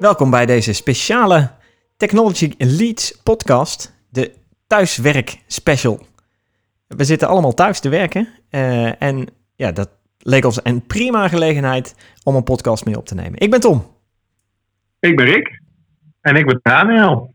Welkom 0.00 0.30
bij 0.30 0.46
deze 0.46 0.72
speciale 0.72 1.50
Technology 1.96 2.52
Leads 2.58 3.20
podcast, 3.22 3.94
de 4.08 4.32
thuiswerk 4.66 5.38
special. 5.46 6.06
We 6.86 7.04
zitten 7.04 7.28
allemaal 7.28 7.54
thuis 7.54 7.80
te 7.80 7.88
werken 7.88 8.28
uh, 8.50 9.02
en 9.02 9.26
ja, 9.54 9.72
dat 9.72 9.90
leek 10.18 10.44
ons 10.44 10.60
een 10.62 10.86
prima 10.86 11.28
gelegenheid 11.28 11.94
om 12.22 12.34
een 12.34 12.42
podcast 12.42 12.84
mee 12.84 12.96
op 12.96 13.06
te 13.06 13.14
nemen. 13.14 13.40
Ik 13.40 13.50
ben 13.50 13.60
Tom. 13.60 13.86
Ik 15.00 15.16
ben 15.16 15.24
Rick. 15.24 15.60
En 16.20 16.36
ik 16.36 16.46
ben 16.46 16.60
Daniel. 16.62 17.34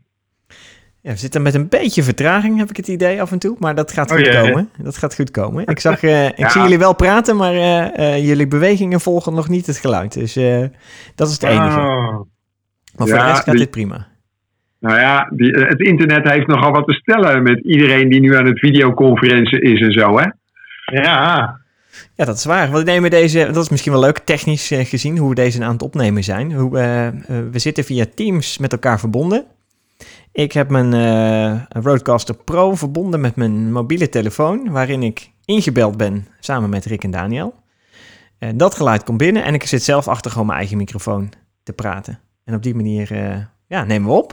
Ja, 1.00 1.10
we 1.10 1.16
zitten 1.16 1.42
met 1.42 1.54
een 1.54 1.68
beetje 1.68 2.02
vertraging, 2.02 2.58
heb 2.58 2.70
ik 2.70 2.76
het 2.76 2.88
idee 2.88 3.20
af 3.20 3.32
en 3.32 3.38
toe. 3.38 3.56
Maar 3.58 3.74
dat 3.74 3.92
gaat 3.92 4.10
oh, 4.10 4.16
goed 4.16 4.28
komen. 4.28 4.70
Dat 4.78 4.96
gaat 4.96 5.14
goed 5.14 5.30
komen. 5.30 5.66
Ik, 5.66 5.80
zag, 5.80 6.02
uh, 6.02 6.26
ik 6.42 6.48
zie 6.48 6.60
jullie 6.60 6.78
wel 6.78 6.94
praten, 6.94 7.36
maar 7.36 7.54
uh, 7.54 8.26
jullie 8.26 8.48
bewegingen 8.48 9.00
volgen 9.00 9.34
nog 9.34 9.48
niet 9.48 9.66
het 9.66 9.76
geluid. 9.76 10.12
Dus 10.12 10.34
dat 11.14 11.28
is 11.28 11.32
het 11.32 11.42
enige. 11.42 11.78
Oh. 11.80 12.34
Maar 12.96 13.06
voor 13.06 13.18
de 13.18 13.24
rest 13.24 13.42
gaat 13.42 13.56
dit 13.56 13.70
prima. 13.70 14.06
Nou 14.78 14.98
ja, 14.98 15.28
die, 15.30 15.50
het 15.50 15.80
internet 15.80 16.30
heeft 16.30 16.46
nogal 16.46 16.72
wat 16.72 16.86
te 16.86 16.92
stellen 16.92 17.42
met 17.42 17.58
iedereen 17.64 18.08
die 18.08 18.20
nu 18.20 18.36
aan 18.36 18.46
het 18.46 18.58
videoconferentie 18.58 19.60
is 19.60 19.80
en 19.80 19.92
zo, 19.92 20.18
hè? 20.18 20.26
Ja. 21.02 21.60
Ja, 22.14 22.24
dat 22.24 22.36
is 22.36 22.44
waar. 22.44 22.72
We 22.72 22.82
nemen 22.82 23.10
deze, 23.10 23.46
dat 23.52 23.64
is 23.64 23.68
misschien 23.68 23.92
wel 23.92 24.00
leuk, 24.00 24.18
technisch 24.18 24.72
gezien, 24.74 25.18
hoe 25.18 25.28
we 25.28 25.34
deze 25.34 25.64
aan 25.64 25.72
het 25.72 25.82
opnemen 25.82 26.24
zijn. 26.24 26.52
Hoe, 26.52 26.70
we 27.50 27.58
zitten 27.58 27.84
via 27.84 28.04
Teams 28.14 28.58
met 28.58 28.72
elkaar 28.72 28.98
verbonden. 28.98 29.44
Ik 30.32 30.52
heb 30.52 30.70
mijn 30.70 30.94
uh, 30.94 31.82
Roadcaster 31.82 32.34
Pro 32.34 32.74
verbonden 32.74 33.20
met 33.20 33.36
mijn 33.36 33.72
mobiele 33.72 34.08
telefoon, 34.08 34.70
waarin 34.70 35.02
ik 35.02 35.30
ingebeld 35.44 35.96
ben 35.96 36.26
samen 36.40 36.70
met 36.70 36.84
Rick 36.84 37.04
en 37.04 37.10
Daniel. 37.10 37.54
En 38.38 38.56
dat 38.56 38.74
geluid 38.74 39.04
komt 39.04 39.18
binnen 39.18 39.44
en 39.44 39.54
ik 39.54 39.62
zit 39.62 39.82
zelf 39.82 40.08
achter 40.08 40.30
gewoon 40.30 40.46
mijn 40.46 40.58
eigen 40.58 40.76
microfoon 40.76 41.32
te 41.62 41.72
praten. 41.72 42.18
En 42.46 42.54
op 42.54 42.62
die 42.62 42.74
manier 42.74 43.12
uh, 43.12 43.36
ja, 43.66 43.84
nemen 43.84 44.08
we 44.08 44.14
op. 44.14 44.32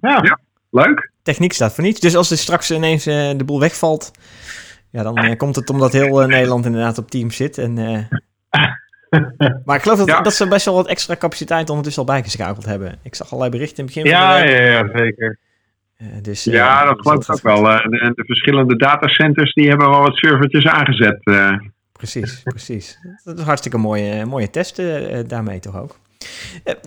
Ja, 0.00 0.20
ja, 0.22 0.38
leuk. 0.70 1.10
Techniek 1.22 1.52
staat 1.52 1.74
voor 1.74 1.84
niets. 1.84 2.00
Dus 2.00 2.16
als 2.16 2.30
er 2.30 2.38
straks 2.38 2.70
ineens 2.70 3.06
uh, 3.06 3.30
de 3.36 3.44
boel 3.44 3.60
wegvalt, 3.60 4.10
ja, 4.90 5.02
dan 5.02 5.36
komt 5.36 5.56
het 5.56 5.70
omdat 5.70 5.92
heel 5.92 6.26
Nederland 6.26 6.64
inderdaad 6.64 6.98
op 6.98 7.10
Teams 7.10 7.36
zit. 7.36 7.58
En 7.58 7.74
maar 9.64 9.76
ik 9.76 9.82
geloof 9.82 10.04
dat, 10.04 10.24
dat 10.24 10.34
ze 10.34 10.48
best 10.48 10.64
wel 10.64 10.74
wat 10.74 10.86
extra 10.86 11.16
capaciteit 11.16 11.68
ondertussen 11.70 12.02
al 12.02 12.08
bijgeschakeld 12.08 12.64
hebben. 12.64 12.98
Ik 13.02 13.14
zag 13.14 13.26
allerlei 13.26 13.50
berichten 13.50 13.78
in 13.78 13.84
het 13.84 13.94
begin 13.94 14.10
ja, 14.10 14.38
van 14.38 14.46
de 14.46 14.52
week. 14.52 14.60
Ja, 14.60 14.78
ja, 14.78 14.98
zeker. 14.98 15.38
Uh, 15.98 16.08
dus, 16.22 16.44
ja, 16.44 16.82
uh, 16.82 16.88
dat 16.88 17.00
geloof 17.00 17.28
ik 17.28 17.34
ook 17.34 17.42
wel. 17.42 17.72
Uh, 17.72 17.82
de, 17.82 18.12
de, 18.14 18.24
verschillende 18.24 18.76
datacenters 18.76 19.52
die 19.52 19.68
hebben 19.68 19.90
wel 19.90 20.02
wat 20.02 20.16
servertjes 20.16 20.66
aangezet. 20.66 21.20
Precies, 21.92 22.42
precies. 22.42 22.98
Dat 23.24 23.34
is 23.34 23.40
een 23.40 23.46
hartstikke 23.46 23.78
mooie, 23.78 24.24
mooie 24.24 24.50
test 24.50 24.82
daarmee 25.28 25.58
toch 25.58 25.76
ook. 25.76 25.98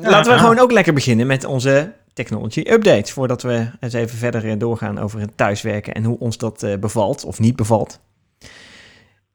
Laten 0.01 0.33
we 0.33 0.39
gewoon 0.39 0.59
ook 0.59 0.71
lekker 0.71 0.93
beginnen 0.93 1.27
met 1.27 1.45
onze 1.45 1.93
technology 2.13 2.59
updates. 2.59 3.11
Voordat 3.11 3.41
we 3.41 3.67
eens 3.79 3.93
even 3.93 4.17
verder 4.17 4.57
doorgaan 4.57 4.97
over 4.97 5.19
het 5.19 5.37
thuiswerken 5.37 5.93
en 5.93 6.03
hoe 6.03 6.19
ons 6.19 6.37
dat 6.37 6.67
bevalt 6.79 7.23
of 7.25 7.39
niet 7.39 7.55
bevalt. 7.55 7.99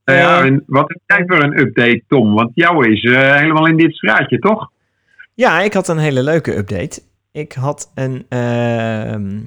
Nou 0.04 0.18
ja, 0.18 0.60
wat 0.66 0.88
heb 0.88 1.00
jij 1.06 1.24
voor 1.26 1.44
een 1.44 1.58
update, 1.58 2.02
Tom? 2.08 2.34
Want 2.34 2.50
jou 2.54 2.92
is 2.92 3.02
uh, 3.02 3.36
helemaal 3.36 3.66
in 3.66 3.76
dit 3.76 3.94
straatje, 3.94 4.38
toch? 4.38 4.70
Ja, 5.34 5.60
ik 5.60 5.72
had 5.74 5.88
een 5.88 5.98
hele 5.98 6.22
leuke 6.22 6.56
update. 6.56 7.02
Ik 7.32 7.52
had 7.52 7.90
een, 7.94 8.26
uh, 8.28 9.40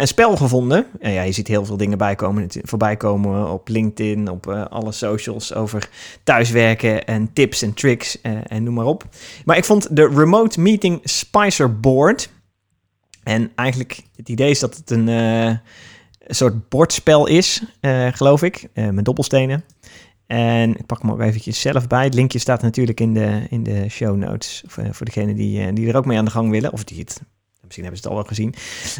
een 0.00 0.08
spel 0.08 0.36
gevonden. 0.36 0.86
En 1.00 1.12
ja, 1.12 1.22
je 1.22 1.32
ziet 1.32 1.48
heel 1.48 1.64
veel 1.64 1.76
dingen 1.76 1.98
bijkomen, 1.98 2.46
voorbij 2.62 2.96
komen 2.96 3.50
op 3.50 3.68
LinkedIn, 3.68 4.30
op 4.30 4.46
uh, 4.46 4.66
alle 4.66 4.92
socials 4.92 5.54
over 5.54 5.88
thuiswerken 6.24 7.06
en 7.06 7.32
tips 7.32 7.62
en 7.62 7.74
tricks 7.74 8.20
en 8.20 8.62
noem 8.62 8.74
maar 8.74 8.86
op. 8.86 9.04
Maar 9.44 9.56
ik 9.56 9.64
vond 9.64 9.96
de 9.96 10.08
Remote 10.08 10.60
Meeting 10.60 11.00
Spicer 11.04 11.80
Board. 11.80 12.30
En 13.22 13.50
eigenlijk 13.54 14.02
het 14.16 14.28
idee 14.28 14.50
is 14.50 14.58
dat 14.58 14.76
het 14.76 14.90
een, 14.90 15.06
een 15.06 15.60
soort 16.26 16.68
bordspel 16.68 17.26
is, 17.26 17.62
geloof 18.12 18.42
ik, 18.42 18.68
met 18.74 19.04
dobbelstenen. 19.04 19.64
En 20.28 20.76
ik 20.76 20.86
pak 20.86 21.02
hem 21.02 21.10
ook 21.10 21.20
eventjes 21.20 21.60
zelf 21.60 21.86
bij. 21.86 22.04
Het 22.04 22.14
linkje 22.14 22.38
staat 22.38 22.62
natuurlijk 22.62 23.00
in 23.00 23.14
de, 23.14 23.46
in 23.50 23.62
de 23.62 23.88
show 23.88 24.16
notes. 24.16 24.62
Voor, 24.66 24.94
voor 24.94 25.06
degenen 25.06 25.36
die, 25.36 25.66
eh, 25.66 25.74
die 25.74 25.88
er 25.88 25.96
ook 25.96 26.06
mee 26.06 26.18
aan 26.18 26.24
de 26.24 26.30
gang 26.30 26.50
willen. 26.50 26.72
Of 26.72 26.84
die 26.84 26.98
het, 26.98 27.22
misschien 27.68 27.84
hebben 27.84 28.02
ze 28.02 28.08
het 28.08 28.16
al 28.16 28.22
wel 28.22 28.28
gezien. 28.28 28.54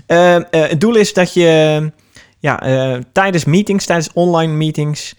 Uh, 0.07 0.35
uh, 0.35 0.69
het 0.69 0.81
doel 0.81 0.97
is 0.97 1.13
dat 1.13 1.35
je 1.35 1.93
ja, 2.39 2.69
uh, 2.95 3.03
tijdens 3.13 3.45
meetings, 3.45 3.87
tijdens 3.87 4.13
online 4.13 4.53
meetings, 4.53 5.15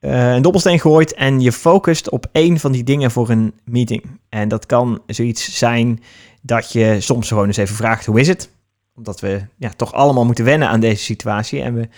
een 0.00 0.42
dobbelsteen 0.42 0.80
gooit 0.80 1.14
en 1.14 1.40
je 1.40 1.52
focust 1.52 2.10
op 2.10 2.26
één 2.32 2.58
van 2.58 2.72
die 2.72 2.84
dingen 2.84 3.10
voor 3.10 3.30
een 3.30 3.54
meeting. 3.64 4.02
En 4.28 4.48
dat 4.48 4.66
kan 4.66 5.02
zoiets 5.06 5.58
zijn 5.58 6.02
dat 6.42 6.72
je 6.72 7.00
soms 7.00 7.28
gewoon 7.28 7.46
eens 7.46 7.56
even 7.56 7.76
vraagt, 7.76 8.06
hoe 8.06 8.20
is 8.20 8.28
het? 8.28 8.52
omdat 8.96 9.20
we 9.20 9.42
ja, 9.56 9.70
toch 9.76 9.92
allemaal 9.92 10.24
moeten 10.24 10.44
wennen 10.44 10.68
aan 10.68 10.80
deze 10.80 11.04
situatie. 11.04 11.62
En 11.62 11.74
we 11.74 11.88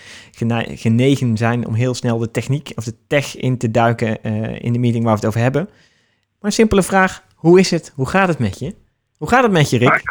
genegen 0.75 1.37
zijn 1.37 1.67
om 1.67 1.73
heel 1.73 1.93
snel 1.93 2.17
de 2.17 2.31
techniek 2.31 2.71
of 2.75 2.83
de 2.83 2.93
tech 3.07 3.37
in 3.37 3.57
te 3.57 3.71
duiken 3.71 4.23
in 4.61 4.73
de 4.73 4.79
meeting 4.79 5.03
waar 5.03 5.13
we 5.13 5.19
het 5.19 5.27
over 5.27 5.41
hebben. 5.41 5.63
Maar 5.63 6.49
een 6.49 6.51
simpele 6.51 6.83
vraag: 6.83 7.23
hoe 7.35 7.59
is 7.59 7.71
het? 7.71 7.91
Hoe 7.95 8.07
gaat 8.07 8.27
het 8.27 8.39
met 8.39 8.59
je? 8.59 8.75
Hoe 9.17 9.29
gaat 9.29 9.43
het 9.43 9.51
met 9.51 9.69
je, 9.69 9.77
Rick? 9.77 10.03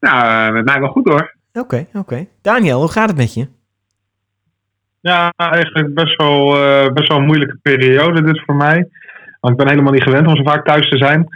Nou, 0.00 0.52
met 0.52 0.64
mij 0.64 0.80
wel 0.80 0.88
goed 0.88 1.08
hoor. 1.08 1.34
Oké, 1.52 1.60
okay, 1.60 1.80
oké. 1.80 1.98
Okay. 1.98 2.28
Daniel, 2.42 2.78
hoe 2.80 2.90
gaat 2.90 3.08
het 3.08 3.16
met 3.16 3.34
je? 3.34 3.48
Ja, 5.00 5.32
eigenlijk 5.36 5.94
best 5.94 6.16
wel, 6.16 6.56
uh, 6.56 6.92
best 6.92 7.08
wel 7.08 7.16
een 7.16 7.26
moeilijke 7.26 7.58
periode 7.62 8.22
dit 8.22 8.42
voor 8.44 8.54
mij. 8.54 8.88
Want 9.40 9.58
ik 9.58 9.64
ben 9.64 9.68
helemaal 9.68 9.92
niet 9.92 10.02
gewend 10.02 10.26
om 10.26 10.36
zo 10.36 10.42
vaak 10.42 10.64
thuis 10.64 10.88
te 10.88 10.96
zijn. 10.96 11.26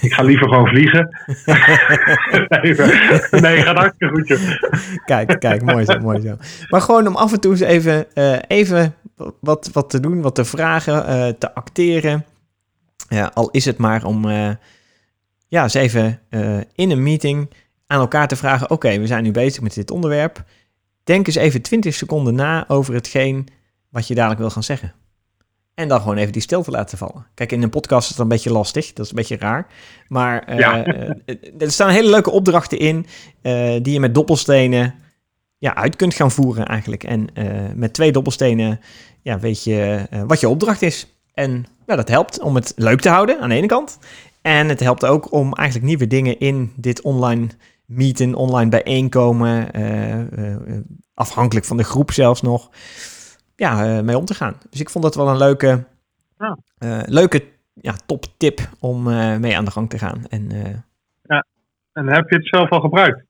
Ik 0.00 0.12
ga 0.12 0.22
liever 0.22 0.48
gewoon 0.48 0.66
vliegen. 0.66 1.08
nee, 2.62 2.74
nee, 3.40 3.62
gaat 3.62 3.76
hartstikke 3.76 4.14
goed, 4.14 4.28
joh. 4.28 4.38
Kijk, 5.04 5.40
kijk, 5.40 5.62
mooi 5.62 5.84
zo, 5.84 5.98
mooi 5.98 6.20
zo. 6.20 6.36
Maar 6.68 6.80
gewoon 6.80 7.06
om 7.06 7.16
af 7.16 7.32
en 7.32 7.40
toe 7.40 7.50
eens 7.50 7.60
even, 7.60 8.06
uh, 8.14 8.38
even 8.46 8.94
wat, 9.40 9.70
wat 9.72 9.90
te 9.90 10.00
doen, 10.00 10.22
wat 10.22 10.34
te 10.34 10.44
vragen, 10.44 10.94
uh, 10.94 11.28
te 11.38 11.54
acteren. 11.54 12.24
Ja, 13.08 13.30
al 13.34 13.50
is 13.50 13.64
het 13.64 13.78
maar 13.78 14.04
om 14.04 14.24
uh, 14.24 14.50
ja, 15.48 15.62
eens 15.62 15.74
even 15.74 16.20
in 16.74 16.90
een 16.90 17.02
meeting 17.02 17.48
aan 17.86 18.00
elkaar 18.00 18.28
te 18.28 18.36
vragen... 18.36 18.70
oké, 18.70 18.98
we 18.98 19.06
zijn 19.06 19.22
nu 19.22 19.30
bezig 19.30 19.62
met 19.62 19.74
dit 19.74 19.90
onderwerp. 19.90 20.44
Denk 21.04 21.26
eens 21.26 21.36
even 21.36 21.62
20 21.62 21.94
seconden 21.94 22.34
na 22.34 22.64
over 22.68 22.94
hetgeen 22.94 23.48
wat 23.88 24.06
je 24.06 24.14
dadelijk 24.14 24.40
wil 24.40 24.50
gaan 24.50 24.62
zeggen. 24.62 24.94
En 25.74 25.88
dan 25.88 26.00
gewoon 26.00 26.16
even 26.16 26.32
die 26.32 26.42
stilte 26.42 26.70
laten 26.70 26.98
vallen. 26.98 27.26
Kijk, 27.34 27.52
in 27.52 27.62
een 27.62 27.70
podcast 27.70 28.02
is 28.02 28.08
het 28.08 28.18
een 28.18 28.28
beetje 28.28 28.52
lastig. 28.52 28.92
Dat 28.92 29.04
is 29.04 29.10
een 29.10 29.16
beetje 29.16 29.36
raar. 29.36 29.66
Maar 30.08 30.50
uh, 30.50 30.58
ja. 30.58 30.86
uh, 30.86 31.10
er 31.58 31.70
staan 31.72 31.88
hele 31.88 32.10
leuke 32.10 32.30
opdrachten 32.30 32.78
in. 32.78 33.06
Uh, 33.42 33.76
die 33.82 33.92
je 33.92 34.00
met 34.00 34.14
dobbelstenen 34.14 34.94
ja, 35.58 35.74
uit 35.74 35.96
kunt 35.96 36.14
gaan 36.14 36.30
voeren 36.30 36.66
eigenlijk. 36.66 37.04
En 37.04 37.28
met 37.74 37.92
twee 37.92 38.12
dobbelstenen 38.12 38.80
ja, 39.22 39.38
weet 39.38 39.64
je 39.64 40.06
wat 40.26 40.40
je 40.40 40.48
opdracht 40.48 40.82
is. 40.82 41.06
En 41.34 41.66
ja, 41.86 41.96
dat 41.96 42.08
helpt 42.08 42.40
om 42.40 42.54
het 42.54 42.72
leuk 42.76 43.00
te 43.00 43.08
houden 43.08 43.40
aan 43.40 43.48
de 43.48 43.54
ene 43.54 43.66
kant. 43.66 43.98
En 44.42 44.68
het 44.68 44.80
helpt 44.80 45.04
ook 45.04 45.32
om 45.32 45.52
eigenlijk 45.52 45.88
nieuwe 45.88 46.06
dingen 46.06 46.38
in 46.38 46.72
dit 46.76 47.00
online 47.00 47.48
meeten, 47.86 48.34
online 48.34 48.70
bijeenkomen. 48.70 49.70
afhankelijk 51.14 51.66
van 51.66 51.76
de 51.76 51.84
groep 51.84 52.10
zelfs 52.10 52.42
nog 52.42 52.70
ja, 53.56 54.02
mee 54.02 54.18
om 54.18 54.24
te 54.24 54.34
gaan. 54.34 54.56
Dus 54.70 54.80
ik 54.80 54.90
vond 54.90 55.04
dat 55.04 55.14
wel 55.14 55.28
een 55.28 55.36
leuke, 55.36 55.84
ja. 56.38 56.58
uh, 56.78 57.00
leuke 57.04 57.44
ja, 57.74 57.94
top 58.06 58.24
tip 58.36 58.60
om 58.80 59.02
mee 59.40 59.56
aan 59.56 59.64
de 59.64 59.70
gang 59.70 59.90
te 59.90 59.98
gaan. 59.98 60.26
En, 60.28 60.48
ja, 61.22 61.46
en 61.92 62.06
heb 62.06 62.30
je 62.30 62.36
het 62.36 62.48
zelf 62.48 62.70
al 62.70 62.80
gebruikt? 62.80 63.24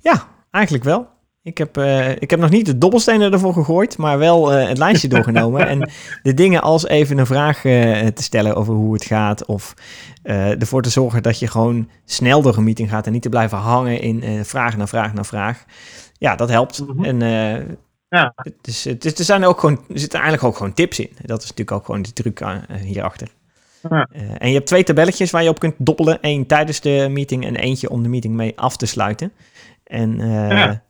Ja, 0.00 0.28
eigenlijk 0.50 0.84
wel. 0.84 1.13
Ik 1.44 1.58
heb, 1.58 1.78
ik 2.18 2.30
heb 2.30 2.40
nog 2.40 2.50
niet 2.50 2.66
de 2.66 2.78
dobbelstenen 2.78 3.32
ervoor 3.32 3.52
gegooid, 3.52 3.98
maar 3.98 4.18
wel 4.18 4.48
het 4.48 4.78
lijstje 4.78 5.08
doorgenomen. 5.14 5.68
en 5.68 5.90
de 6.22 6.34
dingen 6.34 6.62
als 6.62 6.86
even 6.86 7.18
een 7.18 7.26
vraag 7.26 7.60
te 7.60 8.22
stellen 8.22 8.54
over 8.54 8.74
hoe 8.74 8.92
het 8.92 9.04
gaat. 9.04 9.44
Of 9.44 9.74
ervoor 10.22 10.82
te 10.82 10.90
zorgen 10.90 11.22
dat 11.22 11.38
je 11.38 11.46
gewoon 11.46 11.88
snel 12.04 12.42
door 12.42 12.56
een 12.56 12.64
meeting 12.64 12.90
gaat 12.90 13.06
en 13.06 13.12
niet 13.12 13.22
te 13.22 13.28
blijven 13.28 13.58
hangen 13.58 14.00
in 14.00 14.44
vraag 14.44 14.76
naar 14.76 14.88
vraag 14.88 15.14
naar 15.14 15.26
vraag. 15.26 15.64
Ja, 16.18 16.36
dat 16.36 16.48
helpt. 16.48 16.80
Mm 16.80 16.86
-hmm. 16.88 17.04
En 17.04 17.20
ja. 18.14 18.34
Dus, 18.60 18.86
er, 18.86 19.24
zijn 19.24 19.44
ook 19.44 19.60
gewoon, 19.60 19.80
er 19.88 19.98
zitten 19.98 20.20
eigenlijk 20.20 20.48
ook 20.48 20.56
gewoon 20.56 20.74
tips 20.74 20.98
in. 20.98 21.10
Dat 21.22 21.38
is 21.42 21.48
natuurlijk 21.48 21.76
ook 21.76 21.84
gewoon 21.84 22.02
de 22.02 22.12
truc 22.12 22.40
uh, 22.40 22.56
hierachter. 22.82 23.28
Ja. 23.90 24.08
En 24.38 24.48
je 24.48 24.54
hebt 24.54 24.66
twee 24.66 24.84
tabelletjes 24.84 25.30
waar 25.30 25.42
je 25.42 25.48
op 25.48 25.58
kunt 25.58 25.74
doppelen. 25.78 26.18
Eén 26.20 26.46
tijdens 26.46 26.80
de 26.80 27.08
meeting 27.10 27.44
en 27.44 27.56
eentje 27.56 27.90
om 27.90 28.02
de 28.02 28.08
meeting 28.08 28.34
mee 28.34 28.52
af 28.56 28.76
te 28.76 28.86
sluiten. 28.86 29.32
En 29.84 30.18
ja. 30.18 30.82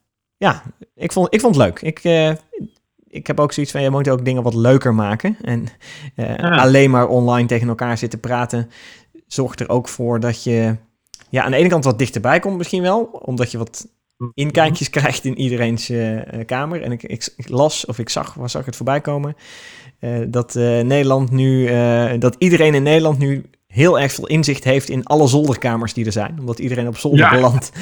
Ja, 0.44 0.62
ik, 0.94 1.12
vond, 1.12 1.34
ik 1.34 1.40
vond 1.40 1.56
het 1.56 1.64
leuk. 1.64 1.80
Ik, 1.80 2.28
ik 3.08 3.26
heb 3.26 3.40
ook 3.40 3.52
zoiets 3.52 3.72
van, 3.72 3.82
je 3.82 3.90
moet 3.90 4.08
ook 4.08 4.24
dingen 4.24 4.42
wat 4.42 4.54
leuker 4.54 4.94
maken. 4.94 5.36
En 5.42 5.66
ja. 6.14 6.56
alleen 6.56 6.90
maar 6.90 7.08
online 7.08 7.48
tegen 7.48 7.68
elkaar 7.68 7.98
zitten 7.98 8.20
praten... 8.20 8.70
zorgt 9.26 9.60
er 9.60 9.68
ook 9.68 9.88
voor 9.88 10.20
dat 10.20 10.44
je 10.44 10.76
ja, 11.30 11.42
aan 11.44 11.50
de 11.50 11.56
ene 11.56 11.68
kant 11.68 11.84
wat 11.84 11.98
dichterbij 11.98 12.40
komt 12.40 12.56
misschien 12.56 12.82
wel. 12.82 13.02
Omdat 13.02 13.50
je 13.50 13.58
wat 13.58 13.88
inkijkjes 14.34 14.90
krijgt 14.90 15.24
in 15.24 15.38
iedereen's 15.38 15.88
uh, 15.88 16.20
kamer. 16.46 16.82
En 16.82 16.92
ik, 16.92 17.02
ik, 17.02 17.32
ik, 17.36 17.48
las 17.48 17.86
of 17.86 17.98
ik 17.98 18.08
zag, 18.08 18.36
zag 18.44 18.64
het 18.64 18.76
voorbij 18.76 19.00
komen, 19.00 19.36
uh, 20.00 20.18
dat 20.28 20.54
Nederland 20.54 21.30
nu, 21.30 21.68
dat 22.18 22.36
iedereen 22.38 22.74
in 22.74 22.82
Nederland 22.82 23.18
nu 23.18 23.44
heel 23.74 24.00
erg 24.00 24.12
veel 24.12 24.26
inzicht 24.26 24.64
heeft 24.64 24.88
in 24.88 25.04
alle 25.04 25.26
zolderkamers 25.26 25.94
die 25.94 26.06
er 26.06 26.12
zijn. 26.12 26.38
Omdat 26.38 26.58
iedereen 26.58 26.88
op 26.88 26.96
zolder 26.96 27.30
belandt 27.30 27.72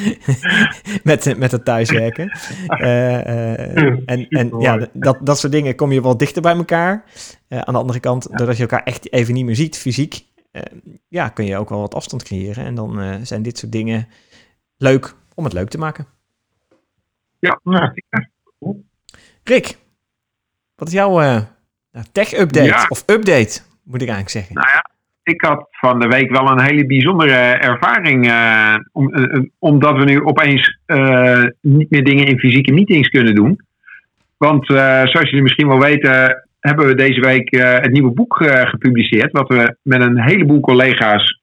met, 1.05 1.39
met 1.39 1.53
het 1.53 1.65
thuiswerken. 1.65 2.39
Uh, 2.69 4.07
en 4.11 4.29
en 4.29 4.59
ja, 4.59 4.89
dat, 4.93 5.19
dat 5.21 5.39
soort 5.39 5.53
dingen 5.53 5.75
kom 5.75 5.93
je 5.93 6.03
wel 6.03 6.17
dichter 6.17 6.43
bij 6.43 6.57
elkaar. 6.57 7.05
Uh, 7.49 7.59
aan 7.59 7.75
de 7.75 7.81
andere 7.81 8.01
kant, 8.01 8.29
doordat 8.39 8.57
je 8.57 8.63
elkaar 8.63 8.83
echt 8.83 9.13
even 9.13 9.35
niet 9.35 9.45
meer 9.45 9.57
ziet, 9.57 9.79
fysiek, 9.79 10.25
ja, 11.09 11.29
kun 11.29 11.45
je 11.45 11.57
ook 11.57 11.69
wel 11.69 11.81
wat 11.81 11.95
afstand 11.95 12.23
creëren. 12.23 12.65
En 12.65 12.75
dan 12.75 13.19
zijn 13.27 13.43
dit 13.43 13.59
soort 13.59 13.73
dingen 13.73 14.09
leuk 14.77 15.15
om 15.35 15.45
het 15.45 15.53
leuk 15.53 15.69
te 15.69 15.79
maken. 15.79 16.07
Ja, 17.39 17.61
nou, 17.63 18.03
Rick, 19.45 19.79
wat 20.75 20.89
is 20.89 20.95
jouw 20.95 21.45
tech-update? 22.13 22.87
Of 22.89 23.03
update, 23.07 23.61
moet 23.83 24.03
ik 24.03 24.09
eigenlijk 24.09 24.29
zeggen. 24.29 24.55
Nou 24.55 24.69
ja, 24.69 24.92
ik 25.23 25.41
had 25.41 25.67
van 25.71 26.01
de 26.01 26.09
week 26.09 26.31
wel 26.31 26.49
een 26.49 26.61
hele 26.61 26.87
bijzondere 26.87 27.39
ervaring. 27.53 28.27
Uh, 28.27 28.75
om, 28.93 29.15
uh, 29.15 29.43
omdat 29.59 29.97
we 29.97 30.05
nu 30.05 30.23
opeens 30.23 30.79
niet 31.61 31.91
meer 31.91 32.05
dingen 32.05 32.27
in 32.27 32.39
fysieke 32.39 32.73
meetings 32.73 33.09
kunnen 33.09 33.35
doen. 33.35 33.61
Want 34.37 34.67
zoals 34.67 35.11
jullie 35.13 35.43
misschien 35.43 35.69
wel 35.69 35.81
weten, 35.81 36.45
hebben 36.61 36.87
we 36.87 36.95
deze 36.95 37.21
week 37.21 37.51
het 37.57 37.91
nieuwe 37.91 38.11
boek 38.11 38.37
gepubliceerd. 38.45 39.33
Wat 39.33 39.49
we 39.49 39.77
met 39.83 40.01
een 40.01 40.21
heleboel 40.21 40.61
collega's 40.61 41.39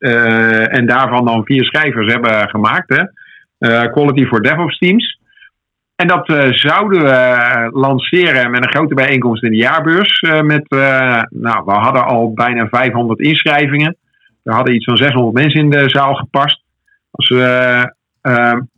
en 0.69 0.85
daarvan 0.85 1.25
dan 1.25 1.45
vier 1.45 1.65
schrijvers 1.65 2.13
hebben 2.13 2.49
gemaakt. 2.49 2.95
Hè? 2.95 3.03
Quality 3.89 4.25
for 4.25 4.41
DevOps 4.41 4.77
Teams. 4.77 5.19
En 6.00 6.07
dat 6.07 6.30
uh, 6.30 6.51
zouden 6.51 7.04
we 7.04 7.69
lanceren 7.74 8.51
met 8.51 8.63
een 8.63 8.72
grote 8.72 8.94
bijeenkomst 8.94 9.44
in 9.44 9.51
de 9.51 9.57
jaarbeurs. 9.57 10.22
Uh, 10.22 10.42
met, 10.42 10.69
nou, 11.30 11.66
we 11.66 11.72
hadden 11.72 12.06
al 12.06 12.34
bijna 12.34 12.68
500 12.68 13.19
inschrijvingen. 13.19 13.98
We 14.44 14.54
hadden 14.54 14.75
iets 14.75 14.86
van 14.86 14.98
600 14.98 15.34
mensen 15.34 15.62
in 15.62 15.69
de 15.69 15.90
zaal 15.90 16.13
gepast. 16.16 16.63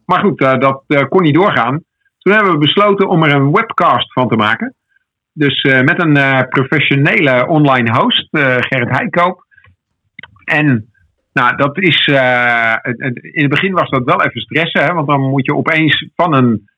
Maar 0.06 0.20
goed, 0.20 0.38
dat 0.38 0.84
kon 1.10 1.22
niet 1.22 1.34
doorgaan. 1.34 1.84
Toen 2.18 2.34
hebben 2.34 2.52
we 2.52 2.58
besloten 2.58 3.10
om 3.10 3.24
er 3.24 3.36
een 3.36 3.52
webcast 3.52 4.14
van 4.14 4.30
te 4.30 4.36
maken. 4.36 4.76
Dus 5.34 5.64
met 5.64 6.04
een 6.04 6.48
professionele 6.50 7.48
online 7.48 7.92
host, 7.92 8.28
Gerrit 8.32 8.98
Heikoop. 8.98 9.46
En 10.44 10.92
nou, 11.34 11.56
dat 11.56 11.78
is. 11.78 12.08
in 13.12 13.42
het 13.42 13.50
begin 13.50 13.74
was 13.74 13.90
dat 13.90 14.04
wel 14.04 14.22
even 14.22 14.42
stressen, 14.42 14.84
hè, 14.84 14.94
want 14.94 15.08
dan 15.08 15.22
moet 15.22 15.46
je 15.46 15.56
opeens 15.56 16.10
van 16.16 16.36
een 16.36 16.70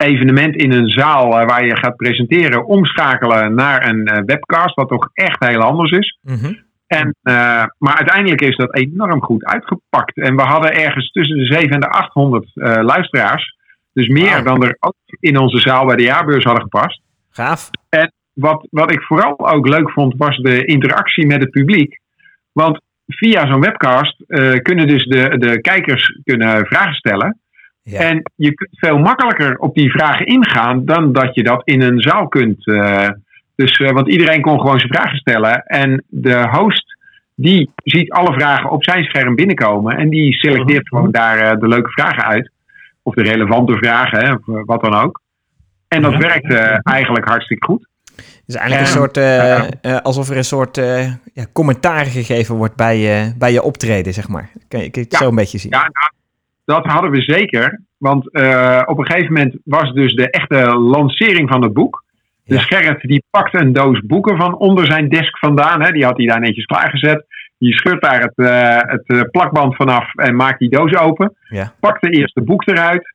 evenement 0.00 0.56
in 0.56 0.72
een 0.72 0.88
zaal 0.88 1.38
eh, 1.38 1.46
waar 1.46 1.66
je 1.66 1.76
gaat 1.76 1.96
presenteren 1.96 2.66
omschakelen 2.66 3.54
naar 3.54 3.88
een 3.88 4.08
uh, 4.12 4.18
webcast, 4.24 4.74
wat 4.74 4.88
toch 4.88 5.10
echt 5.12 5.44
heel 5.44 5.60
anders 5.60 5.90
is. 5.90 6.18
Mhm. 6.22 6.54
en, 6.86 7.16
uh, 7.22 7.64
maar 7.78 7.96
uiteindelijk 7.96 8.40
is 8.40 8.56
dat 8.56 8.74
enorm 8.74 9.22
goed 9.22 9.44
uitgepakt. 9.44 10.16
En 10.16 10.36
we 10.36 10.42
hadden 10.42 10.74
ergens 10.74 11.10
tussen 11.10 11.36
de 11.36 11.44
700 11.44 11.74
en 11.74 11.80
de 11.80 11.98
800 11.98 12.50
luisteraars. 12.82 13.58
Dus 13.92 14.08
meer 14.08 14.44
dan 14.44 14.64
er 14.64 14.76
ook 14.80 14.94
in 15.20 15.38
onze 15.38 15.58
zaal 15.58 15.86
bij 15.86 15.96
de 15.96 16.02
jaarbeurs 16.02 16.44
hadden 16.44 16.62
gepast. 16.62 17.00
Gaaf. 17.30 17.70
En 17.88 18.12
wat, 18.32 18.66
wat 18.70 18.92
ik 18.92 19.02
vooral 19.02 19.50
ook 19.50 19.68
leuk 19.68 19.90
vond, 19.90 20.14
was 20.16 20.36
de 20.36 20.64
interactie 20.64 21.26
met 21.26 21.40
het 21.40 21.50
publiek. 21.50 22.00
Want 22.52 22.80
via 23.06 23.46
zo'n 23.46 23.60
webcast 23.60 24.24
kunnen 24.62 24.86
dus 24.86 25.04
de, 25.04 25.38
de 25.38 25.60
kijkers 25.60 26.20
kunnen 26.24 26.66
vragen 26.66 26.94
stellen. 26.94 27.38
En 27.92 28.22
je 28.36 28.54
kunt 28.54 28.70
veel 28.72 28.98
makkelijker 28.98 29.58
op 29.58 29.74
die 29.74 29.90
vragen 29.90 30.26
ingaan 30.26 30.84
dan 30.84 31.12
dat 31.12 31.34
je 31.34 31.42
dat 31.42 31.62
in 31.64 31.82
een 31.82 32.00
zaal 32.00 32.28
kunt. 32.28 32.66
Uh, 32.66 33.08
dus, 33.54 33.78
uh, 33.78 33.90
want 33.90 34.08
iedereen 34.08 34.40
kon 34.40 34.60
gewoon 34.60 34.78
zijn 34.78 34.92
vragen 34.92 35.18
stellen. 35.18 35.64
En 35.64 36.04
de 36.08 36.48
host 36.50 36.98
die 37.34 37.70
ziet 37.84 38.10
alle 38.10 38.32
vragen 38.32 38.70
op 38.70 38.84
zijn 38.84 39.04
scherm 39.04 39.34
binnenkomen. 39.34 39.96
En 39.96 40.08
die 40.08 40.32
selecteert 40.32 40.84
mhm. 40.84 40.94
gewoon 40.94 41.10
daar 41.10 41.52
uh, 41.54 41.60
de 41.60 41.68
leuke 41.68 41.90
vragen 41.90 42.24
uit. 42.24 42.50
Of 43.02 43.14
de 43.14 43.22
relevante 43.22 43.76
vragen, 43.76 44.24
hè, 44.24 44.32
of 44.32 44.64
wat 44.64 44.82
dan 44.82 44.94
ook. 44.94 45.20
En 45.88 46.02
dat 46.02 46.16
werkt 46.16 46.54
eigenlijk 46.82 47.28
hartstikke 47.28 47.66
goed. 47.66 47.88
Het 48.16 48.44
is 48.46 48.54
eigenlijk 48.54 48.86
een 48.86 48.96
soort, 48.96 50.02
alsof 50.02 50.30
er 50.30 50.36
een 50.36 50.44
soort 50.44 50.76
ja, 51.34 51.46
commentaar 51.52 52.04
gegeven 52.04 52.54
wordt 52.54 52.76
bij, 52.76 52.98
je 52.98 53.32
bij 53.38 53.52
je 53.52 53.62
optreden, 53.62 54.12
zeg 54.12 54.28
maar. 54.28 54.50
Kan 54.68 54.80
je, 54.80 54.90
kan 54.90 55.02
je 55.02 55.08
het 55.08 55.18
zo 55.18 55.28
een 55.28 55.34
beetje 55.34 55.58
zien? 55.58 55.70
Ja, 55.70 55.78
nou, 55.78 56.19
dat 56.70 56.86
hadden 56.86 57.10
we 57.10 57.20
zeker. 57.20 57.80
Want 57.98 58.28
uh, 58.32 58.82
op 58.84 58.98
een 58.98 59.06
gegeven 59.06 59.32
moment 59.32 59.56
was 59.64 59.92
dus 59.92 60.14
de 60.14 60.30
echte 60.30 60.76
lancering 60.76 61.48
van 61.48 61.62
het 61.62 61.72
boek. 61.72 62.04
Dus 62.44 62.64
Gerrit 62.64 63.00
die 63.00 63.24
pakte 63.30 63.60
een 63.60 63.72
doos 63.72 64.00
boeken 64.00 64.36
van 64.36 64.56
onder 64.56 64.86
zijn 64.86 65.08
desk 65.08 65.38
vandaan. 65.38 65.82
Hè. 65.82 65.90
Die 65.90 66.04
had 66.04 66.16
hij 66.16 66.26
daar 66.26 66.40
netjes 66.40 66.64
klaargezet. 66.64 67.24
Die 67.58 67.72
scheurt 67.72 68.02
daar 68.02 68.20
het, 68.20 68.32
uh, 68.36 68.76
het 68.76 69.04
uh, 69.06 69.20
plakband 69.30 69.76
vanaf 69.76 70.14
en 70.14 70.36
maakt 70.36 70.58
die 70.58 70.70
doos 70.70 70.96
open. 70.96 71.34
Ja. 71.48 71.72
Pakt 71.80 72.00
de 72.00 72.10
eerste 72.10 72.42
boek 72.42 72.66
eruit. 72.66 73.14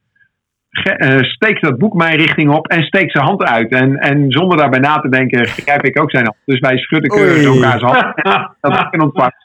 Ge 0.70 1.18
steekt 1.22 1.62
dat 1.62 1.78
boek 1.78 1.94
mijn 1.94 2.18
richting 2.18 2.50
op 2.50 2.68
en 2.68 2.84
steekt 2.84 3.12
zijn 3.12 3.26
hand 3.26 3.44
uit. 3.44 3.72
En, 3.72 3.96
en 3.96 4.32
zonder 4.32 4.58
daarbij 4.58 4.80
na 4.80 5.00
te 5.00 5.10
denken, 5.10 5.46
grijp 5.46 5.86
ik 5.86 6.02
ook 6.02 6.12
zijn 6.12 6.24
hand. 6.24 6.38
Dus 6.46 6.60
wij 6.60 6.78
schudden 6.78 7.10
keurig 7.10 7.46
elkaar 7.46 7.80
zijn 7.80 7.92
hand. 7.92 8.16
dat 8.62 8.80
ik 8.80 8.94
in 8.94 9.02
ontvangst. 9.02 9.45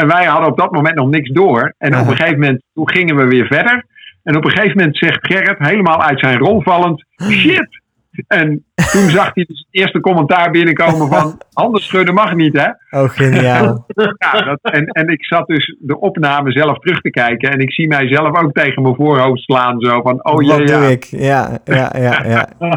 En 0.00 0.06
wij 0.06 0.24
hadden 0.24 0.50
op 0.50 0.58
dat 0.58 0.72
moment 0.72 0.94
nog 0.94 1.08
niks 1.08 1.30
door. 1.30 1.74
En 1.78 1.98
op 1.98 2.08
een 2.08 2.16
gegeven 2.16 2.38
moment, 2.38 2.62
toen 2.74 2.90
gingen 2.90 3.16
we 3.16 3.24
weer 3.24 3.46
verder. 3.46 3.84
En 4.22 4.36
op 4.36 4.44
een 4.44 4.50
gegeven 4.50 4.76
moment 4.76 4.96
zegt 4.96 5.26
Gerrit, 5.26 5.58
helemaal 5.58 6.02
uit 6.02 6.20
zijn 6.20 6.38
rol 6.38 6.62
vallend, 6.62 7.04
shit! 7.30 7.78
En 8.26 8.64
toen 8.74 9.10
zag 9.10 9.30
hij 9.34 9.44
dus 9.44 9.58
het 9.58 9.66
eerste 9.70 10.00
commentaar 10.00 10.50
binnenkomen 10.50 11.08
van, 11.08 11.40
handen 11.52 11.82
schudden 11.82 12.14
mag 12.14 12.34
niet, 12.34 12.56
hè? 12.56 12.98
Oh, 13.00 13.10
geniaal. 13.10 13.86
ja, 14.18 14.42
dat, 14.42 14.58
en, 14.62 14.86
en 14.86 15.08
ik 15.08 15.24
zat 15.24 15.46
dus 15.46 15.76
de 15.80 16.00
opname 16.00 16.52
zelf 16.52 16.78
terug 16.78 17.00
te 17.00 17.10
kijken. 17.10 17.50
En 17.50 17.58
ik 17.58 17.72
zie 17.72 17.88
mijzelf 17.88 18.42
ook 18.42 18.52
tegen 18.52 18.82
mijn 18.82 18.94
voorhoofd 18.94 19.42
slaan, 19.42 19.80
zo 19.80 20.00
van, 20.00 20.24
oh 20.24 20.42
jee, 20.42 20.66
ja. 20.66 20.80
ik? 20.80 21.04
Ja, 21.04 21.58
ja, 21.64 21.92
ja, 21.96 22.24
ja. 22.24 22.48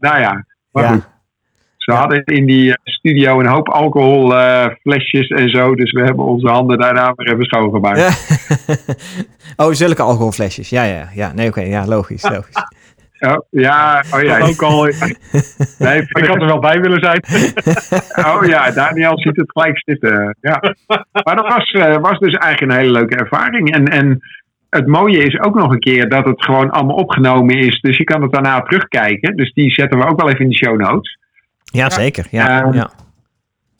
nou 0.00 0.20
ja, 0.20 0.44
maar 0.70 0.84
ja. 0.84 1.00
Ze 1.82 1.92
hadden 1.92 2.24
in 2.24 2.46
die 2.46 2.70
eh, 2.70 2.76
studio 2.84 3.40
een 3.40 3.46
hoop 3.46 3.68
alcoholflesjes 3.68 5.28
uh, 5.28 5.40
en 5.40 5.50
zo. 5.50 5.74
Dus 5.74 5.92
we 5.92 6.00
hebben 6.00 6.24
onze 6.24 6.48
handen 6.48 6.78
daarna 6.78 7.12
weer 7.16 7.32
even 7.32 7.44
schoongemaakt. 7.44 7.98
Ja. 7.98 8.14
oh, 9.64 9.72
zulke 9.72 10.02
alcoholflesjes. 10.02 10.70
Ja, 10.70 10.84
ja, 10.84 11.08
ja. 11.14 11.32
Nee, 11.32 11.48
oké. 11.48 11.60
ja, 11.60 11.86
logisch, 11.86 12.22
logisch. 12.22 12.56
Oh, 13.20 13.36
ja, 13.50 14.04
oh 14.14 14.22
ja. 14.22 14.40
Ook 14.40 14.62
al, 14.62 14.84
nee, 15.78 16.00
ik 16.02 16.26
had 16.26 16.40
er 16.40 16.46
wel 16.46 16.58
bij 16.58 16.80
willen 16.80 17.00
zijn. 17.00 17.22
oh 18.26 18.46
ja, 18.46 18.70
Daniel 18.70 19.18
ziet 19.18 19.36
het 19.36 19.50
gelijk 19.50 19.82
zitten. 19.84 20.36
Ja. 20.40 20.74
Maar 21.24 21.36
dat 21.36 21.54
was, 21.54 21.72
uh, 21.72 21.96
was 21.96 22.18
dus 22.18 22.34
eigenlijk 22.34 22.60
een 22.60 22.78
hele 22.78 22.92
leuke 22.92 23.16
ervaring. 23.16 23.74
En, 23.74 23.84
en 23.84 24.20
het 24.70 24.86
mooie 24.86 25.18
is 25.18 25.40
ook 25.40 25.54
nog 25.54 25.72
een 25.72 25.80
keer 25.80 26.08
dat 26.08 26.24
het 26.24 26.44
gewoon 26.44 26.70
allemaal 26.70 26.96
opgenomen 26.96 27.58
is. 27.58 27.80
Dus 27.80 27.96
je 27.96 28.04
kan 28.04 28.22
het 28.22 28.32
daarna 28.32 28.60
terugkijken. 28.60 29.36
Dus 29.36 29.52
die 29.52 29.72
zetten 29.72 29.98
we 29.98 30.06
ook 30.06 30.20
wel 30.20 30.30
even 30.30 30.44
in 30.44 30.48
de 30.48 30.56
show 30.56 30.80
notes. 30.80 31.20
Ja, 31.72 31.90
zeker. 31.90 32.26
Ja, 32.30 32.64
um, 32.64 32.72
ja. 32.72 32.90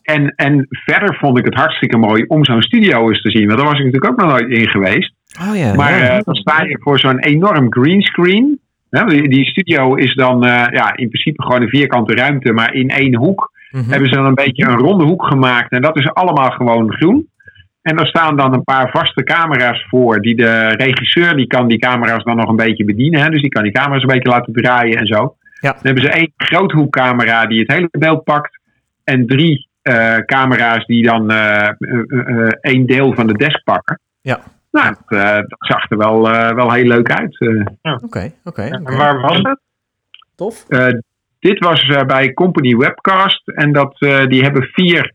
En, 0.01 0.33
en 0.35 0.67
verder 0.69 1.15
vond 1.15 1.37
ik 1.39 1.45
het 1.45 1.53
hartstikke 1.53 1.97
mooi 1.97 2.23
om 2.27 2.45
zo'n 2.45 2.61
studio 2.61 3.09
eens 3.09 3.21
te 3.21 3.31
zien. 3.31 3.47
Want 3.47 3.59
daar 3.59 3.67
was 3.67 3.79
ik 3.79 3.85
natuurlijk 3.85 4.11
ook 4.11 4.19
nog 4.19 4.29
nooit 4.29 4.49
in 4.49 4.69
geweest. 4.69 5.13
Oh 5.41 5.55
ja, 5.55 5.73
maar 5.73 5.99
ja. 5.99 6.17
Uh, 6.17 6.21
dan 6.23 6.35
sta 6.35 6.63
je 6.63 6.77
voor 6.81 6.99
zo'n 6.99 7.19
enorm 7.19 7.73
greenscreen. 7.73 8.59
Die, 8.89 9.29
die 9.29 9.45
studio 9.45 9.95
is 9.95 10.15
dan 10.15 10.45
uh, 10.45 10.65
ja, 10.71 10.95
in 10.95 11.09
principe 11.09 11.43
gewoon 11.43 11.61
een 11.61 11.69
vierkante 11.69 12.13
ruimte, 12.13 12.51
maar 12.51 12.73
in 12.73 12.89
één 12.89 13.15
hoek 13.15 13.51
mm 13.71 13.81
-hmm. 13.81 13.91
hebben 13.91 14.09
ze 14.09 14.15
dan 14.15 14.25
een 14.25 14.33
beetje 14.33 14.65
een 14.65 14.77
ronde 14.77 15.03
hoek 15.03 15.25
gemaakt. 15.25 15.71
En 15.71 15.81
dat 15.81 15.97
is 15.97 16.13
allemaal 16.13 16.49
gewoon 16.49 16.93
groen. 16.93 17.27
En 17.81 17.95
daar 17.95 18.07
staan 18.07 18.37
dan 18.37 18.53
een 18.53 18.63
paar 18.63 18.89
vaste 18.91 19.23
camera's 19.23 19.85
voor. 19.89 20.21
Die 20.21 20.35
de 20.35 20.67
regisseur 20.67 21.35
die 21.35 21.47
kan 21.47 21.67
die 21.67 21.79
camera's 21.79 22.23
dan 22.23 22.35
nog 22.35 22.49
een 22.49 22.55
beetje 22.55 22.85
bedienen. 22.85 23.21
Hè? 23.21 23.29
Dus 23.29 23.41
die 23.41 23.49
kan 23.49 23.63
die 23.63 23.71
camera's 23.71 24.01
een 24.01 24.13
beetje 24.13 24.29
laten 24.29 24.53
draaien 24.53 24.97
en 24.97 25.07
zo. 25.07 25.35
Ja. 25.63 25.71
Dan 25.71 25.81
hebben 25.81 26.03
ze 26.03 26.09
één 26.09 26.33
groothoekcamera 26.37 27.45
die 27.45 27.59
het 27.59 27.71
hele 27.71 27.87
beeld 27.91 28.23
pakt. 28.23 28.59
En 29.03 29.27
drie 29.27 29.67
uh, 29.83 30.17
camera's 30.17 30.85
die 30.85 31.03
dan 31.05 31.31
uh, 31.31 31.69
uh, 31.79 32.47
één 32.61 32.85
deel 32.85 33.13
van 33.13 33.27
de 33.27 33.33
desk 33.33 33.63
pakken. 33.63 33.99
Ja. 34.21 34.39
Nou, 34.71 34.95
dat, 35.07 35.19
dat 35.47 35.57
zag 35.59 35.89
er 35.91 35.97
wel, 35.97 36.21
wel 36.55 36.71
heel 36.71 36.85
leuk 36.85 37.11
uit. 37.11 37.37
Oké, 38.03 38.31
oké. 38.43 38.61
En 38.61 38.83
waar 38.83 39.21
was 39.21 39.37
het? 39.37 39.59
Tof. 40.35 40.65
dit 41.39 41.59
was 41.59 41.85
bij 42.07 42.33
Company 42.33 42.75
Webcast. 42.75 43.47
En 43.47 43.71
dat, 43.71 43.95
die 44.27 44.43
hebben 44.43 44.63
vier 44.63 45.13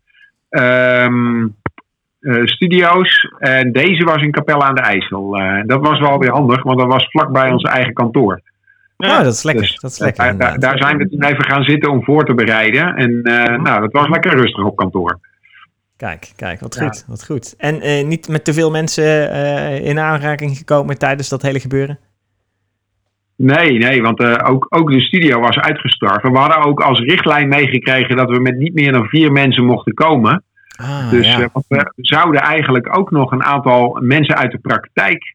um, 0.50 1.56
studio's. 2.44 3.28
En 3.38 3.72
deze 3.72 4.04
was 4.04 4.22
in 4.22 4.30
Capelle 4.30 4.62
aan 4.62 4.74
de 4.74 4.80
IJssel. 4.80 5.30
dat 5.66 5.80
was 5.80 6.00
wel 6.00 6.18
weer 6.18 6.32
handig, 6.32 6.62
want 6.62 6.78
dat 6.78 6.92
was 6.92 7.10
vlakbij 7.10 7.50
ons 7.50 7.62
eigen 7.62 7.92
kantoor. 7.92 8.42
Ja, 9.06 9.18
oh, 9.18 9.24
dat 9.24 9.34
is 9.34 9.42
lekker. 9.42 9.62
Dus, 9.62 9.80
dat 9.80 9.90
is 9.90 9.98
lekker 9.98 10.38
daar, 10.38 10.58
daar, 10.58 10.78
zijn 10.78 10.96
we 10.96 11.08
toen 11.08 11.24
even 11.24 11.44
gaan 11.44 11.62
zitten 11.62 11.90
om 11.90 12.04
voor 12.04 12.24
te 12.24 12.34
bereiden. 12.34 12.96
En 12.96 13.10
uh, 13.10 13.62
nou, 13.62 13.80
dat 13.80 13.92
was 13.92 14.08
lekker 14.08 14.36
rustig 14.36 14.64
op 14.64 14.76
kantoor. 14.76 15.18
Kijk, 15.96 16.32
kijk, 16.36 16.60
wat 16.60 16.78
goed, 16.78 17.04
wat 17.08 17.24
goed. 17.24 17.54
En 17.56 17.86
uh, 17.86 18.06
niet 18.06 18.28
met 18.28 18.44
te 18.44 18.52
veel 18.52 18.70
mensen 18.70 19.30
in 19.82 19.98
aanraking 19.98 20.56
gekomen 20.56 20.98
tijdens 20.98 21.28
dat 21.28 21.42
hele 21.42 21.60
gebeuren? 21.60 21.98
Nee, 23.36 23.78
nee, 23.78 24.02
want 24.02 24.22
ook, 24.42 24.66
ook 24.68 24.90
de 24.90 25.00
studio 25.00 25.40
was 25.40 25.58
uitgestorven. 25.58 26.32
We 26.32 26.38
hadden 26.38 26.64
ook 26.64 26.80
als 26.80 27.00
richtlijn 27.00 27.48
meegekregen 27.48 28.16
dat 28.16 28.30
we 28.30 28.40
met 28.40 28.56
niet 28.56 28.74
meer 28.74 28.92
dan 28.92 29.06
vier 29.06 29.32
mensen 29.32 29.64
mochten 29.64 29.94
komen. 29.94 30.42
Ah, 30.78 31.10
Dus 31.10 31.26
ja. 31.26 31.40
eh, 31.40 31.50
we 31.68 31.90
zouden 31.96 32.40
eigenlijk 32.40 32.98
ook 32.98 33.10
nog 33.10 33.32
een 33.32 33.42
aantal 33.42 33.98
mensen 34.00 34.36
uit 34.36 34.52
de 34.52 34.58
praktijk 34.58 35.34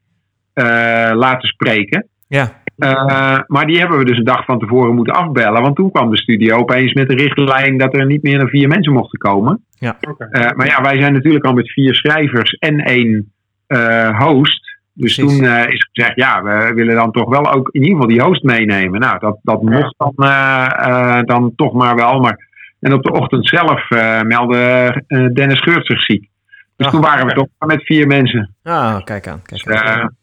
eh, 0.53 0.65
laten 1.13 1.49
spreken. 1.49 2.07
ja. 2.27 2.61
Eh, 2.77 3.39
maar 3.47 3.65
die 3.65 3.79
hebben 3.79 3.97
we 3.97 4.05
dus 4.05 4.17
een 4.17 4.23
dag 4.23 4.45
van 4.45 4.59
tevoren 4.59 4.95
moeten 4.95 5.13
afbellen. 5.13 5.61
Want 5.61 5.75
toen 5.75 5.91
kwam 5.91 6.09
de 6.09 6.17
studio 6.17 6.57
opeens 6.57 6.93
met 6.93 7.09
de 7.09 7.15
richtlijn 7.15 7.77
dat 7.77 7.93
er 7.93 8.05
niet 8.05 8.23
meer 8.23 8.37
dan 8.37 8.47
vier 8.47 8.67
mensen 8.67 8.93
mochten 8.93 9.19
komen. 9.19 9.65
Oké. 10.09 10.27
Eh, 10.29 10.51
maar 10.51 10.67
ja, 10.67 10.81
wij 10.81 10.99
zijn 10.99 11.13
natuurlijk 11.13 11.45
al 11.45 11.53
met 11.53 11.71
vier 11.71 11.95
schrijvers 11.95 12.51
en 12.51 12.79
één 12.79 13.33
eh, 13.67 14.19
host. 14.19 14.71
Dus 14.95 15.15
Precies. 15.15 15.37
toen 15.37 15.47
eh, 15.47 15.67
is 15.73 15.89
gezegd, 15.91 16.15
ja, 16.15 16.43
we 16.43 16.71
willen 16.75 16.95
dan 16.95 17.11
toch 17.11 17.29
wel 17.29 17.53
ook 17.53 17.69
in 17.71 17.81
ieder 17.81 17.95
geval 17.95 18.09
die 18.15 18.21
host 18.21 18.43
meenemen. 18.43 18.99
Nou, 18.99 19.19
dat, 19.19 19.39
dat 19.41 19.61
mocht 19.61 19.95
dan, 19.97 20.13
eh, 20.15 20.65
eh, 20.75 21.23
dan 21.23 21.53
toch 21.55 21.73
maar 21.73 21.95
wel. 21.95 22.19
Maar, 22.19 22.47
en 22.79 22.93
op 22.93 23.03
de 23.03 23.11
ochtend 23.11 23.47
zelf 23.49 23.89
eh, 23.89 24.21
meldde 24.21 24.57
eh, 25.07 25.25
Dennis 25.25 25.61
Geurt 25.61 25.85
zich 25.85 26.03
ziek. 26.03 26.29
Dus 26.75 26.87
toen 26.87 27.01
waren 27.01 27.25
we 27.27 27.33
toch 27.33 27.47
maar 27.57 27.67
met 27.67 27.85
vier 27.85 28.07
mensen. 28.07 28.55
Ah, 28.63 29.03
kijk 29.03 29.27
aan. 29.27 29.41
Kijk 29.41 29.63
Dus, 29.63 29.81
aan. 29.81 30.15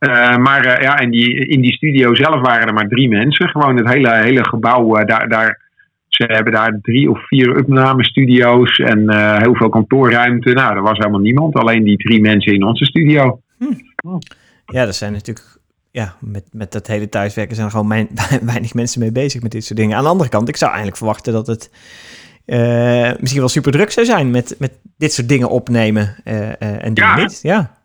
Eh, 0.00 0.36
maar 0.36 0.64
eh, 0.64 0.82
ja, 0.82 0.98
in 0.98 1.10
die, 1.10 1.46
in 1.46 1.60
die 1.60 1.72
studio 1.72 2.14
zelf 2.14 2.40
waren 2.40 2.66
er 2.66 2.74
maar 2.74 2.88
drie 2.88 3.08
mensen. 3.08 3.48
Gewoon 3.48 3.76
het 3.76 3.88
hele, 3.88 4.14
hele 4.14 4.44
gebouw. 4.44 4.96
eh, 4.96 5.06
daar, 5.06 5.28
daar, 5.28 5.68
ze 6.08 6.24
hebben 6.24 6.52
daar 6.52 6.78
drie 6.82 7.10
of 7.10 7.26
vier 7.26 7.58
opnamestudio's 7.58 8.78
en 8.78 9.14
heel 9.42 9.54
veel 9.54 9.68
kantoorruimte. 9.68 10.52
Nou, 10.52 10.76
er 10.76 10.82
was 10.82 10.98
helemaal 10.98 11.20
niemand. 11.20 11.54
Alleen 11.54 11.84
die 11.84 11.96
drie 11.96 12.20
mensen 12.20 12.54
in 12.54 12.64
onze 12.64 12.84
studio. 12.84 13.40
Ja, 14.64 14.86
er 14.86 14.92
zijn 14.92 15.12
natuurlijk... 15.12 15.58
Ja, 15.92 16.14
met, 16.20 16.44
met 16.52 16.72
dat 16.72 16.86
hele 16.86 17.08
thuiswerken 17.08 17.54
zijn 17.54 17.66
er 17.66 17.72
gewoon 17.72 17.88
mijn, 17.88 18.08
weinig 18.52 18.74
mensen 18.74 19.00
mee 19.00 19.12
bezig 19.12 19.42
met 19.42 19.50
dit 19.50 19.64
soort 19.64 19.78
dingen. 19.78 19.96
Aan 19.96 20.02
de 20.02 20.08
andere 20.08 20.30
kant, 20.30 20.48
ik 20.48 20.56
zou 20.56 20.70
eigenlijk 20.70 20.98
verwachten 20.98 21.32
dat 21.32 21.46
het 21.46 21.70
misschien 23.20 23.40
wel 23.40 23.48
super 23.48 23.72
druk 23.72 23.90
zou 23.90 24.06
zijn 24.06 24.30
met, 24.30 24.56
met 24.58 24.72
dit 24.96 25.12
soort 25.12 25.28
dingen 25.28 25.48
opnemen 25.48 26.16
en 26.24 26.94
dingen 26.94 26.94
Ja. 26.94 27.16
niet. 27.16 27.38
Ja, 27.42 27.78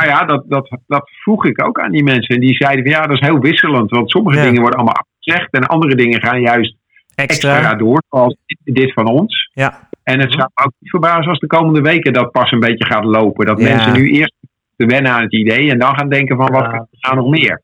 Nou 0.00 0.12
ja, 0.12 0.24
dat, 0.24 0.44
dat, 0.48 0.78
dat 0.86 1.10
vroeg 1.22 1.44
ik 1.46 1.64
ook 1.66 1.80
aan 1.80 1.90
die 1.92 2.02
mensen. 2.04 2.34
En 2.34 2.40
die 2.40 2.54
zeiden 2.54 2.84
van 2.84 2.92
ja, 2.92 3.06
dat 3.06 3.20
is 3.20 3.26
heel 3.28 3.38
wisselend. 3.38 3.90
Want 3.90 4.10
sommige 4.10 4.36
Ja. 4.38 4.44
dingen 4.44 4.60
worden 4.60 4.78
allemaal 4.78 4.96
afgezegd. 5.04 5.52
En 5.52 5.66
andere 5.66 5.94
dingen 5.94 6.20
gaan 6.20 6.40
juist 6.40 6.76
extra. 7.14 7.54
extra 7.56 7.74
door. 7.74 8.02
Zoals 8.08 8.36
dit- 8.46 8.74
dit 8.74 8.92
van 8.92 9.06
ons. 9.06 9.50
Ja, 9.54 9.88
En 10.02 10.20
het 10.20 10.32
zou 10.32 10.48
me 10.54 10.64
ook 10.64 10.72
niet 10.78 10.90
verbazen 10.90 11.30
als 11.30 11.38
de 11.38 11.46
komende 11.46 11.80
weken 11.80 12.12
dat 12.12 12.30
pas 12.32 12.50
een 12.52 12.60
beetje 12.60 12.86
gaat 12.86 13.04
lopen. 13.04 13.46
Dat 13.46 13.60
Ja. 13.60 13.64
mensen 13.74 13.92
nu 13.92 14.10
eerst 14.10 14.34
te 14.76 14.86
wennen 14.86 15.12
aan 15.12 15.22
het 15.22 15.32
idee 15.32 15.70
en 15.70 15.78
dan 15.78 15.96
gaan 15.96 16.08
denken 16.08 16.36
van 16.36 16.50
wat 16.52 16.86
gaan 16.90 17.16
nog 17.16 17.28
meer. 17.30 17.62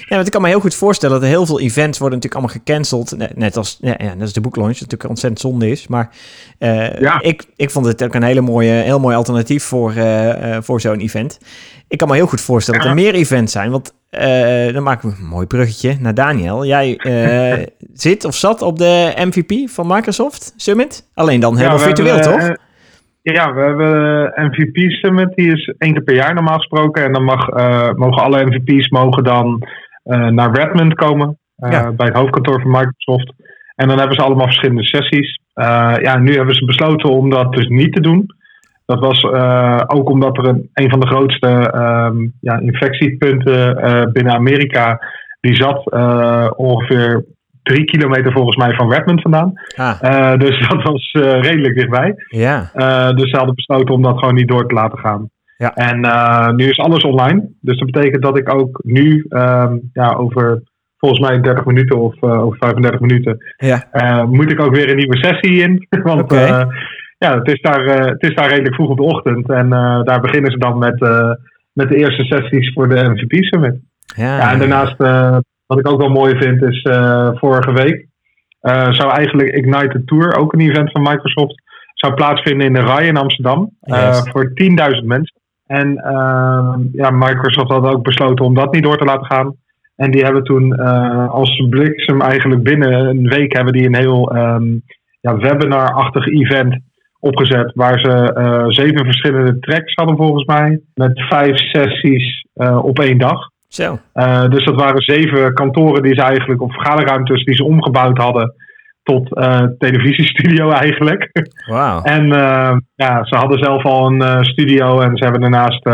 Ja, 0.00 0.14
want 0.14 0.26
ik 0.26 0.32
kan 0.32 0.42
me 0.42 0.48
heel 0.48 0.60
goed 0.60 0.74
voorstellen 0.74 1.14
dat 1.14 1.24
er 1.24 1.30
heel 1.34 1.46
veel 1.46 1.60
events 1.60 1.98
worden 1.98 2.18
natuurlijk 2.18 2.44
allemaal 2.44 2.64
gecanceld. 2.64 3.16
Net, 3.16 3.36
net 3.36 3.56
als, 3.56 3.78
ja, 3.80 3.94
ja, 3.98 4.12
net 4.12 4.20
als 4.20 4.32
de 4.32 4.40
boeklaunch, 4.40 4.72
wat 4.72 4.80
natuurlijk 4.80 5.10
ontzettend 5.10 5.40
zonde 5.40 5.70
is. 5.70 5.86
Maar 5.86 6.10
eh, 6.58 7.00
Ja. 7.00 7.20
ik, 7.22 7.44
ik 7.56 7.70
vond 7.70 7.86
het 7.86 8.04
ook 8.04 8.14
een 8.14 8.22
hele 8.22 8.40
mooie, 8.40 8.70
heel 8.70 9.00
mooi 9.00 9.16
alternatief 9.16 9.64
voor, 9.64 9.92
eh, 9.92 10.56
eh, 10.56 10.62
voor 10.62 10.80
zo'n 10.80 11.00
event. 11.00 11.38
Ik 11.88 11.98
kan 11.98 12.08
me 12.08 12.14
heel 12.14 12.26
goed 12.26 12.40
voorstellen 12.40 12.80
dat 12.80 12.88
er 12.88 12.94
meer 12.94 13.14
events 13.14 13.52
zijn. 13.52 13.70
Want 13.70 13.92
dan 14.72 14.82
maken 14.82 15.08
we 15.08 15.14
een 15.18 15.26
mooi 15.26 15.46
bruggetje 15.46 15.96
naar 16.00 16.14
Daniel. 16.14 16.66
Jij 16.66 16.98
zit 17.94 18.24
of 18.24 18.34
zat 18.36 18.62
op 18.62 18.78
de 18.78 19.12
MVP 19.16 19.70
van 19.70 19.86
Microsoft 19.86 20.52
Summit. 20.56 21.08
Alleen 21.14 21.40
dan 21.40 21.56
helemaal 21.56 21.78
virtueel, 21.78 22.20
toch? 22.20 22.56
Ja, 23.22 23.54
we 23.54 23.60
hebben 23.60 24.32
MVP 24.36 24.90
Summit. 24.90 25.34
Die 25.34 25.52
is 25.52 25.74
één 25.78 25.92
keer 25.92 26.02
per 26.02 26.14
jaar 26.14 26.34
normaal 26.34 26.56
gesproken. 26.56 27.04
En 27.04 27.12
dan 27.12 27.24
mag, 27.24 27.48
eh, 27.48 27.92
mogen 27.92 28.22
alle 28.22 28.44
MVP's 28.44 28.88
mogen 28.88 29.24
dan 29.24 29.62
eh, 30.02 30.26
naar 30.26 30.52
Redmond 30.52 30.94
komen. 30.94 31.38
eh, 31.56 31.70
Ja. 31.70 31.92
Bij 31.92 32.06
het 32.06 32.16
hoofdkantoor 32.16 32.60
van 32.60 32.70
Microsoft. 32.70 33.32
En 33.74 33.88
dan 33.88 33.98
hebben 33.98 34.16
ze 34.16 34.22
allemaal 34.22 34.46
verschillende 34.46 34.84
sessies. 34.84 35.40
Ja, 36.02 36.16
nu 36.18 36.34
hebben 36.34 36.54
ze 36.54 36.64
besloten 36.64 37.10
om 37.10 37.30
dat 37.30 37.52
dus 37.52 37.66
niet 37.68 37.92
te 37.92 38.00
doen. 38.00 38.26
Dat 38.86 39.00
was 39.00 39.24
ook 39.86 40.10
omdat 40.10 40.38
er 40.38 40.48
een, 40.48 40.70
een 40.72 40.90
van 40.90 41.00
de 41.00 41.06
grootste 41.06 41.48
ehm, 41.48 42.26
ja, 42.40 42.58
infectiepunten 42.58 43.74
binnen 44.12 44.34
Amerika. 44.34 45.00
Die 45.40 45.56
zat 45.56 45.90
ongeveer 46.56 47.24
drie 47.62 47.84
kilometer 47.84 48.32
volgens 48.32 48.56
mij 48.56 48.74
van 48.74 48.92
Redmond 48.92 49.20
vandaan. 49.22 49.52
Ah, 49.76 49.96
Eh, 50.00 50.38
dus 50.38 50.60
dat 50.68 50.82
was 50.82 51.10
eh, 51.12 51.40
redelijk 51.40 51.74
dichtbij. 51.74 52.14
ja. 52.26 52.70
Eh, 52.74 53.16
dus 53.16 53.30
ze 53.30 53.36
hadden 53.36 53.54
besloten 53.54 53.94
om 53.94 54.02
dat 54.02 54.18
gewoon 54.18 54.34
niet 54.34 54.48
door 54.48 54.68
te 54.68 54.74
laten 54.74 54.98
gaan. 54.98 55.30
Ja. 55.56 55.74
En 55.74 56.00
nu 56.56 56.68
is 56.68 56.78
alles 56.78 57.02
online. 57.02 57.48
Dus 57.60 57.78
dat 57.78 57.90
betekent 57.90 58.22
dat 58.22 58.38
ik 58.38 58.54
ook 58.54 58.80
nu 58.84 59.24
ehm, 59.28 59.76
ja, 59.92 60.12
over 60.12 60.62
volgens 60.96 61.20
mij 61.20 61.40
30 61.40 61.64
minuten 61.64 61.98
of 61.98 62.22
over 62.22 62.58
35 62.58 63.00
minuten 63.00 63.36
Ja, 63.56 64.24
moet 64.24 64.52
ik 64.52 64.60
ook 64.60 64.74
weer 64.74 64.90
een 64.90 64.96
nieuwe 64.96 65.16
sessie 65.16 65.62
in. 65.62 65.86
Want 66.02 66.32
ja, 67.18 67.38
het, 67.38 67.48
is 67.48 67.60
daar, 67.60 67.84
het 67.84 68.22
is 68.22 68.34
daar 68.34 68.48
redelijk 68.48 68.74
vroeg 68.74 68.90
op 68.90 68.96
de 68.96 69.02
ochtend. 69.02 69.48
En 69.48 69.68
daar 70.04 70.20
beginnen 70.20 70.50
ze 70.50 70.58
dan 70.58 70.78
met, 70.78 71.00
met 71.72 71.88
de 71.88 71.96
eerste 71.96 72.24
sessies 72.24 72.72
voor 72.72 72.88
de 72.88 73.08
MVP 73.08 73.44
Summit. 73.44 73.80
ja, 74.16 74.36
Ja, 74.36 74.52
en 74.52 74.58
daarnaast, 74.58 74.96
wat 75.66 75.78
ik 75.78 75.88
ook 75.88 76.00
wel 76.00 76.10
mooi 76.10 76.36
vind, 76.36 76.62
is 76.62 76.82
eh, 76.82 77.30
vorige 77.34 77.72
week 77.72 78.10
eh, 78.62 78.92
zou 78.92 79.10
eigenlijk 79.10 79.48
Ignite 79.48 80.04
Tour, 80.04 80.36
ook 80.36 80.52
een 80.52 80.60
event 80.60 80.90
van 80.90 81.02
Microsoft, 81.02 81.62
zou 81.94 82.14
plaatsvinden 82.14 82.66
in 82.66 82.72
de 82.72 82.80
RAI 82.80 83.06
in 83.06 83.16
Amsterdam 83.16 83.70
eh, 83.80 84.16
voor 84.16 84.52
10.000 84.54 85.04
mensen. 85.04 85.40
En 85.66 85.96
eh, 85.96 86.74
ja, 86.92 87.10
Microsoft 87.10 87.70
had 87.70 87.94
ook 87.94 88.02
besloten 88.02 88.44
om 88.44 88.54
dat 88.54 88.72
niet 88.72 88.82
door 88.82 88.98
te 88.98 89.04
laten 89.04 89.26
gaan. 89.26 89.56
En 89.96 90.10
die 90.10 90.24
hebben 90.24 90.44
toen 90.44 90.76
als 91.28 91.66
bliksem 91.70 92.20
eigenlijk 92.20 92.62
binnen 92.62 93.08
een 93.08 93.28
week 93.28 93.52
hebben 93.52 93.72
die 93.72 93.86
een 93.86 93.96
heel 93.96 94.34
ehm, 94.34 94.64
ja, 95.20 95.36
webinar-achtig 95.36 96.26
event 96.26 96.78
opgezet. 97.18 97.72
Waar 97.74 98.00
ze 98.00 98.32
zeven 98.68 99.04
verschillende 99.04 99.58
tracks 99.58 99.94
hadden 99.94 100.16
volgens 100.16 100.44
mij. 100.44 100.80
Met 100.94 101.20
vijf 101.28 101.56
sessies 101.56 102.46
op 102.82 102.98
één 102.98 103.18
dag. 103.18 103.51
Zo, 103.72 103.98
Uh, 104.14 104.48
dus 104.48 104.64
dat 104.64 104.74
waren 104.74 105.02
zeven 105.02 105.54
kantoren 105.54 106.02
die 106.02 106.14
ze 106.14 106.22
eigenlijk, 106.22 106.62
of 106.62 106.72
vergaderruimtes 106.72 107.44
die 107.44 107.54
ze 107.54 107.64
omgebouwd 107.64 108.18
hadden 108.18 108.54
tot 109.02 109.36
uh, 109.38 109.62
televisiestudio 109.78 110.70
eigenlijk. 110.82 111.30
en 112.02 112.26
uh, 112.26 112.76
ja, 112.94 113.24
ze 113.24 113.36
hadden 113.36 113.58
zelf 113.58 113.84
al 113.84 114.06
een 114.06 114.44
studio 114.44 115.00
en 115.00 115.16
ze 115.16 115.24
hebben 115.24 115.40
daarnaast 115.40 115.84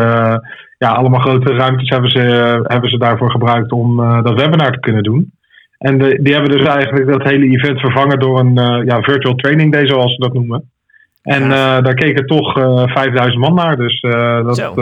ja, 0.79 0.89
allemaal 0.89 1.21
grote 1.21 1.53
ruimtes 1.53 1.89
hebben 1.89 2.11
ze, 2.11 2.21
hebben 2.63 2.91
ze 2.91 2.99
daarvoor 2.99 3.31
gebruikt 3.31 3.73
om 3.73 3.97
dat 3.97 4.41
webinar 4.41 4.71
te 4.71 4.81
kunnen 4.81 5.03
doen. 5.03 5.33
En 5.79 5.99
de, 5.99 6.23
die 6.23 6.35
hebben 6.35 6.59
dus 6.59 6.67
eigenlijk 6.67 7.13
dat 7.13 7.23
hele 7.23 7.47
event 7.47 7.81
vervangen 7.81 8.19
door 8.19 8.39
een 8.39 8.55
ja, 8.85 9.01
virtual 9.01 9.35
training 9.35 9.73
day, 9.73 9.87
zoals 9.87 10.15
ze 10.15 10.21
dat 10.21 10.33
noemen. 10.33 10.71
En 11.23 11.45
ja. 11.49 11.81
daar 11.81 11.95
keken 11.95 12.27
toch 12.27 12.53
5000 12.53 13.39
man 13.39 13.55
naar, 13.55 13.77
dus 13.77 14.01
dat 14.01 14.75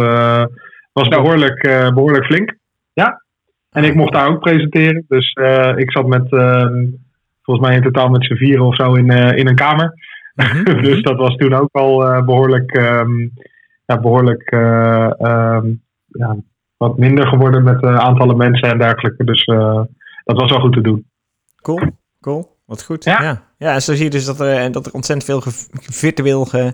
was 0.92 1.08
behoorlijk, 1.08 1.90
behoorlijk 1.94 2.24
flink. 2.24 2.54
Ja. 3.02 3.22
En 3.70 3.84
ik 3.84 3.94
mocht 3.94 4.12
daar 4.12 4.28
ook 4.28 4.40
presenteren. 4.40 5.04
Dus 5.08 5.36
uh, 5.40 5.72
ik 5.76 5.90
zat 5.90 6.06
met, 6.06 6.32
uh, 6.32 6.66
volgens 7.42 7.66
mij 7.66 7.76
in 7.76 7.82
totaal 7.82 8.08
met 8.08 8.24
z'n 8.24 8.34
vieren 8.34 8.64
of 8.64 8.74
zo 8.74 8.94
in, 8.94 9.10
uh, 9.10 9.36
in 9.36 9.48
een 9.48 9.54
kamer. 9.54 9.92
Mm 10.34 10.44
-hmm. 10.64 10.82
dus 10.82 11.02
dat 11.02 11.16
was 11.16 11.36
toen 11.36 11.54
ook 11.54 11.68
al 11.72 12.24
behoorlijk, 12.24 12.76
um, 12.76 13.32
ja, 13.86 14.00
behoorlijk 14.00 14.52
um, 14.52 15.82
ja, 16.06 16.36
wat 16.76 16.98
minder 16.98 17.26
geworden 17.26 17.64
met 17.64 17.84
aantallen 17.84 18.36
mensen 18.36 18.70
en 18.70 18.78
dergelijke. 18.78 19.24
Dus 19.24 19.44
dat 20.24 20.40
was 20.40 20.50
wel 20.50 20.60
goed 20.60 20.72
te 20.72 20.80
doen. 20.80 21.06
Cool, 21.62 21.80
cool. 22.20 22.56
Wat 22.64 22.84
goed. 22.84 23.04
Ja, 23.04 23.22
ja. 23.22 23.42
ja 23.58 23.74
en 23.74 23.82
zo 23.82 23.94
zie 23.94 24.04
je 24.04 24.10
dus 24.10 24.24
dat 24.24 24.40
er, 24.40 24.72
dat 24.72 24.86
er 24.86 24.92
ontzettend 24.92 25.30
veel 25.30 25.40
ge, 25.40 25.50
virtueel 25.92 26.44
ge, 26.44 26.72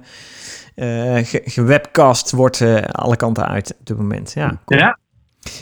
ge, 1.25 1.43
gewebcast 1.45 2.31
wordt 2.31 2.63
alle 2.93 3.17
kanten 3.17 3.49
uit 3.49 3.77
op 3.81 3.87
dit 3.87 3.97
moment. 3.97 4.33
Ja, 4.33 4.61
cool. 4.65 4.81
ja. 4.81 4.99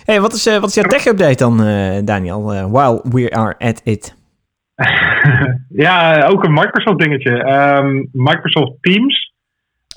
Hey, 0.04 0.20
wat 0.20 0.32
is, 0.32 0.46
uh, 0.46 0.58
wat 0.58 0.68
is 0.68 0.74
jouw 0.74 0.84
tech-update 0.84 1.36
dan, 1.36 1.66
uh, 1.66 1.98
Daniel, 2.04 2.54
uh, 2.54 2.64
while 2.64 3.00
we 3.10 3.30
are 3.30 3.54
at 3.58 3.80
it? 3.84 4.14
ja, 5.86 6.26
ook 6.26 6.44
een 6.44 6.52
Microsoft-dingetje. 6.52 7.32
Um, 7.78 8.08
Microsoft 8.12 8.72
Teams, 8.80 9.32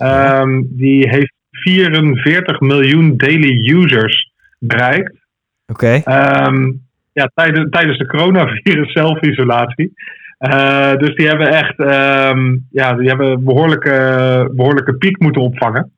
um, 0.03 0.67
die 0.69 1.09
heeft 1.09 1.33
44 1.51 2.59
miljoen 2.59 3.17
daily 3.17 3.69
users 3.75 4.31
bereikt. 4.59 5.15
Oké. 5.67 6.01
Okay. 6.03 6.45
Um, 6.47 6.81
ja, 7.13 7.31
tijdens, 7.33 7.69
tijdens 7.69 7.97
de 7.97 8.05
coronavirus 8.05 8.91
zelfisolatie. 8.91 9.93
Uh, 10.43 10.95
dus 10.97 11.15
die 11.15 11.27
hebben 11.27 11.47
echt 11.47 11.79
um, 11.79 12.65
ja, 12.71 12.93
die 12.93 13.07
hebben 13.07 13.27
een 13.27 13.43
behoorlijke, 13.43 14.49
behoorlijke 14.55 14.93
piek 14.93 15.19
moeten 15.19 15.41
opvangen. 15.41 15.91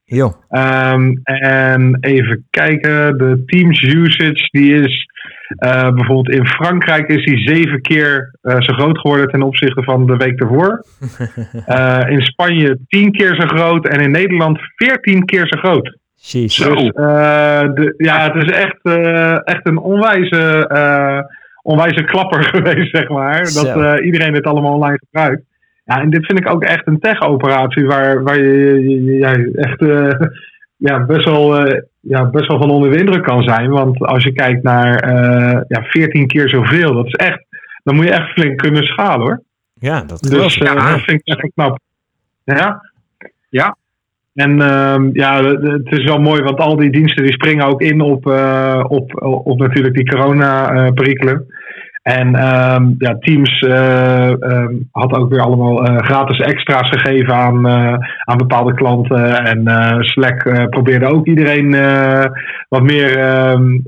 Um, 0.50 1.20
en 1.24 1.98
even 2.00 2.46
kijken, 2.50 3.18
de 3.18 3.44
Teams 3.46 3.82
usage 3.82 4.48
die 4.52 4.82
is 4.82 5.08
uh, 5.64 5.90
bijvoorbeeld 5.90 6.30
in 6.30 6.48
Frankrijk 6.48 7.08
is 7.08 7.26
die 7.26 7.38
zeven 7.38 7.82
keer 7.82 8.36
uh, 8.44 8.62
zo 8.62 8.74
groot 8.74 9.00
geworden 9.00 9.28
ten 9.28 9.42
opzichte 9.42 9.84
van 9.84 10.06
de 10.06 10.18
week 10.18 10.40
ervoor. 10.40 10.86
In 12.14 12.22
Spanje 12.22 12.80
tien 12.88 13.12
keer 13.12 13.36
zo 13.36 13.48
groot 13.48 13.88
en 13.88 14.00
in 14.00 14.12
Nederland 14.12 14.60
veertien 14.76 15.26
keer 15.26 15.48
zo 15.48 15.60
groot. 15.60 15.98
Jeez. 16.16 16.56
Dus 16.56 16.76
de, 16.76 17.94
ja, 17.98 18.32
het 18.32 18.44
is 18.44 18.52
echt, 18.52 18.80
echt 19.44 19.68
een 19.68 19.78
onwijze 19.78 20.68
onwijze 21.66 22.04
klapper 22.04 22.44
geweest, 22.54 22.96
zeg 22.96 23.10
maar. 23.10 23.42
Dat 23.42 23.78
uh, 23.78 24.06
iedereen 24.06 24.34
dit 24.34 24.46
allemaal 24.46 24.74
online 24.74 25.00
gebruikt. 25.06 25.44
Ja, 25.86 26.02
en 26.02 26.10
dit 26.10 26.26
vind 26.26 26.40
ik 26.40 26.50
ook 26.50 26.64
echt 26.64 26.88
een 26.88 27.00
tech-operatie 27.00 27.86
waar, 27.86 28.24
waar 28.24 28.38
je, 28.38 29.52
echt 29.56 29.82
eh, 29.82 30.28
ja, 30.78 31.06
best, 31.06 31.26
wel, 31.26 31.66
eh, 31.66 31.82
ja, 32.00 32.26
best 32.30 32.48
wel 32.48 32.58
van 32.60 32.70
onder 32.72 32.92
de 32.92 32.98
indruk 32.98 33.24
kan 33.24 33.44
zijn. 33.44 33.70
Want 33.70 34.00
als 34.00 34.24
je 34.24 34.32
kijkt 34.32 34.64
naar 34.64 34.96
eh, 34.96 35.62
ja, 35.68 35.84
14 35.84 36.28
keer 36.28 36.50
zoveel, 36.50 36.94
dat 36.94 37.06
is 37.06 37.14
echt, 37.14 37.46
dan 37.84 37.96
moet 37.96 38.06
je 38.06 38.12
echt 38.12 38.32
flink 38.32 38.58
kunnen 38.58 38.84
schalen 38.84 39.26
hoor. 39.26 39.42
Ja, 39.74 40.02
dat 40.02 40.22
Dus 40.22 40.58
eh, 40.58 40.68
Ja. 40.68 40.92
dat 40.92 41.02
vind 41.02 41.22
ik 41.24 41.38
echt 41.38 41.52
knap. 41.54 41.80
Ja. 42.44 42.92
Ja. 43.50 43.78
En 44.36 44.62
ehm, 44.62 45.10
ja, 45.14 45.44
het 45.44 45.92
is 45.92 46.04
wel 46.04 46.18
mooi, 46.18 46.42
want 46.42 46.60
al 46.60 46.76
die 46.76 46.92
diensten 46.92 47.24
die 47.24 47.34
springen 47.34 47.66
ook 47.66 47.82
in 47.82 48.02
op, 48.02 48.28
eh, 48.28 48.84
op, 48.88 49.12
op 49.46 49.60
natuurlijk 49.60 49.96
die 49.96 50.10
corona-perikelen. 50.10 51.46
En 52.02 52.36
ehm, 52.36 52.84
ja, 52.98 53.18
Teams 53.20 53.60
eh, 53.60 54.30
ehm, 54.30 54.74
had 54.92 55.18
ook 55.18 55.30
weer 55.30 55.42
allemaal 55.42 55.86
eh, 55.86 55.98
gratis 55.98 56.40
extra's 56.40 56.90
gegeven 56.90 57.34
aan, 57.34 57.68
eh, 57.68 57.98
aan 58.24 58.38
bepaalde 58.38 58.74
klanten. 58.74 59.46
En 59.46 59.68
eh, 59.68 60.00
Slack 60.00 60.44
eh, 60.44 60.66
probeerde 60.66 61.06
ook 61.06 61.26
iedereen 61.28 61.74
eh, 61.74 62.26
wat 62.70 62.84
meer 62.84 63.18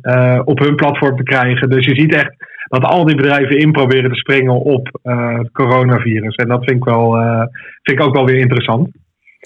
eh, 0.02 0.42
op 0.44 0.60
hun 0.60 0.76
platform 0.76 1.18
te 1.18 1.24
krijgen. 1.24 1.70
Dus 1.70 1.86
je 1.86 1.96
ziet 1.96 2.14
echt 2.14 2.34
dat 2.70 2.84
al 2.84 3.06
die 3.06 3.16
bedrijven 3.16 3.58
in 3.58 3.72
proberen 3.72 4.12
te 4.12 4.20
springen 4.20 4.54
op 4.54 5.00
eh, 5.04 5.38
het 5.38 5.52
coronavirus. 5.52 6.36
En 6.36 6.48
dat 6.48 6.64
vind 6.64 6.78
ik, 6.78 6.84
wel, 6.84 7.18
eh, 7.18 7.44
vind 7.84 8.00
ik 8.00 8.06
ook 8.06 8.16
wel 8.16 8.26
weer 8.26 8.40
interessant. 8.40 8.90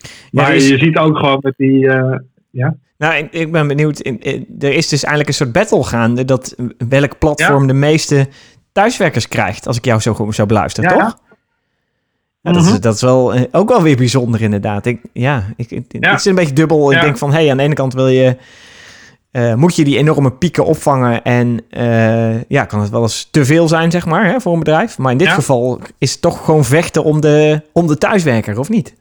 Ja, 0.04 0.10
Maar 0.32 0.56
is- 0.56 0.68
je 0.68 0.78
ziet 0.78 0.98
ook 0.98 1.18
gewoon 1.18 1.38
met 1.42 1.54
die. 1.58 1.88
eh, 1.90 2.68
Nou, 2.98 3.28
ik, 3.32 3.52
ben 3.52 3.68
benieuwd. 3.68 4.00
Er 4.60 4.74
is 4.74 4.88
dus 4.88 5.00
eigenlijk 5.04 5.28
een 5.28 5.34
soort 5.34 5.52
battle 5.52 5.84
gaande 5.84 6.26
dat 6.26 6.56
welk 6.90 7.18
platform 7.18 7.68
de 7.68 7.74
meeste 7.74 8.28
thuiswerkers 8.72 9.28
krijgt, 9.28 9.68
als 9.68 9.78
ik 9.78 9.86
jou 9.86 10.00
zo 10.02 10.14
goed 10.14 10.36
zo 10.36 10.46
beluister, 10.46 10.84
Ja. 10.84 10.90
toch? 10.90 11.18
Ja, 12.42 12.52
dat, 12.52 12.64
is, 12.64 12.70
Mhm. 12.72 12.80
dat 12.80 12.96
is 12.96 13.02
wel 13.02 13.34
eh, 13.34 13.42
ook 13.52 13.70
wel 13.70 13.82
weer 13.82 13.96
bijzonder 13.98 14.42
inderdaad. 14.42 14.86
Ik, 14.86 15.02
ja, 15.14 15.44
ik, 15.56 15.72
ik, 15.72 15.86
Ja. 16.00 16.12
ik 16.12 16.18
zit 16.18 16.26
een 16.26 16.36
beetje 16.36 16.54
dubbel. 16.54 16.92
Ik 16.92 16.98
Ja. 16.98 17.04
denk 17.04 17.18
van, 17.18 17.30
hé, 17.32 17.36
hey, 17.42 17.52
aan 17.52 17.58
de 17.58 17.64
ene 17.64 17.74
kant 17.74 17.94
wil 17.94 18.08
je, 18.08 18.38
eh, 19.32 19.54
moet 19.56 19.76
je 19.76 19.84
die 19.84 19.98
enorme 19.98 20.32
pieken 20.32 20.66
opvangen 20.66 21.24
en 21.24 21.62
ja, 22.48 22.66
kan 22.66 22.80
het 22.82 22.90
wel 22.90 23.02
eens 23.02 23.28
te 23.32 23.46
veel 23.46 23.68
zijn, 23.68 23.92
zeg 23.92 24.06
maar, 24.06 24.26
hè, 24.26 24.40
voor 24.42 24.54
een 24.54 24.60
bedrijf. 24.60 24.98
Maar 24.98 25.12
in 25.12 25.18
dit 25.18 25.28
Ja. 25.28 25.34
geval 25.34 25.80
is 25.98 26.12
het 26.12 26.22
toch 26.22 26.46
gewoon 26.46 26.66
vechten 26.66 27.04
om 27.04 27.22
de, 27.22 27.62
om 27.74 27.88
de 27.88 27.98
thuiswerker, 27.98 28.60
of 28.60 28.70
niet? 28.70 28.96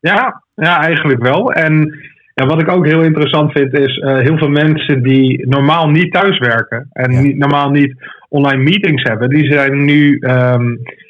Ja, 0.00 0.42
ja, 0.54 0.80
eigenlijk 0.82 1.22
wel. 1.22 1.52
En 1.52 1.94
ja, 2.34 2.46
wat 2.46 2.60
ik 2.60 2.70
ook 2.70 2.86
heel 2.86 3.02
interessant 3.02 3.52
vind, 3.52 3.72
is 3.78 3.98
eh, 3.98 4.18
heel 4.18 4.38
veel 4.38 4.48
mensen 4.48 5.02
die 5.02 5.48
normaal 5.48 5.88
niet 5.88 6.12
thuiswerken 6.12 6.88
en 6.92 7.12
Ja. 7.12 7.20
niet, 7.20 7.36
normaal 7.36 7.70
niet 7.70 7.94
online 8.28 8.62
meetings 8.62 9.02
hebben, 9.02 9.28
die 9.28 9.52
zijn 9.52 9.84
nu. 9.84 10.18
ehm, 10.18 10.64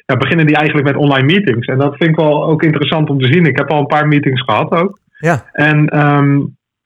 ja, 0.06 0.16
beginnen 0.16 0.47
die 0.47 0.56
eigenlijk 0.56 0.87
met 0.87 0.97
online 0.97 1.26
meetings. 1.26 1.66
En 1.66 1.78
dat 1.78 1.97
vind 1.97 2.11
ik 2.11 2.16
wel 2.16 2.44
ook 2.44 2.62
interessant 2.62 3.11
om 3.11 3.18
te 3.20 3.32
zien. 3.32 3.47
Ik 3.47 3.56
heb 3.59 3.70
al 3.70 3.78
een 3.80 3.87
paar 3.87 4.09
meetings 4.09 4.42
gehad 4.42 4.70
ook. 4.70 4.99
Ja. 5.18 5.44
En 5.52 5.87
ehm, 5.88 6.38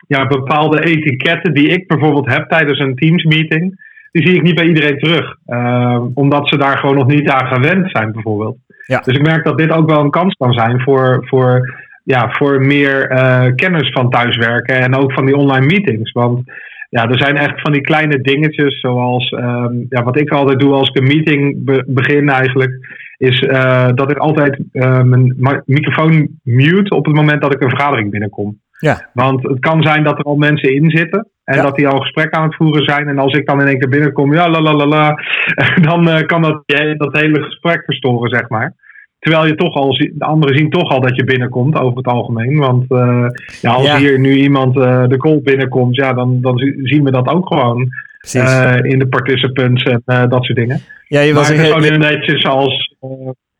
ja, 0.06 0.26
bepaalde 0.26 0.82
etiketten 0.84 1.54
die 1.54 1.68
ik 1.68 1.86
bijvoorbeeld 1.86 2.28
heb 2.32 2.48
tijdens 2.48 2.78
een 2.78 2.94
Teams 2.94 3.24
meeting, 3.24 3.92
die 4.12 4.26
zie 4.26 4.36
ik 4.36 4.42
niet 4.42 4.54
bij 4.54 4.66
iedereen 4.66 4.98
terug. 4.98 5.36
Ehm, 5.46 6.02
omdat 6.14 6.48
ze 6.48 6.56
daar 6.58 6.78
gewoon 6.78 6.94
nog 6.96 7.06
niet 7.06 7.28
aan 7.30 7.46
gewend 7.46 7.90
zijn, 7.90 8.12
bijvoorbeeld. 8.12 8.56
Ja. 8.86 9.00
Dus 9.00 9.16
ik 9.16 9.22
merk 9.26 9.44
dat 9.44 9.58
dit 9.58 9.70
ook 9.70 9.90
wel 9.90 10.00
een 10.00 10.10
kans 10.10 10.34
kan 10.34 10.52
zijn 10.52 10.80
voor, 10.80 11.24
voor, 11.26 11.74
ja, 12.04 12.28
voor 12.30 12.60
meer 12.60 13.08
eh, 13.08 13.46
kennis 13.54 13.90
van 13.92 14.10
thuiswerken 14.10 14.80
en 14.80 14.94
ook 14.94 15.12
van 15.12 15.26
die 15.26 15.36
online 15.36 15.66
meetings. 15.66 16.12
Want 16.12 16.42
ja, 16.90 17.08
er 17.08 17.18
zijn 17.18 17.36
echt 17.36 17.60
van 17.60 17.72
die 17.72 17.80
kleine 17.80 18.20
dingetjes, 18.20 18.80
zoals 18.80 19.30
ehm, 19.30 19.74
ja, 19.88 20.02
wat 20.02 20.20
ik 20.20 20.30
altijd 20.30 20.60
doe 20.60 20.72
als 20.72 20.88
ik 20.88 20.96
een 20.96 21.06
meeting 21.16 21.64
be- 21.64 21.84
begin 21.86 22.28
eigenlijk, 22.28 22.72
is 23.16 23.40
eh, 23.40 23.88
dat 23.94 24.10
ik 24.10 24.16
altijd 24.18 24.60
eh, 24.72 25.02
mijn 25.02 25.62
microfoon 25.64 26.28
mute 26.42 26.96
op 26.96 27.04
het 27.06 27.14
moment 27.14 27.42
dat 27.42 27.54
ik 27.54 27.62
een 27.62 27.68
vergadering 27.68 28.10
binnenkom. 28.10 28.60
Ja. 28.78 29.10
Want 29.12 29.42
het 29.42 29.58
kan 29.58 29.82
zijn 29.82 30.04
dat 30.04 30.18
er 30.18 30.24
al 30.24 30.36
mensen 30.36 30.74
in 30.74 30.90
zitten. 30.90 31.28
En 31.44 31.56
Ja. 31.56 31.62
dat 31.62 31.76
die 31.76 31.88
al 31.88 31.98
gesprek 32.00 32.30
aan 32.34 32.42
het 32.42 32.54
voeren 32.56 32.84
zijn. 32.84 33.08
En 33.08 33.18
als 33.18 33.32
ik 33.32 33.46
dan 33.46 33.60
in 33.60 33.66
één 33.66 33.78
keer 33.78 33.88
binnenkom, 33.88 34.34
ja, 34.34 34.48
la 34.48 34.60
la 34.60 34.74
la 34.74 34.86
la. 34.86 35.14
Dan 35.88 36.26
kan 36.26 36.42
dat, 36.42 36.62
dat 36.96 37.16
hele 37.20 37.42
gesprek 37.42 37.82
verstoren, 37.84 38.30
zeg 38.30 38.48
maar. 38.48 38.74
Terwijl 39.24 39.46
je 39.46 39.54
toch 39.54 39.74
al, 39.74 39.90
de 39.90 40.14
anderen 40.24 40.56
zien 40.56 40.70
toch 40.70 40.90
al 40.90 41.00
dat 41.00 41.16
je 41.16 41.24
binnenkomt, 41.24 41.78
over 41.78 41.96
het 41.96 42.06
algemeen. 42.06 42.56
Want 42.58 42.84
eh, 42.90 43.26
ja, 43.60 43.72
als 43.72 43.86
Ja. 43.86 43.96
hier 43.98 44.18
nu 44.20 44.34
iemand 44.34 44.76
eh, 44.76 45.06
de 45.06 45.16
call 45.16 45.40
binnenkomt, 45.42 45.96
ja, 45.96 46.12
dan, 46.12 46.40
dan 46.40 46.58
zi- 46.58 46.74
zien 46.82 47.04
we 47.04 47.10
dat 47.10 47.28
ook 47.28 47.46
gewoon 47.48 47.88
eh, 48.32 48.76
in 48.82 48.98
de 48.98 49.06
participants 49.08 49.82
en 49.82 50.02
dat 50.28 50.44
soort 50.44 50.58
dingen. 50.58 50.80
ja, 51.08 51.20
je 51.20 51.32
Maar 51.32 51.44
zeggen, 51.44 51.66
gewoon 51.66 51.82
je- 51.82 51.90
netjes 51.98 52.44
als... 52.46 52.96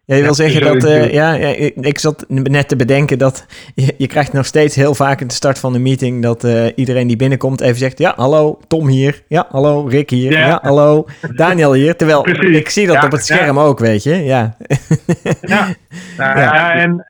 Ja, 0.07 0.14
je 0.14 0.21
wil 0.21 0.31
Ja, 0.31 0.37
zeggen 0.37 0.61
dat, 0.62 0.85
eh, 0.85 1.12
ja, 1.12 1.35
ik, 1.35 1.75
ik 1.81 1.99
zat 1.99 2.25
net 2.29 2.69
te 2.69 2.77
bedenken 2.77 3.19
dat 3.19 3.47
je, 3.75 3.95
je 3.99 4.07
krijgt 4.07 4.33
nog 4.33 4.47
steeds 4.47 4.77
heel 4.77 4.95
vaak 4.95 5.21
in 5.21 5.27
de 5.27 5.35
start 5.35 5.59
van 5.59 5.73
de 5.73 5.79
meeting 5.79 6.23
dat 6.23 6.45
eh, 6.45 6.67
iedereen 6.75 7.07
die 7.07 7.17
binnenkomt 7.17 7.61
even 7.61 7.77
zegt, 7.77 7.99
ja, 7.99 8.12
hallo, 8.17 8.59
Tom 8.69 8.88
hier, 8.88 9.23
ja, 9.29 9.47
hallo, 9.51 9.85
Rick 9.87 10.11
hier, 10.11 10.33
ja, 10.33 10.38
Ja. 10.47 10.59
hallo, 10.62 11.07
Daniel 11.35 11.73
hier. 11.73 11.97
Terwijl 11.97 12.23
Precies. 12.23 12.57
ik 12.57 12.69
zie 12.69 12.87
dat 12.87 12.95
Ja, 12.97 13.05
op 13.05 13.12
het 13.12 13.25
scherm 13.25 13.59
ook, 13.59 13.79
weet 13.79 14.03
je, 14.03 14.14
ja. 14.14 14.57
ja, 15.40 15.69
Nou, 16.17 16.79
en 16.79 17.09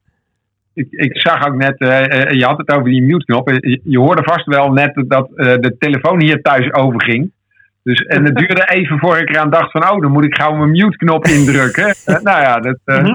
Ik, 0.74 0.86
ik 0.90 1.18
zag 1.20 1.46
ook 1.46 1.54
net, 1.56 1.78
eh, 1.78 2.30
je 2.30 2.44
had 2.44 2.58
het 2.58 2.70
over 2.70 2.90
die 2.90 3.02
mute-knop. 3.02 3.48
Je, 3.48 3.80
je 3.84 3.98
hoorde 3.98 4.22
vast 4.22 4.46
wel 4.46 4.72
net 4.72 5.04
dat 5.08 5.28
de 5.36 5.76
telefoon 5.78 6.20
hier 6.20 6.42
thuis 6.42 6.72
overging. 6.74 7.30
Dus, 7.84 7.98
en 8.00 8.24
het 8.24 8.36
duurde 8.36 8.68
even 8.70 8.98
voor 8.98 9.18
ik 9.18 9.28
eraan 9.30 9.50
dacht 9.50 9.70
van, 9.70 9.90
oh, 9.90 10.00
dan 10.00 10.10
moet 10.10 10.24
ik 10.24 10.34
gauw 10.34 10.54
mijn 10.54 10.70
mute-knop 10.70 11.24
indrukken. 11.26 11.84
Eh, 12.04 12.20
nou 12.20 12.40
ja, 12.42 12.60
dat, 12.60 12.78
eh, 12.84 12.96
Mhm. 12.98 13.06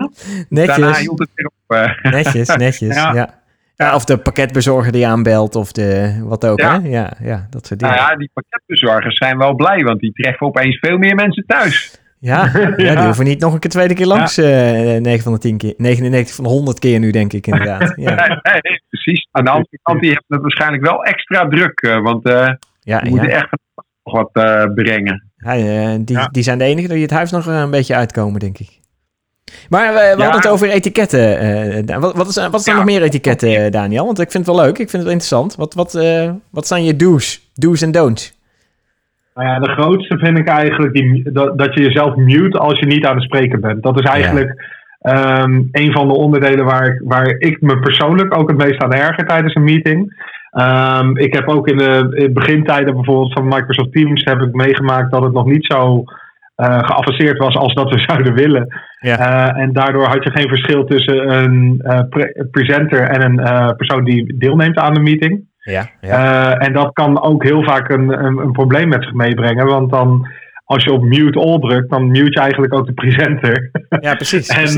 daarna 0.50 0.76
Netjes, 0.76 1.00
hield 1.00 1.20
het 1.20 1.30
weer 1.36 1.46
op. 1.46 1.76
eh. 1.76 2.12
netjes, 2.12 2.48
netjes, 2.66 2.96
ja. 2.96 3.14
Ja. 3.14 3.30
ja. 3.76 3.96
of 3.96 4.06
de 4.06 4.18
pakketbezorger 4.18 4.92
die 4.92 5.08
aanbelt 5.08 5.56
of 5.56 5.72
de, 5.72 6.20
wat 6.24 6.46
ook, 6.46 6.60
Ja. 6.60 6.82
hè? 6.82 6.88
Ja, 6.90 7.12
ja, 7.24 7.48
dat 7.50 7.68
soort 7.68 7.80
dingen. 7.80 7.96
nou 7.96 8.10
ja, 8.12 8.18
die 8.18 8.30
pakketbezorgers 8.34 9.18
zijn 9.18 9.38
wel 9.38 9.56
blij, 9.56 9.84
want 9.84 10.00
die 10.00 10.12
treffen 10.14 10.48
opeens 10.48 10.78
veel 10.80 10.98
meer 10.98 11.16
mensen 11.16 11.44
thuis. 11.48 12.02
Ja, 12.20 12.52
ja, 12.78 12.96
die 12.96 13.04
hoeven 13.06 13.26
niet 13.26 13.40
nog 13.40 13.54
een 13.54 13.60
keer 13.60 13.70
tweede 13.70 13.94
keer 13.94 14.06
langs, 14.06 14.36
9 14.38 15.20
van 15.20 15.34
de 15.34 15.40
10 15.40 15.58
keer, 15.58 15.74
99 15.78 16.36
van 16.36 16.44
de 16.44 16.50
100 16.50 16.80
keer 16.80 17.00
nu, 17.00 17.12
denk 17.12 17.34
ik 17.34 17.48
inderdaad. 17.48 17.94
Ja, 17.96 18.16
Nee, 18.42 18.82
precies. 18.90 19.28
Aan 19.32 19.44
de 19.44 19.50
andere 19.50 19.80
kant, 19.82 20.00
die 20.02 20.10
hebben 20.10 20.28
het 20.28 20.42
waarschijnlijk 20.42 20.84
wel 20.84 21.04
extra 21.04 21.48
druk, 21.48 22.00
want 22.04 22.30
ja, 22.80 23.00
die 23.00 23.10
moeten 23.10 23.30
echt 23.30 23.50
wat 24.12 24.30
eh, 24.34 24.64
brengen. 24.76 25.24
Ja, 25.38 25.56
eh, 25.56 25.96
die, 26.00 26.18
Ja. 26.18 26.28
die 26.32 26.44
zijn 26.44 26.58
de 26.58 26.64
enige 26.64 26.88
die 26.88 27.02
het 27.02 27.12
huis 27.12 27.32
nog 27.32 27.48
eh, 27.48 27.60
een 27.60 27.72
beetje 27.72 27.96
uitkomen, 27.96 28.40
denk 28.40 28.58
ik. 28.60 28.78
Maar 29.70 29.94
we, 29.94 30.00
we 30.00 30.06
Ja. 30.06 30.10
hadden 30.24 30.42
het 30.42 30.48
over 30.48 30.70
etiketten. 30.70 31.40
eh, 31.88 31.98
wat, 31.98 32.16
wat, 32.16 32.28
is, 32.28 32.48
wat 32.48 32.64
zijn 32.64 32.76
Ja. 32.76 32.82
nog 32.84 32.92
meer 32.92 33.02
etiketten, 33.02 33.50
eh, 33.66 33.72
Daniel? 33.72 34.06
Want 34.06 34.20
ik 34.20 34.32
vind 34.32 34.46
het 34.46 34.56
wel 34.56 34.66
leuk. 34.66 34.78
Ik 34.78 34.90
vind 34.90 34.92
het 34.92 35.02
wel 35.04 35.12
interessant. 35.12 35.56
Wat, 35.56 35.74
wat, 35.74 35.96
eh, 35.96 36.32
wat 36.50 36.68
zijn 36.68 36.84
je 36.84 36.96
do's? 36.96 37.50
Do's 37.54 37.82
en 37.82 37.92
don'ts? 37.92 38.38
Nou 39.36 39.48
ja, 39.48 39.60
de 39.60 39.70
grootste 39.72 40.18
vind 40.18 40.38
ik 40.38 40.48
eigenlijk 40.48 40.94
die, 40.94 41.32
dat, 41.32 41.58
dat 41.58 41.74
je 41.74 41.82
jezelf 41.84 42.16
mute 42.16 42.58
als 42.58 42.80
je 42.80 42.86
niet 42.86 43.06
aan 43.06 43.16
het 43.16 43.24
spreken 43.24 43.62
bent. 43.62 43.84
Dat 43.84 44.00
is 44.00 44.06
eigenlijk 44.06 44.78
ehm, 45.00 45.62
een 45.72 45.92
van 45.92 46.08
de 46.08 46.14
onderdelen 46.14 46.66
waar 46.66 46.86
ik, 46.86 47.02
waar 47.04 47.28
ik 47.28 47.62
me 47.62 47.80
persoonlijk 47.80 48.38
ook 48.38 48.50
het 48.50 48.58
meest 48.58 48.84
aan 48.84 48.94
erger 48.94 49.28
tijdens 49.28 49.56
een 49.56 49.64
meeting. 49.64 50.28
Ehm, 50.52 51.18
ik 51.18 51.34
heb 51.34 51.48
ook 51.48 51.68
in 51.68 51.78
de, 51.78 52.08
in 52.16 52.24
de 52.24 52.32
begintijden 52.32 52.94
bijvoorbeeld 52.94 53.34
van 53.34 53.48
Microsoft 53.48 53.92
Teams 53.92 54.24
heb 54.24 54.42
ik 54.42 54.54
meegemaakt 54.54 55.12
dat 55.12 55.24
het 55.24 55.34
nog 55.34 55.46
niet 55.46 55.66
zo 55.66 56.04
eh, 56.60 56.78
geavanceerd 56.80 57.38
was 57.38 57.56
als 57.56 57.74
dat 57.74 57.90
we 57.90 58.00
zouden 58.08 58.34
willen. 58.34 58.68
Ja. 59.00 59.18
Eh, 59.18 59.62
en 59.62 59.74
daardoor 59.74 60.08
had 60.08 60.24
je 60.24 60.32
geen 60.32 60.48
verschil 60.48 60.86
tussen 60.86 61.34
een 61.34 61.80
eh, 61.82 62.00
pre- 62.10 62.48
presenter 62.52 63.02
en 63.02 63.22
een 63.22 63.76
persoon 63.76 64.04
die 64.04 64.38
deelneemt 64.38 64.78
aan 64.78 64.94
de 64.94 65.00
meeting. 65.00 65.48
Ja, 65.60 66.58
en 66.58 66.74
dat 66.74 66.94
kan 66.94 67.22
ook 67.22 67.44
heel 67.44 67.64
vaak 67.64 67.90
een, 67.90 68.26
een, 68.26 68.38
een 68.38 68.52
probleem 68.52 68.88
met 68.88 69.04
zich 69.04 69.14
meebrengen. 69.14 69.66
Want 69.66 69.92
dan, 69.92 70.28
als 70.66 70.84
je 70.84 70.92
op 70.92 71.04
mute 71.04 71.40
all 71.40 71.60
drukt, 71.60 71.90
dan 71.90 72.08
mute 72.08 72.32
je 72.32 72.40
eigenlijk 72.40 72.74
ook 72.74 72.86
de 72.86 72.94
presenter. 72.94 73.72
ja 74.02 74.16
precies. 74.16 74.48
en 74.58 74.62
precies. 74.62 74.76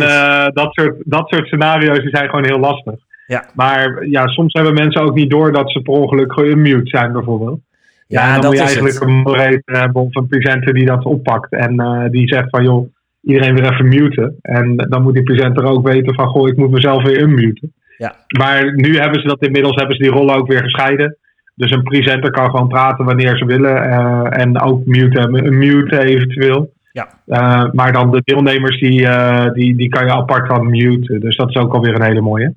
dat, 0.54 0.74
soort, 0.74 0.96
dat 1.06 1.30
soort 1.30 1.48
scenario's 1.48 2.00
die 2.00 2.10
zijn 2.10 2.30
gewoon 2.30 2.46
heel 2.46 2.60
lastig. 2.60 2.96
Ja. 3.32 3.46
Maar 3.54 4.06
ja, 4.08 4.28
soms 4.28 4.54
hebben 4.54 4.74
mensen 4.74 5.02
ook 5.02 5.16
niet 5.16 5.30
door 5.30 5.52
dat 5.52 5.72
ze 5.72 5.82
per 5.82 5.94
ongeluk 5.94 6.34
geunmute 6.34 6.90
zijn, 6.90 7.12
bijvoorbeeld. 7.12 7.60
Ja, 8.08 8.22
en 8.22 8.32
dan 8.32 8.42
dat 8.42 8.50
moet 8.50 8.60
je 8.60 8.66
eigenlijk 8.66 9.00
het. 9.00 9.04
een 9.04 9.16
moderator 9.16 9.78
hebben 9.80 10.02
of 10.02 10.16
een 10.16 10.28
presenter 10.28 10.74
die 10.74 10.86
dat 10.86 11.06
oppakt. 11.06 11.52
En 11.52 11.80
eh, 11.80 12.10
die 12.10 12.28
zegt 12.28 12.50
van 12.50 12.64
joh, 12.64 12.88
iedereen 13.22 13.56
weer 13.56 13.72
even 13.72 13.88
muten. 13.88 14.36
En 14.42 14.76
dan 14.76 15.02
moet 15.02 15.14
die 15.14 15.24
presenter 15.24 15.64
ook 15.64 15.88
weten 15.88 16.14
van 16.14 16.28
goh, 16.28 16.48
ik 16.48 16.58
moet 16.58 16.72
mezelf 16.72 17.04
weer 17.04 17.22
unmuten. 17.22 17.74
Ja. 17.98 18.16
Maar 18.38 18.76
nu 18.76 18.98
hebben 18.98 19.22
ze 19.22 19.28
dat 19.28 19.44
inmiddels, 19.44 19.76
hebben 19.76 19.96
ze 19.96 20.02
die 20.02 20.12
rollen 20.12 20.36
ook 20.36 20.48
weer 20.48 20.64
gescheiden. 20.64 21.18
Dus 21.56 21.72
een 21.72 21.84
presenter 21.84 22.32
kan 22.32 22.50
gewoon 22.50 22.68
praten 22.68 23.06
wanneer 23.06 23.38
ze 23.38 23.46
willen. 23.46 23.84
eh, 23.84 24.42
en 24.42 24.62
ook 24.62 24.86
muten, 24.86 26.00
eventueel. 26.00 26.74
Ja. 26.92 27.08
Eh, 27.26 27.72
maar 27.72 27.92
dan 27.94 28.12
de 28.12 28.22
deelnemers, 28.24 28.80
die, 28.80 29.08
die, 29.54 29.76
die 29.76 29.90
kan 29.90 30.06
je 30.06 30.12
apart 30.12 30.50
dan 30.50 30.70
muten. 30.70 31.20
Dus 31.20 31.36
dat 31.36 31.50
is 31.50 31.56
ook 31.56 31.74
alweer 31.74 31.96
een 31.96 32.04
hele 32.04 32.22
mooie. 32.22 32.54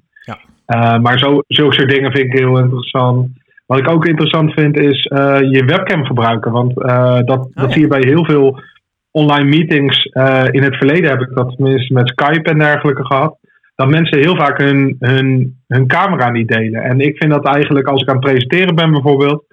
Eh, 0.67 0.99
maar 0.99 1.19
zo, 1.19 1.43
zulke 1.47 1.75
soort 1.75 1.91
dingen 1.91 2.13
vind 2.13 2.25
ik 2.33 2.39
heel 2.39 2.59
interessant. 2.59 3.29
Wat 3.67 3.79
ik 3.79 3.89
ook 3.89 4.07
interessant 4.07 4.53
vind 4.53 4.77
is 4.77 5.07
eh, 5.07 5.39
je 5.41 5.65
webcam 5.65 6.05
gebruiken. 6.05 6.53
Want 6.53 6.83
eh, 6.83 7.19
dat, 7.25 7.39
Oh, 7.39 7.51
dat 7.55 7.67
ja. 7.67 7.71
zie 7.71 7.81
je 7.81 7.87
bij 7.87 8.03
heel 8.05 8.25
veel 8.25 8.61
online 9.11 9.49
meetings, 9.49 10.05
in 10.51 10.63
het 10.63 10.77
verleden 10.77 11.11
heb 11.11 11.21
ik 11.21 11.35
dat 11.35 11.57
tenminste 11.57 11.93
met 11.93 12.09
Skype 12.09 12.51
en 12.51 12.59
dergelijke 12.59 13.05
gehad. 13.05 13.37
Dat 13.75 13.89
mensen 13.89 14.19
heel 14.19 14.37
vaak 14.37 14.59
hun, 14.59 14.97
hun, 14.99 15.57
hun 15.67 15.87
camera 15.87 16.31
niet 16.31 16.49
delen. 16.49 16.83
En 16.83 17.01
ik 17.01 17.17
vind 17.17 17.33
dat 17.33 17.47
eigenlijk 17.47 17.87
als 17.87 18.03
ik 18.03 18.09
aan 18.09 18.17
het 18.17 18.25
presenteren 18.25 18.75
ben 18.75 18.91
bijvoorbeeld. 18.93 19.45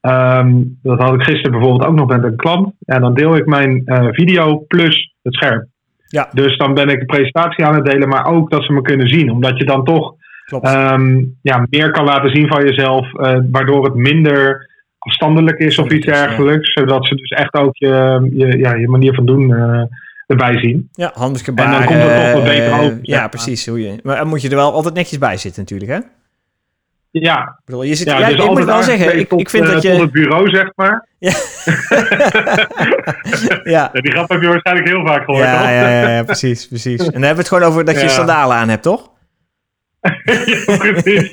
ehm, 0.00 0.52
dat 0.82 0.98
had 0.98 1.14
ik 1.14 1.22
gisteren 1.22 1.50
bijvoorbeeld 1.50 1.90
ook 1.90 1.96
nog 1.96 2.08
met 2.08 2.24
een 2.24 2.36
klant. 2.36 2.74
En 2.84 3.00
dan 3.00 3.14
deel 3.14 3.36
ik 3.36 3.46
mijn 3.46 3.82
video 4.10 4.64
plus 4.68 5.14
het 5.22 5.34
scherm. 5.34 5.66
Ja. 6.06 6.28
Dus 6.32 6.56
dan 6.56 6.74
ben 6.74 6.88
ik 6.88 7.00
de 7.00 7.06
presentatie 7.06 7.64
aan 7.64 7.74
het 7.74 7.84
delen, 7.84 8.08
maar 8.08 8.26
ook 8.26 8.50
dat 8.50 8.64
ze 8.64 8.72
me 8.72 8.80
kunnen 8.80 9.08
zien. 9.08 9.30
Omdat 9.30 9.58
je 9.58 9.64
dan 9.64 9.84
toch 9.84 10.14
Klopt. 10.46 10.66
ehm, 10.66 11.24
ja, 11.42 11.66
meer 11.70 11.90
kan 11.90 12.04
laten 12.04 12.30
zien 12.30 12.48
van 12.48 12.64
jezelf, 12.64 13.14
eh, 13.14 13.38
waardoor 13.50 13.84
het 13.84 13.94
minder 13.94 14.70
afstandelijk 14.98 15.58
is 15.58 15.78
of 15.78 15.90
iets 15.90 16.06
ja. 16.06 16.12
dergelijks. 16.12 16.72
Zodat 16.72 17.06
ze 17.06 17.14
dus 17.14 17.30
echt 17.30 17.54
ook 17.54 17.76
je, 17.76 18.28
je, 18.32 18.58
ja, 18.58 18.74
je 18.74 18.88
manier 18.88 19.14
van 19.14 19.26
doen 19.26 19.54
eh, 19.54 19.82
erbij 20.26 20.58
zien. 20.58 20.88
ja, 20.92 21.10
handelsgebaren. 21.14 21.72
En 21.72 21.78
dan 21.78 21.86
komt 21.86 22.02
het 22.02 22.24
toch 22.24 22.32
wat 22.32 22.44
beter 22.44 22.72
over, 22.78 22.98
Ja, 23.02 23.28
precies. 23.28 23.66
Hoe 23.66 23.80
je, 23.82 23.94
maar 24.02 24.16
dan 24.16 24.28
moet 24.28 24.42
je 24.42 24.48
er 24.48 24.56
wel 24.56 24.72
altijd 24.72 24.94
netjes 24.94 25.18
bij 25.18 25.36
zitten 25.36 25.60
natuurlijk, 25.62 25.90
hè? 25.90 25.96
Ik 27.10 27.22
Ja, 27.22 27.60
bedoel, 27.64 27.82
je 27.82 27.94
zit, 27.94 28.06
ja, 28.06 28.18
ja, 28.18 28.28
dus 28.28 28.44
ik 28.44 28.50
moet 28.50 28.64
wel 28.64 28.82
zeggen, 28.82 29.18
ik, 29.18 29.28
tot, 29.28 29.40
ik 29.40 29.50
vind 29.50 29.64
eh, 29.64 29.72
dat 29.72 29.82
tot 29.82 29.92
je... 29.92 30.00
het 30.00 30.12
bureau, 30.12 30.48
zeg 30.48 30.70
maar. 30.74 31.06
ja. 31.18 31.32
Ja, 33.64 33.90
die 33.92 34.12
grap 34.12 34.28
heb 34.28 34.40
je 34.42 34.48
waarschijnlijk 34.48 34.88
heel 34.88 35.06
vaak 35.06 35.24
gehoord, 35.24 35.44
Ja, 35.44 35.70
ja, 35.70 35.88
ja, 35.88 36.08
ja, 36.10 36.22
precies, 36.22 36.68
precies. 36.68 36.98
En 36.98 37.12
dan 37.12 37.12
hebben 37.12 37.30
we 37.30 37.38
het 37.38 37.48
gewoon 37.48 37.68
over 37.68 37.84
dat 37.84 37.94
je 37.94 38.00
Ja. 38.00 38.08
sandalen 38.08 38.56
aan 38.56 38.68
hebt, 38.68 38.82
toch? 38.82 39.10
Ja, 40.06 40.76
precies. 40.76 41.32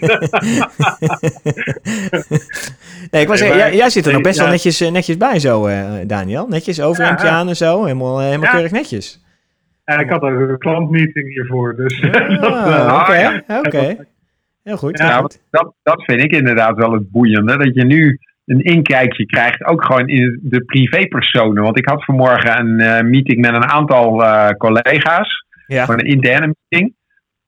nee, 3.11 3.21
ik 3.21 3.27
was 3.27 3.41
Nee, 3.41 3.55
jij, 3.55 3.75
jij 3.75 3.89
zit 3.89 4.05
er 4.05 4.11
nog 4.11 4.21
nee, 4.21 4.31
best 4.31 4.39
wel 4.39 4.49
netjes, 4.49 4.81
eh, 4.81 4.91
netjes 4.91 5.17
bij 5.17 5.39
zo, 5.39 5.65
eh, 5.65 5.91
Daniel. 6.07 6.47
Netjes 6.47 6.81
overhemdje 6.81 7.27
Ja, 7.27 7.33
aan 7.33 7.47
en 7.47 7.55
zo. 7.55 7.83
Helemaal, 7.83 8.19
eh, 8.19 8.25
helemaal 8.25 8.51
keurig 8.51 8.71
netjes. 8.71 9.21
Ja, 9.85 9.99
ik 9.99 10.09
had 10.09 10.21
ook 10.21 10.39
een 10.39 10.57
klantmeeting 10.57 11.27
hiervoor, 11.33 11.75
dus 11.75 12.01
Ah, 12.41 12.99
Oké, 13.01 13.43
oké. 13.47 13.95
Heel 14.63 14.77
goed. 14.77 14.97
Ja, 14.97 15.17
goed. 15.17 15.41
dat, 15.49 15.73
dat 15.83 16.03
vind 16.03 16.21
ik 16.21 16.31
inderdaad 16.31 16.77
wel 16.77 16.91
het 16.91 17.11
boeiende. 17.11 17.57
Dat 17.57 17.75
je 17.75 17.85
nu 17.85 18.19
een 18.45 18.59
inkijkje 18.61 19.25
krijgt, 19.25 19.65
ook 19.65 19.85
gewoon 19.85 20.07
in 20.07 20.39
de 20.41 20.63
privépersonen. 20.63 21.63
Want 21.63 21.77
ik 21.77 21.89
had 21.89 22.05
vanmorgen 22.05 22.59
een 22.59 23.09
meeting 23.09 23.41
met 23.41 23.53
een 23.53 23.69
aantal 23.69 24.23
collega's. 24.57 25.45
Ja. 25.67 25.89
Een 25.89 25.97
interne 25.99 26.55
meeting. 26.67 26.93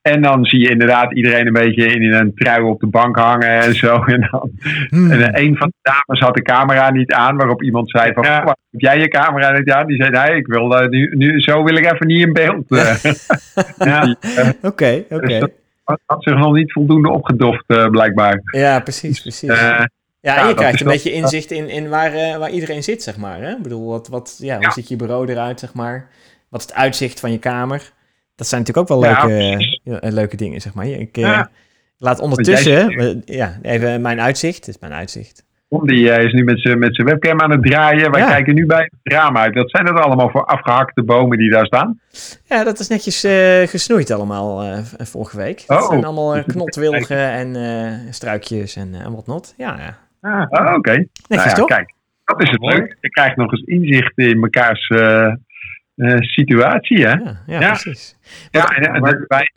En 0.06 0.22
dan 0.22 0.46
zie 0.46 0.60
je 0.60 0.70
inderdaad 0.70 1.14
iedereen 1.14 1.48
een 1.48 1.54
beetje 1.54 1.86
in 1.86 2.14
een 2.14 2.34
trui 2.36 2.64
op 2.64 2.80
de 2.80 2.88
bank 2.88 3.16
hangen 3.18 3.50
en 3.62 3.76
zo. 3.76 4.04
En, 4.14 4.28
dan, 4.32 4.50
Hmm. 4.90 5.12
en 5.12 5.34
eh, 5.34 5.44
een 5.46 5.58
van 5.58 5.68
de 5.68 5.92
dames 5.92 6.20
had 6.20 6.36
de 6.36 6.42
camera 6.42 6.92
niet 6.92 7.12
aan, 7.12 7.38
waarop 7.38 7.64
iemand 7.64 7.90
zei 7.90 8.14
van, 8.14 8.24
Ja. 8.24 8.40
"Goh, 8.40 8.48
heb 8.72 8.82
jij 8.82 9.00
je 9.00 9.08
camera 9.08 9.52
niet 9.58 9.72
aan? 9.72 9.88
Die 9.88 9.98
zei, 10.04 10.10
nee, 10.10 10.36
ik 10.38 10.48
wil, 10.48 10.78
eh, 10.80 10.88
nu, 10.90 11.12
nu, 11.16 11.40
zo 11.42 11.64
wil 11.64 11.76
ik 11.76 11.92
even 11.94 12.08
niet 12.08 12.22
in 12.22 12.34
beeld. 12.34 12.70
eh." 12.72 13.04
ja. 13.78 14.00
Die, 14.06 14.16
eh, 14.36 14.50
Oké, 14.62 15.04
oké. 15.10 15.28
Dus 15.28 15.40
dat- 15.40 15.52
had- 16.06 16.24
zich 16.24 16.36
nog 16.38 16.54
niet 16.54 16.72
voldoende 16.72 17.10
opgedoft, 17.10 17.64
eh, 17.68 17.86
blijkbaar. 17.88 18.42
Ja, 18.44 18.80
precies, 18.80 19.22
precies. 19.22 19.50
Eh, 19.50 19.84
ja, 20.20 20.38
en 20.42 20.48
je 20.48 20.54
krijgt 20.54 20.82
een 20.82 20.88
beetje 20.88 21.12
inzicht 21.12 21.52
in, 21.52 21.70
in 21.70 21.90
waar, 21.90 22.40
waar 22.40 22.50
iedereen 22.50 22.84
zit, 22.84 23.04
zeg 23.04 23.18
maar. 23.18 23.42
Hè? 23.42 23.52
Ik 23.52 23.62
bedoel, 23.64 23.88
wat, 23.90 24.08
wat, 24.08 24.36
ja, 24.42 24.56
hoe 24.56 24.64
Ja. 24.64 24.72
ziet 24.72 24.88
je 24.90 24.96
bureau 24.96 25.28
eruit, 25.32 25.60
zeg 25.60 25.74
maar? 25.74 26.08
Wat 26.50 26.60
is 26.62 26.68
het 26.68 26.76
uitzicht 26.76 27.20
van 27.20 27.32
je 27.32 27.40
kamer? 27.40 27.92
Dat 28.36 28.48
zijn 28.48 28.62
natuurlijk 28.62 28.92
ook 28.92 29.00
wel 29.02 29.10
Ja, 29.12 29.26
leuke, 29.26 29.80
ja, 29.84 30.00
eh, 30.00 30.12
leuke 30.12 30.36
dingen, 30.36 30.62
zeg 30.62 30.74
maar. 30.74 30.86
Ik 30.88 31.18
eh, 31.18 31.42
laat 31.98 32.20
ondertussen, 32.20 33.22
ja, 33.26 33.58
even 33.62 34.02
mijn 34.02 34.22
uitzicht. 34.22 34.66
Dit 34.66 34.76
is 34.76 34.82
mijn 34.82 34.94
uitzicht. 34.94 35.44
Tom 35.70 35.88
die 35.88 36.12
eh, 36.12 36.24
is 36.26 36.34
nu 36.34 36.44
met 36.44 36.60
zijn 36.60 36.80
met 36.80 36.96
zijn 36.96 37.08
webcam 37.08 37.42
aan 37.42 37.52
het 37.52 37.64
draaien. 37.64 38.12
Wij 38.12 38.20
Ja. 38.22 38.28
kijken 38.30 38.56
nu 38.56 38.66
bij 38.66 38.82
het 39.02 39.14
raam 39.14 39.38
uit. 39.38 39.54
Dat 39.54 39.70
zijn 39.70 39.86
dat 39.86 40.00
allemaal 40.00 40.30
voor 40.30 40.46
afgehakte 40.46 41.04
bomen 41.04 41.38
die 41.38 41.50
daar 41.50 41.66
staan? 41.66 42.00
Ja, 42.46 42.64
dat 42.64 42.80
is 42.80 42.88
netjes 42.88 43.24
eh, 43.24 43.62
gesnoeid 43.68 44.12
allemaal 44.12 44.62
eh, 44.64 44.78
vorige 44.98 45.38
week. 45.38 45.64
Dat 45.68 45.82
Oh. 45.82 45.88
zijn 45.90 46.06
allemaal 46.06 46.44
knotwilgen 46.44 47.32
en 47.42 47.56
eh, 47.56 48.12
struikjes 48.14 48.76
en, 48.76 48.94
eh, 48.94 49.08
whatnot. 49.08 49.54
Ja, 49.58 49.78
ja. 50.22 50.48
Ah, 50.50 50.76
Oké. 50.76 50.92
Nou 50.92 51.08
netjes 51.28 51.52
ja, 51.52 51.58
toch? 51.58 51.68
Kijk, 51.68 51.94
dat 52.26 52.42
is 52.42 52.50
het 52.50 52.62
leuk. 52.62 52.98
Je 53.02 53.10
krijgt 53.10 53.36
nog 53.38 53.52
eens 53.52 53.62
inzicht 53.62 54.18
in 54.18 54.40
mekaars 54.40 54.88
eh, 54.88 55.26
eh, 55.96 56.18
situatie. 56.20 56.98
Hè? 57.04 57.10
Ja, 57.14 57.40
ja, 57.48 57.60
Ja. 57.60 57.68
precies. 57.72 58.15
Ja, 58.52 58.66
en, 58.70 58.94
en, 58.94 59.02
maar- 59.02 59.24
bij, 59.28 59.52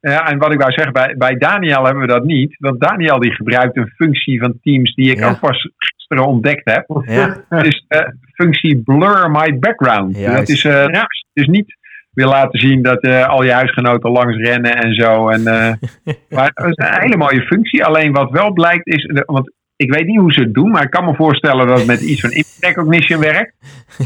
ja, 0.00 0.26
en 0.26 0.38
wat 0.38 0.52
ik 0.52 0.58
wou 0.60 0.72
zeggen, 0.72 0.92
bij, 0.92 1.14
bij 1.18 1.36
Daniel 1.36 1.84
hebben 1.84 2.02
we 2.02 2.08
dat 2.08 2.24
niet. 2.24 2.56
Want 2.58 2.80
Daniel 2.80 3.18
die 3.18 3.34
gebruikt 3.34 3.76
een 3.76 3.88
functie 3.96 4.40
van 4.40 4.58
Teams 4.62 4.94
die 4.94 5.10
ik 5.10 5.18
Ja. 5.18 5.28
ook 5.28 5.40
pas 5.40 5.68
gisteren 5.76 6.26
ontdekt 6.26 6.70
heb. 6.70 7.02
Ja, 7.06 7.44
Het 7.48 7.66
is 7.66 7.84
de 7.88 8.16
functie 8.34 8.82
Blur 8.82 9.30
My 9.30 9.58
Background. 9.58 10.16
Juist. 10.18 10.36
Dat 10.38 10.48
is 10.48 10.64
eh, 10.64 10.86
dus 11.32 11.46
niet 11.46 11.76
wil 12.12 12.28
laten 12.28 12.60
zien 12.60 12.82
dat 12.82 13.02
eh, 13.02 13.28
al 13.28 13.44
je 13.44 13.52
huisgenoten 13.52 14.10
langs 14.10 14.36
rennen 14.36 14.76
en 14.76 14.94
zo. 14.94 15.28
En, 15.28 15.46
eh, 15.46 15.72
maar 16.36 16.50
het 16.54 16.76
is 16.78 16.86
een 16.86 17.00
hele 17.00 17.16
mooie 17.16 17.42
functie. 17.42 17.84
Alleen 17.84 18.12
wat 18.12 18.30
wel 18.30 18.52
blijkt 18.52 18.86
is, 18.86 19.10
want 19.26 19.52
ik 19.76 19.94
weet 19.94 20.06
niet 20.06 20.18
hoe 20.18 20.32
ze 20.32 20.40
het 20.40 20.54
doen, 20.54 20.70
maar 20.70 20.82
ik 20.82 20.90
kan 20.90 21.04
me 21.04 21.14
voorstellen 21.14 21.66
dat 21.66 21.78
het 21.78 21.86
met 21.86 22.00
iets 22.00 22.20
van 22.20 22.30
image 22.30 22.56
recognition 22.60 23.20
werkt. 23.20 23.54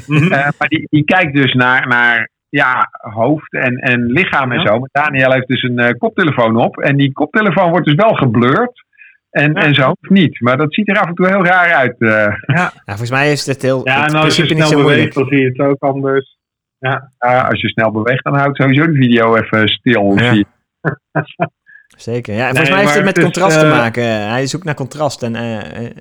Mhm. 0.06 0.32
Eh, 0.32 0.48
maar 0.58 0.68
die, 0.68 0.86
die 0.90 1.04
kijkt 1.04 1.34
dus 1.34 1.52
naar, 1.52 1.86
naar 1.88 2.30
ja, 2.48 2.88
hoofd 2.90 3.52
en, 3.52 3.74
en 3.76 4.04
lichaam 4.06 4.52
en 4.52 4.60
Ja. 4.60 4.66
zo. 4.66 4.78
Maar 4.78 4.88
Daniel 4.92 5.32
heeft 5.32 5.48
dus 5.48 5.62
een 5.62 5.78
eh, 5.78 5.90
koptelefoon 5.98 6.56
op. 6.56 6.78
En 6.78 6.96
die 6.96 7.12
koptelefoon 7.12 7.70
wordt 7.70 7.86
dus 7.86 7.94
wel 7.94 8.14
geblurred. 8.14 8.86
En, 9.30 9.52
Ja. 9.54 9.60
en 9.60 9.74
zo 9.74 9.88
of 9.90 10.08
niet. 10.08 10.40
Maar 10.40 10.56
dat 10.56 10.74
ziet 10.74 10.88
er 10.88 10.98
af 11.00 11.06
en 11.06 11.14
toe 11.14 11.26
heel 11.26 11.44
raar 11.44 11.72
uit. 11.74 11.94
eh. 11.98 12.34
ja, 12.46 12.72
volgens 12.84 13.10
mij 13.10 13.32
is 13.32 13.46
het 13.46 13.62
heel, 13.62 13.80
Ja, 13.84 14.02
het 14.02 14.12
en 14.12 14.18
als 14.20 14.36
je 14.36 14.46
snel 14.46 14.70
beweegt, 14.82 15.14
dan 15.14 15.26
zie 15.26 15.38
je 15.40 15.46
het 15.46 15.58
ook 15.58 15.82
anders. 15.82 16.36
Ja, 16.78 17.10
als 17.48 17.60
je 17.60 17.68
snel 17.68 17.90
beweegt, 17.90 18.24
dan 18.24 18.36
houdt 18.38 18.56
sowieso 18.56 18.86
de 18.86 18.94
video 18.98 19.36
even 19.36 19.68
stil. 19.68 20.12
Ja. 20.18 20.32
zie 20.32 20.38
je. 20.38 20.46
Zeker. 21.96 22.34
Ja, 22.34 22.48
en 22.48 22.54
Nee, 22.54 22.64
volgens 22.64 22.70
mij 22.70 22.78
heeft 22.80 22.94
het 22.94 23.04
met 23.04 23.16
het 23.16 23.26
is, 23.26 23.32
contrast 23.32 23.58
te 23.60 23.66
eh, 23.66 23.72
maken. 23.78 24.28
Hij 24.28 24.46
zoekt 24.46 24.64
naar 24.64 24.74
contrast. 24.74 25.22
En 25.22 25.32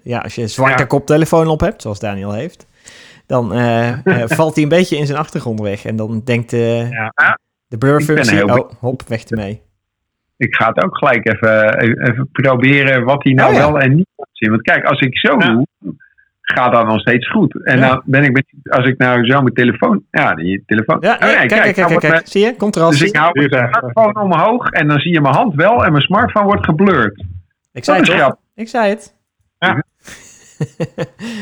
ja, 0.04 0.20
als 0.20 0.36
je 0.36 0.42
een 0.42 0.50
zwarte 0.50 0.82
Ja. 0.82 0.88
koptelefoon 0.88 1.48
op 1.48 1.60
hebt, 1.60 1.82
zoals 1.82 2.00
Daniel 2.00 2.34
heeft, 2.34 2.68
dan 3.28 3.54
eh, 3.54 3.90
eh, 4.22 4.24
valt 4.30 4.54
hij 4.56 4.64
een 4.64 4.70
beetje 4.70 4.98
in 4.98 5.06
zijn 5.06 5.18
achtergrond 5.18 5.62
weg. 5.62 5.86
En 5.86 5.96
dan 5.96 6.22
denkt 6.26 6.54
eh, 6.54 6.90
Ja. 6.92 7.14
de 7.68 7.78
blur-functie, 7.78 8.46
oh, 8.46 8.70
hop, 8.80 9.02
weg 9.08 9.24
ermee. 9.24 9.62
Ik 10.38 10.56
ga 10.56 10.68
het 10.68 10.84
ook 10.84 10.98
gelijk 10.98 11.28
even, 11.34 11.80
even, 11.82 12.30
proberen 12.32 13.04
wat 13.04 13.24
hij 13.24 13.34
nou 13.34 13.50
Oh, 13.50 13.56
ja. 13.56 13.60
wel 13.72 13.80
en 13.80 13.96
niet 13.96 14.08
laat 14.16 14.28
zien. 14.32 14.50
Want 14.50 14.62
kijk, 14.62 14.86
als 14.86 15.00
ik 15.00 15.18
zo 15.18 15.36
Ja. 15.40 15.48
doe, 15.52 15.68
gaat 16.42 16.74
dat 16.74 16.86
nog 16.88 17.00
steeds 17.00 17.30
goed. 17.30 17.66
En 17.66 17.78
Ja. 17.78 17.88
dan 17.88 18.02
ben 18.06 18.24
ik, 18.24 18.32
met- 18.32 18.54
als 18.70 18.86
ik 18.86 18.98
nou 18.98 19.26
zo 19.26 19.42
mijn 19.42 19.54
telefoon... 19.54 20.04
Ja, 20.12 20.34
die 20.36 20.64
telefoon... 20.66 20.98
Ja, 21.00 21.14
Oh, 21.14 21.20
kijk, 21.20 21.48
kijk, 21.48 21.76
kijk, 21.76 22.00
kijk. 22.00 22.28
Zie 22.28 22.46
je? 22.46 22.56
Contrast. 22.56 22.90
mijn- 22.90 23.02
Dus 23.02 23.12
ik 23.12 23.16
hou 23.18 23.32
mijn 23.50 23.70
smartphone 23.72 24.22
omhoog 24.22 24.70
en 24.70 24.88
dan 24.88 25.00
zie 25.00 25.14
je 25.14 25.22
mijn 25.22 25.36
hand 25.36 25.56
wel 25.56 25.86
en 25.86 25.92
mijn 25.92 26.04
smartphone 26.04 26.46
wordt 26.46 26.66
geblurred. 26.66 27.24
ik 27.74 27.84
zei 27.84 28.00
het. 28.24 28.36
Ik 28.56 28.68
zei 28.68 28.90
het. 28.90 29.16
Ja. 29.60 29.84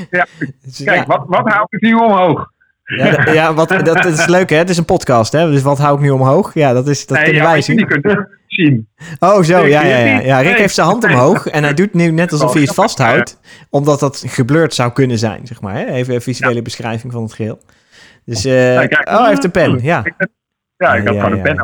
Ja, 0.09 0.25
Dus 0.63 0.83
Kijk, 0.83 1.07
wat, 1.07 1.23
wat 1.27 1.49
hou 1.49 1.65
ik 1.69 1.81
nu 1.81 1.93
omhoog? 1.93 2.53
Ja, 2.83 3.11
dat, 3.11 3.33
ja, 3.33 3.53
wat, 3.53 3.69
dat, 3.69 4.05
is 4.05 4.25
leuk 4.25 4.49
hè. 4.49 4.57
Het 4.57 4.69
is 4.69 4.77
een 4.77 4.85
podcast 4.85 5.31
hè. 5.31 5.51
Dus 5.51 5.61
wat 5.61 5.77
hou 5.77 5.95
ik 5.95 6.01
nu 6.01 6.09
omhoog? 6.09 6.53
Ja, 6.53 6.73
dat, 6.73 6.87
is, 6.87 7.05
dat 7.05 7.17
Nee, 7.17 7.25
kunnen 7.25 7.43
ja, 7.43 7.49
wij 7.51 7.61
zien. 7.61 7.87
kunnen 7.87 8.17
het 8.17 8.27
zien. 8.47 8.87
Oh, 9.19 9.41
zo, 9.41 9.65
ja, 9.65 9.83
ja, 9.83 9.97
ja. 9.97 10.19
ja. 10.19 10.39
Rick 10.39 10.57
heeft 10.57 10.75
zijn 10.75 10.87
hand 10.87 11.03
omhoog 11.03 11.47
en 11.47 11.63
hij 11.63 11.73
doet 11.73 11.93
nu 11.93 12.11
net 12.11 12.31
alsof 12.31 12.47
Oh, 12.47 12.53
hij 12.53 12.61
iets 12.63 12.71
grappig, 12.71 12.95
vasthoudt, 12.95 13.39
omdat 13.69 13.99
dat 13.99 14.23
geblurred 14.27 14.73
zou 14.73 14.91
kunnen 14.91 15.17
zijn, 15.17 15.47
zeg 15.47 15.61
maar. 15.61 15.73
Hè? 15.73 15.85
Even 15.85 16.13
een 16.13 16.21
visuele 16.21 16.61
beschrijving 16.61 17.13
van 17.13 17.23
het 17.23 17.33
geheel. 17.33 17.59
Dus, 18.25 18.45
eh, 18.45 18.53
oh, 18.53 19.19
hij 19.19 19.27
heeft 19.27 19.43
een 19.43 19.51
pen, 19.51 19.79
ja. 19.81 20.03
Ja, 20.77 20.95
ik 20.95 21.07
had 21.07 21.15
gewoon 21.15 21.31
een 21.31 21.41
pen. 21.41 21.55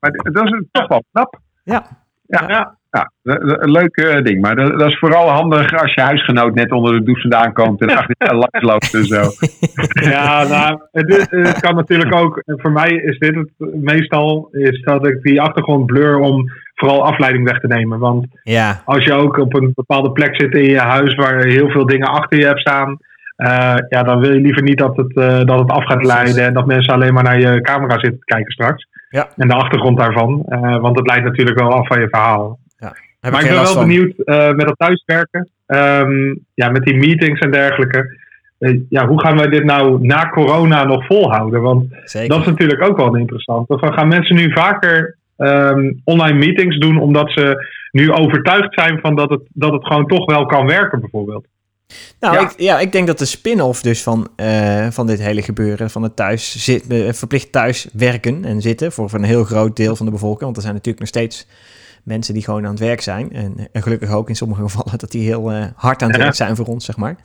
maar 0.00 0.10
dat 0.22 0.44
is 0.44 0.64
toch 0.70 0.88
wel 0.88 1.04
knap. 1.12 1.40
Ja. 1.64 2.03
Ja, 2.40 2.48
Ja. 2.48 2.76
ja, 2.90 3.10
een 3.22 3.70
leuk 3.70 3.96
eh, 3.96 4.22
ding. 4.22 4.40
Maar 4.40 4.56
dat, 4.56 4.78
dat 4.78 4.88
is 4.88 4.98
vooral 4.98 5.28
handig 5.28 5.72
als 5.82 5.94
je 5.94 6.00
huisgenoot 6.00 6.54
net 6.54 6.72
onder 6.72 6.92
de 6.92 7.02
douche 7.02 7.20
vandaan 7.20 7.52
komt 7.52 7.80
en 7.80 7.96
achter 7.96 8.14
je 8.18 8.34
langs 8.44 8.60
loopt 8.62 8.94
en 8.94 9.04
zo. 9.04 9.22
Ja, 10.10 10.44
nou, 10.48 10.80
het, 10.92 11.08
is- 11.08 11.26
het 11.30 11.60
kan 11.60 11.74
natuurlijk 11.74 12.14
ook. 12.14 12.42
Voor 12.46 12.72
mij 12.72 12.88
is 12.90 13.18
dit 13.18 13.34
het 13.34 13.48
meestal. 13.82 14.48
Is 14.52 14.80
dat 14.82 15.06
ik 15.06 15.22
die 15.22 15.40
achtergrond 15.40 15.86
blur 15.86 16.18
om 16.18 16.50
vooral 16.74 17.04
afleiding 17.04 17.44
weg 17.48 17.60
te 17.60 17.66
nemen. 17.66 17.98
Want 17.98 18.26
Ja, 18.42 18.82
als 18.84 19.04
je 19.04 19.12
ook 19.12 19.36
op 19.38 19.54
een 19.54 19.72
bepaalde 19.74 20.12
plek 20.12 20.40
zit 20.40 20.54
in 20.54 20.70
je 20.70 20.78
huis 20.80 21.14
waar 21.14 21.44
heel 21.44 21.68
veel 21.68 21.86
dingen 21.86 22.08
achter 22.08 22.38
je 22.38 22.46
hebt 22.46 22.60
staan. 22.60 22.98
eh, 23.36 23.74
ja, 23.88 24.02
dan 24.02 24.20
wil 24.20 24.32
je 24.32 24.40
liever 24.40 24.62
niet 24.62 24.78
dat 24.78 24.96
het, 24.96 25.16
eh, 25.16 25.44
dat 25.44 25.58
het 25.58 25.70
af 25.70 25.84
gaat 25.84 26.04
leiden 26.04 26.44
en 26.44 26.52
dat 26.54 26.66
mensen 26.66 26.94
alleen 26.94 27.14
maar 27.14 27.22
naar 27.22 27.40
je 27.40 27.60
camera 27.60 27.92
zitten 27.98 28.18
te 28.18 28.24
kijken 28.34 28.52
straks. 28.52 28.86
Ja. 29.14 29.28
En 29.36 29.48
de 29.48 29.54
achtergrond 29.54 29.98
daarvan. 29.98 30.42
eh, 30.48 30.80
want 30.80 30.96
het 30.98 31.06
leidt 31.06 31.24
natuurlijk 31.24 31.58
wel 31.58 31.72
af 31.72 31.86
van 31.86 32.00
je 32.00 32.08
verhaal. 32.08 32.58
heb 32.76 33.32
maar 33.32 33.40
ik 33.40 33.46
ben 33.46 33.56
wel 33.56 33.72
van. 33.72 33.86
benieuwd 33.86 34.18
eh, 34.18 34.52
met 34.52 34.66
dat 34.66 34.78
thuiswerken. 34.78 35.48
Ehm, 35.66 36.34
ja, 36.54 36.70
met 36.70 36.84
die 36.84 36.96
meetings 36.96 37.40
en 37.40 37.50
dergelijke. 37.50 38.18
Eh, 38.58 38.80
ja, 38.88 39.06
hoe 39.06 39.20
gaan 39.20 39.36
wij 39.36 39.48
dit 39.48 39.64
nou 39.64 40.06
na 40.06 40.28
corona 40.28 40.84
nog 40.84 41.06
volhouden? 41.06 41.60
Want 41.60 41.84
Zeker. 42.04 42.28
dat 42.28 42.40
is 42.40 42.46
natuurlijk 42.46 42.82
ook 42.82 42.96
wel 42.96 43.16
interessant. 43.16 43.68
Of 43.68 43.80
gaan 43.80 44.08
mensen 44.08 44.36
nu 44.36 44.52
vaker 44.52 45.16
ehm, 45.36 45.92
online 46.04 46.38
meetings 46.38 46.78
doen 46.78 47.00
omdat 47.00 47.30
ze 47.30 47.68
nu 47.90 48.12
overtuigd 48.12 48.74
zijn 48.74 49.00
van 49.00 49.14
dat 49.14 49.30
het, 49.30 49.42
dat 49.52 49.72
het 49.72 49.86
gewoon 49.86 50.06
toch 50.06 50.24
wel 50.24 50.46
kan 50.46 50.66
werken, 50.66 51.00
bijvoorbeeld? 51.00 51.46
Nou, 52.20 52.34
Ja. 52.34 52.40
Ik, 52.42 52.52
ja, 52.60 52.78
ik 52.80 52.92
denk 52.92 53.06
dat 53.06 53.18
de 53.18 53.24
spin-off 53.24 53.82
dus 53.82 54.02
van, 54.02 54.28
eh, 54.36 54.86
van 54.90 55.06
dit 55.06 55.18
hele 55.20 55.42
gebeuren, 55.42 55.90
van 55.90 56.02
het 56.02 56.16
thuis 56.16 56.56
zit, 56.64 56.86
eh, 56.86 57.12
verplicht 57.12 57.52
thuis 57.52 57.86
werken 57.92 58.44
en 58.44 58.60
zitten 58.62 58.92
voor, 58.92 59.10
een 59.12 59.22
heel 59.24 59.44
groot 59.44 59.76
deel 59.76 59.96
van 59.96 60.06
de 60.06 60.12
bevolking. 60.12 60.42
Want 60.42 60.56
er 60.56 60.62
zijn 60.62 60.74
natuurlijk 60.74 61.00
nog 61.00 61.08
steeds 61.08 61.46
mensen 62.02 62.34
die 62.34 62.42
gewoon 62.42 62.64
aan 62.64 62.70
het 62.70 62.80
werk 62.80 63.00
zijn. 63.00 63.32
En, 63.32 63.68
en 63.72 63.82
gelukkig 63.82 64.10
ook 64.10 64.28
in 64.28 64.36
sommige 64.36 64.62
gevallen 64.68 64.98
dat 64.98 65.10
die 65.10 65.22
heel 65.26 65.52
eh, 65.52 65.64
hard 65.74 66.02
aan 66.02 66.08
het 66.08 66.16
Ja. 66.16 66.22
werk 66.22 66.36
zijn 66.36 66.56
voor 66.56 66.66
ons, 66.66 66.84
zeg 66.84 66.96
maar. 66.96 67.16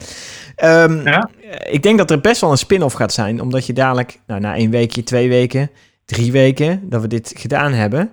Ehm, 0.56 1.02
Ja. 1.04 1.30
eh, 1.52 1.74
Ik 1.74 1.84
denk 1.84 1.98
dat 1.98 2.12
er 2.12 2.22
best 2.22 2.42
wel 2.42 2.52
een 2.52 2.58
spin-off 2.58 2.96
gaat 2.96 3.14
zijn, 3.14 3.42
omdat 3.42 3.66
je 3.66 3.74
dadelijk, 3.74 4.20
nou, 4.28 4.40
na 4.42 4.56
één 4.56 4.70
weekje, 4.72 5.04
twee 5.04 5.30
weken, 5.30 5.70
drie 6.06 6.32
weken, 6.32 6.90
dat 6.90 7.02
we 7.02 7.08
dit 7.08 7.34
gedaan 7.38 7.74
hebben. 7.74 8.12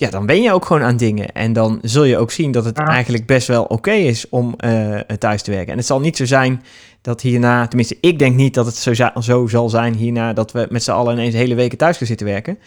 Ja, 0.00 0.10
dan 0.10 0.26
ben 0.26 0.42
je 0.42 0.52
ook 0.52 0.64
gewoon 0.64 0.82
aan 0.82 0.96
dingen. 0.96 1.32
En 1.32 1.52
dan 1.52 1.78
zul 1.82 2.04
je 2.04 2.18
ook 2.18 2.30
zien 2.30 2.50
dat 2.50 2.64
het 2.64 2.76
Ja. 2.78 2.86
eigenlijk 2.86 3.26
best 3.26 3.46
wel 3.48 3.64
oké 3.64 3.90
is 3.92 4.28
om 4.28 4.54
eh, 4.56 4.98
thuis 4.98 5.42
te 5.42 5.50
werken. 5.50 5.72
En 5.72 5.78
het 5.78 5.86
zal 5.86 6.00
niet 6.00 6.16
zo 6.16 6.24
zijn 6.26 6.62
dat 7.02 7.20
hierna, 7.20 7.66
tenminste, 7.66 7.96
ik 8.00 8.18
denk 8.18 8.36
niet 8.36 8.54
dat 8.54 8.66
het 8.66 8.76
zo, 8.76 8.94
za- 8.94 9.20
zo 9.20 9.46
zal 9.46 9.68
zijn 9.68 9.94
hierna 9.94 10.32
dat 10.32 10.52
we 10.52 10.66
met 10.70 10.82
z'n 10.82 10.90
allen 10.90 11.12
ineens 11.12 11.34
hele 11.34 11.54
weken 11.54 11.78
thuis 11.78 11.96
gaan 11.96 12.06
zitten 12.06 12.26
werken. 12.26 12.58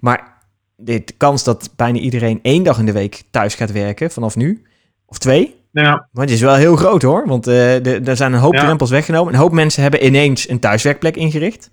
Maar 0.00 0.36
de 0.76 1.04
kans 1.16 1.44
dat 1.44 1.70
bijna 1.76 1.98
iedereen 1.98 2.38
één 2.42 2.62
dag 2.62 2.78
in 2.78 2.86
de 2.86 2.92
week 2.92 3.22
thuis 3.30 3.54
gaat 3.54 3.72
werken 3.72 4.10
vanaf 4.10 4.36
nu, 4.36 4.62
of 5.06 5.18
twee, 5.18 5.54
Ja, 5.72 6.08
maar 6.12 6.24
het 6.24 6.34
is 6.34 6.40
wel 6.40 6.54
heel 6.54 6.76
groot 6.76 7.02
hoor, 7.02 7.26
want 7.26 7.46
eh, 7.46 8.08
er 8.08 8.16
zijn 8.16 8.32
een 8.32 8.38
hoop 8.40 8.54
Ja. 8.54 8.64
drempels 8.64 8.90
weggenomen. 8.90 9.32
Een 9.32 9.38
hoop 9.40 9.52
mensen 9.52 9.82
hebben 9.82 10.04
ineens 10.06 10.48
een 10.48 10.58
thuiswerkplek 10.60 11.16
ingericht. 11.16 11.68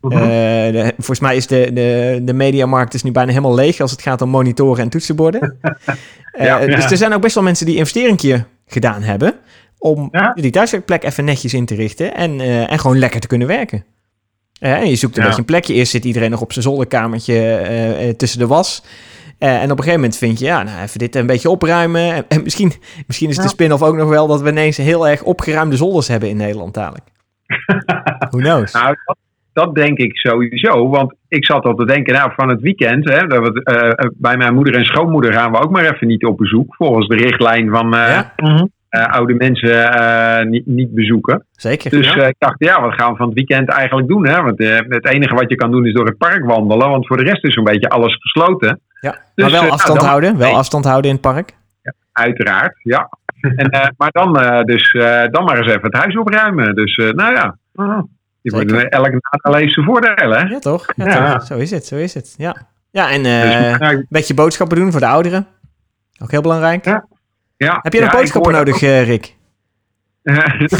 De- 0.00 0.92
volgens 0.96 1.20
mij 1.20 1.36
is 1.36 1.46
de, 1.46 1.70
de, 1.72 2.20
de 2.22 2.32
mediamarkt 2.32 2.92
dus 2.92 3.02
nu 3.02 3.12
bijna 3.12 3.30
helemaal 3.30 3.54
leeg 3.54 3.80
als 3.80 3.90
het 3.90 4.02
gaat 4.02 4.22
om 4.22 4.28
monitoren 4.28 4.82
en 4.82 4.88
toetsenborden. 4.88 5.58
Eh, 6.32 6.46
Ja. 6.46 6.66
dus 6.66 6.90
er 6.90 6.96
zijn 6.96 7.12
ook 7.12 7.20
best 7.20 7.34
wel 7.34 7.44
mensen 7.44 7.66
die 7.66 7.76
investeringje 7.76 8.44
gedaan 8.66 9.02
hebben 9.02 9.34
om 9.78 10.10
die 10.34 10.50
thuiswerkplek 10.50 11.02
even 11.04 11.24
netjes 11.24 11.54
in 11.54 11.66
te 11.66 11.74
richten 11.74 12.14
en, 12.14 12.40
eh, 12.40 12.72
en 12.72 12.78
gewoon 12.78 12.98
lekker 12.98 13.20
te 13.20 13.26
kunnen 13.26 13.46
werken. 13.48 13.84
En 14.60 14.88
je 14.88 14.96
zoekt 14.96 15.16
een 15.16 15.22
beetje 15.24 15.38
een 15.38 15.44
plekje. 15.44 15.74
Eerst 15.74 15.90
zit 15.90 16.04
iedereen 16.04 16.30
nog 16.30 16.40
op 16.40 16.52
zijn 16.52 16.64
zolderkamertje 16.64 18.14
tussen 18.16 18.38
de 18.38 18.46
was. 18.46 18.82
En 19.38 19.62
op 19.62 19.70
een 19.70 19.76
gegeven 19.76 19.92
moment 20.00 20.16
vind 20.16 20.38
je, 20.38 20.44
ja, 20.44 20.62
nou, 20.62 20.82
even 20.82 20.98
dit 20.98 21.14
een 21.14 21.26
beetje 21.26 21.50
opruimen. 21.50 22.12
En, 22.14 22.24
en 22.28 22.42
misschien, 22.42 22.72
misschien 23.06 23.28
is 23.30 23.36
de 23.36 23.48
spin-off 23.48 23.82
ook 23.82 23.96
nog 23.96 24.08
wel 24.08 24.26
dat 24.26 24.40
we 24.40 24.48
ineens 24.50 24.76
heel 24.76 25.08
erg 25.08 25.22
opgeruimde 25.22 25.76
zolders 25.76 26.08
hebben 26.08 26.28
in 26.28 26.36
Nederland 26.36 26.74
dadelijk. 26.74 27.04
Who 28.30 28.38
knows? 28.38 28.72
Nou, 28.72 28.96
dat, 29.04 29.16
dat 29.60 29.74
denk 29.74 29.98
ik 29.98 30.16
sowieso. 30.16 30.88
Want 30.88 31.14
ik 31.28 31.44
zat 31.44 31.64
al 31.64 31.74
te 31.74 31.84
denken, 31.86 32.14
nou, 32.14 32.30
van 32.36 32.48
het 32.48 32.60
weekend, 32.60 33.08
hè, 33.08 33.26
dat 33.26 33.48
we, 33.48 33.62
eh, 33.62 34.08
bij 34.14 34.36
mijn 34.36 34.54
moeder 34.54 34.74
en 34.76 34.84
schoonmoeder 34.84 35.32
gaan 35.32 35.52
we 35.52 35.58
ook 35.58 35.70
maar 35.70 35.84
even 35.94 36.06
niet 36.06 36.24
op 36.24 36.36
bezoek. 36.38 36.74
Volgens 36.74 37.06
de 37.08 37.16
richtlijn 37.16 37.70
van 37.70 37.94
eh, 37.94 38.08
Ja, 38.08 38.32
Mhm. 38.36 38.64
eh, 38.88 39.04
oude 39.06 39.34
mensen 39.34 39.92
eh, 39.92 40.46
niet, 40.46 40.66
niet 40.66 40.94
bezoeken. 40.94 41.46
zeker. 41.52 41.90
Dus 41.90 42.12
Ja. 42.14 42.22
eh, 42.22 42.28
ik 42.28 42.34
dacht, 42.38 42.54
ja, 42.58 42.80
wat 42.80 42.94
gaan 42.94 43.10
we 43.10 43.16
van 43.16 43.26
het 43.26 43.34
weekend 43.34 43.68
eigenlijk 43.68 44.08
doen? 44.08 44.26
Hè? 44.26 44.42
Want 44.42 44.60
eh, 44.60 44.78
het 44.88 45.06
enige 45.06 45.34
wat 45.34 45.48
je 45.50 45.54
kan 45.56 45.70
doen 45.70 45.86
is 45.86 45.92
door 45.94 46.06
het 46.06 46.18
park 46.18 46.44
wandelen. 46.44 46.88
Want 46.90 47.06
voor 47.06 47.16
de 47.16 47.22
rest 47.22 47.44
is 47.44 47.54
zo'n 47.54 47.64
beetje 47.64 47.88
alles 47.88 48.14
gesloten. 48.20 48.80
ja. 49.00 49.10
dus, 49.34 49.44
maar 49.44 49.50
wel 49.60 49.62
eh, 49.62 49.70
afstand 49.72 49.86
nou, 49.88 49.98
dan- 49.98 50.08
houden. 50.08 50.38
Wel 50.38 50.48
nee. 50.48 50.56
afstand 50.56 50.84
houden 50.84 51.10
in 51.10 51.16
het 51.16 51.24
park. 51.32 51.58
Uiteraard, 52.12 52.74
ja. 52.82 53.08
en, 53.56 53.66
eh, 53.70 53.88
maar 53.96 54.10
dan, 54.10 54.38
eh, 54.40 54.62
dus, 54.62 54.90
eh, 54.92 55.22
dan 55.30 55.44
maar 55.44 55.56
eens 55.58 55.66
even 55.68 55.82
het 55.82 55.94
huis 55.94 56.16
opruimen. 56.16 56.74
Dus 56.74 56.96
eh, 56.96 57.10
nou 57.10 57.34
ja, 57.34 57.56
Mhm. 57.72 58.00
Je 58.42 58.52
moet 58.52 58.88
elk 58.88 59.08
nadeel 59.30 59.60
heeft 59.60 59.72
zijn 59.72 59.86
voordelen. 59.86 60.38
Hè? 60.38 60.44
Ja, 60.48 60.58
toch? 60.58 60.86
Ja, 60.96 61.06
Ja. 61.06 61.32
toch? 61.36 61.46
Zo 61.46 61.56
is 61.56 61.70
het, 61.70 61.86
zo 61.86 61.96
is 61.96 62.14
het. 62.14 62.34
Ja, 62.36 62.56
ja 62.90 63.10
en 63.10 63.24
eh, 63.24 63.78
Dus, 63.78 63.90
ik- 63.90 63.98
een 63.98 64.06
beetje 64.08 64.34
boodschappen 64.34 64.76
doen 64.76 64.90
voor 64.90 65.00
de 65.00 65.06
ouderen. 65.06 65.46
Ook 66.22 66.30
heel 66.30 66.40
belangrijk. 66.40 66.84
Ja. 66.84 67.06
Ja, 67.56 67.78
Heb 67.82 67.92
je 67.92 68.00
nog 68.00 68.12
boodschappen 68.12 68.52
nodig, 68.52 68.82
eh, 68.82 69.04
Rick? 69.04 69.36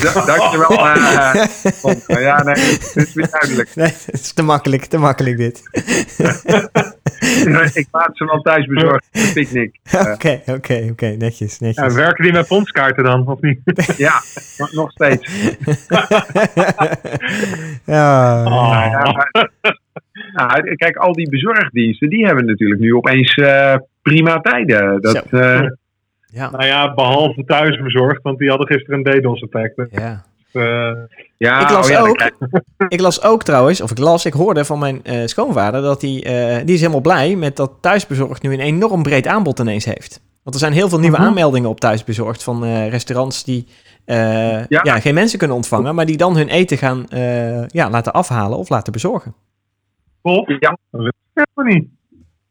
Da- 0.03 0.25
Dankjewel. 0.27 0.89
eh 0.89 1.45
Tom. 1.83 1.95
ja, 2.21 2.43
nee, 2.43 2.55
het 2.55 2.93
is 2.97 3.15
weer 3.15 3.29
duidelijk. 3.31 3.75
Nee, 3.77 3.87
het 3.87 4.09
is 4.13 4.33
te 4.33 4.43
makkelijk, 4.43 4.85
te 4.85 4.99
makkelijk 4.99 5.37
dit. 5.37 5.63
ik 7.75 7.87
laat 7.91 8.11
ze 8.13 8.25
wel 8.25 8.41
thuis 8.41 8.67
bezorgd 8.67 9.07
voor 9.13 9.23
de 9.23 9.31
picknick. 9.35 9.79
Eh, 9.83 10.01
Oké, 10.15 10.41
oké, 10.47 10.89
oké, 10.91 11.07
netjes, 11.07 11.59
ja, 11.59 11.67
netjes. 11.67 11.95
werken 11.95 12.25
die 12.25 12.33
met 12.33 12.47
pondskaarten 12.47 13.05
dan, 13.05 13.27
of 13.27 13.41
niet? 13.41 13.61
ja, 13.97 14.13
nog- 14.73 14.91
steeds. 14.91 15.31
ja, 17.85 18.43
Oh. 18.45 18.87
Ja, 18.91 19.13
maar- 19.13 19.51
nou, 20.33 20.75
kijk, 20.75 20.97
al 20.97 21.13
die 21.13 21.29
bezorgdiensten, 21.29 22.09
die 22.09 22.27
hebben 22.27 22.47
natuurlijk 22.47 22.81
nu 22.81 22.95
opeens 22.95 23.35
eh, 23.35 23.75
prima 24.03 24.41
tijden. 24.41 25.01
Dat, 25.01 25.25
Zo. 25.31 25.69
Ja, 26.31 26.51
Nou 26.51 26.65
ja, 26.67 26.95
behalve 26.95 27.45
thuisbezorgd, 27.45 28.23
want 28.23 28.39
die 28.39 28.49
hadden 28.49 28.67
gisteren 28.67 28.99
een 29.07 29.21
DDoS-effect. 29.21 29.77
Dus, 29.77 29.89
ja. 29.91 30.25
eh, 30.53 30.93
ja, 31.37 31.61
Ik 31.61 31.71
las 31.71 31.87
oh 31.87 31.93
ja, 31.93 32.01
ook- 32.01 32.31
Ik 32.89 33.01
las 33.01 33.23
ook 33.23 33.43
trouwens, 33.43 33.81
of 33.81 33.91
ik 33.91 33.99
las, 33.99 34.25
ik 34.25 34.33
hoorde 34.33 34.65
van 34.65 34.79
mijn 34.79 35.05
eh, 35.05 35.27
schoonvader 35.27 35.83
dat 35.83 36.03
hij, 36.03 36.23
eh, 36.25 36.65
die 36.65 36.75
is 36.75 36.81
helemaal 36.81 37.01
blij 37.01 37.37
met 37.37 37.57
dat 37.57 37.73
thuisbezorgd 37.81 38.43
nu 38.43 38.53
een 38.53 38.61
enorm 38.61 39.03
breed 39.03 39.27
aanbod 39.27 39.59
ineens 39.59 39.85
heeft. 39.85 40.21
Want 40.43 40.55
er 40.55 40.61
zijn 40.61 40.73
heel 40.73 40.89
veel 40.89 40.99
nieuwe 41.01 41.17
Mhm. 41.17 41.27
aanmeldingen 41.27 41.69
op 41.71 41.81
thuisbezorgd 41.81 42.43
van 42.43 42.65
eh, 42.65 42.89
restaurants 42.89 43.45
die 43.45 43.67
eh, 44.05 44.17
ja. 44.67 44.81
Ja. 44.83 45.01
geen 45.01 45.15
mensen 45.15 45.39
kunnen 45.39 45.57
ontvangen, 45.57 45.95
maar 45.95 46.07
die 46.07 46.17
dan 46.17 46.37
hun 46.37 46.49
eten 46.49 46.79
gaan 46.79 47.09
eh, 47.09 47.67
ja, 47.67 47.91
laten 47.91 48.13
afhalen 48.13 48.59
of 48.59 48.69
laten 48.69 48.93
bezorgen. 48.93 49.35
Tof. 50.23 50.49
Ja. 50.49 50.79
Dat 50.91 51.01
weet 51.03 51.13
ik 51.35 51.45
helemaal 51.55 51.75
niet. 51.75 51.89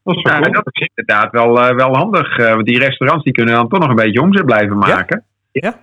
Dat 0.03 0.15
is 0.15 0.21
Ja, 0.21 0.39
cool. 0.39 0.51
dat 0.53 0.67
is 0.71 0.89
inderdaad 0.95 1.31
wel, 1.31 1.61
eh, 1.61 1.75
wel 1.75 1.95
handig. 1.95 2.37
eh, 2.37 2.53
want 2.53 2.65
die 2.65 2.79
restaurants 2.79 3.23
die 3.23 3.33
kunnen 3.33 3.53
dan 3.53 3.67
toch 3.69 3.79
nog 3.79 3.89
een 3.89 3.95
beetje 3.95 4.21
omzet 4.21 4.45
blijven 4.45 4.77
maken. 4.77 5.23
Ja. 5.51 5.79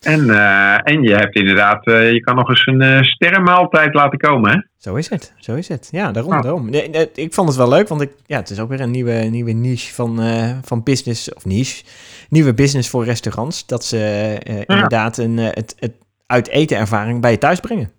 En, 0.00 0.30
eh, 0.30 0.92
en 0.94 1.02
je 1.02 1.14
hebt 1.14 1.34
inderdaad, 1.36 1.84
je 1.84 2.20
kan 2.24 2.36
nog 2.36 2.48
eens 2.48 2.66
een 2.66 2.80
eh, 2.82 3.02
sterrenmaaltijd 3.02 3.94
laten 3.94 4.18
komen. 4.18 4.50
Hè? 4.50 4.58
Zo 4.78 4.94
is 4.94 5.08
het, 5.10 5.34
zo 5.38 5.54
is 5.54 5.68
het. 5.68 5.88
Ja, 5.92 6.10
daarom, 6.12 6.32
Ja. 6.32 6.40
daarom. 6.40 6.70
Nee, 6.70 6.88
nee, 6.88 7.10
ik 7.14 7.34
vond 7.34 7.48
het 7.48 7.56
wel 7.56 7.68
leuk, 7.68 7.88
want 7.88 8.00
ik, 8.00 8.10
ja, 8.26 8.36
het 8.36 8.50
is 8.50 8.60
ook 8.60 8.68
weer 8.68 8.80
een 8.80 8.90
nieuwe, 8.90 9.12
nieuwe 9.12 9.52
niche 9.52 9.94
van, 9.94 10.20
van 10.64 10.82
business, 10.82 11.34
of 11.34 11.44
niche, 11.44 11.84
nieuwe 12.28 12.54
business 12.54 12.90
voor 12.90 13.04
restaurants. 13.04 13.66
Dat 13.66 13.84
ze 13.84 14.38
inderdaad 14.66 15.16
een, 15.18 15.36
het, 15.36 15.74
het 15.78 15.92
uit 16.26 16.48
eten 16.48 16.76
ervaring 16.78 17.20
bij 17.20 17.30
je 17.30 17.38
thuis 17.38 17.60
brengen. 17.60 17.90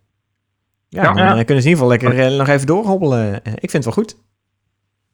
Ja, 0.89 1.03
Ja. 1.03 1.13
dan 1.13 1.37
Ja. 1.37 1.43
kunnen 1.43 1.63
ze 1.63 1.69
in 1.69 1.75
ieder 1.75 1.95
geval 1.99 2.13
lekker 2.15 2.37
nog 2.37 2.47
even 2.47 2.67
doorhobbelen. 2.67 3.35
Ik 3.35 3.69
vind 3.69 3.71
het 3.71 3.83
wel 3.85 3.93
goed. 3.93 4.17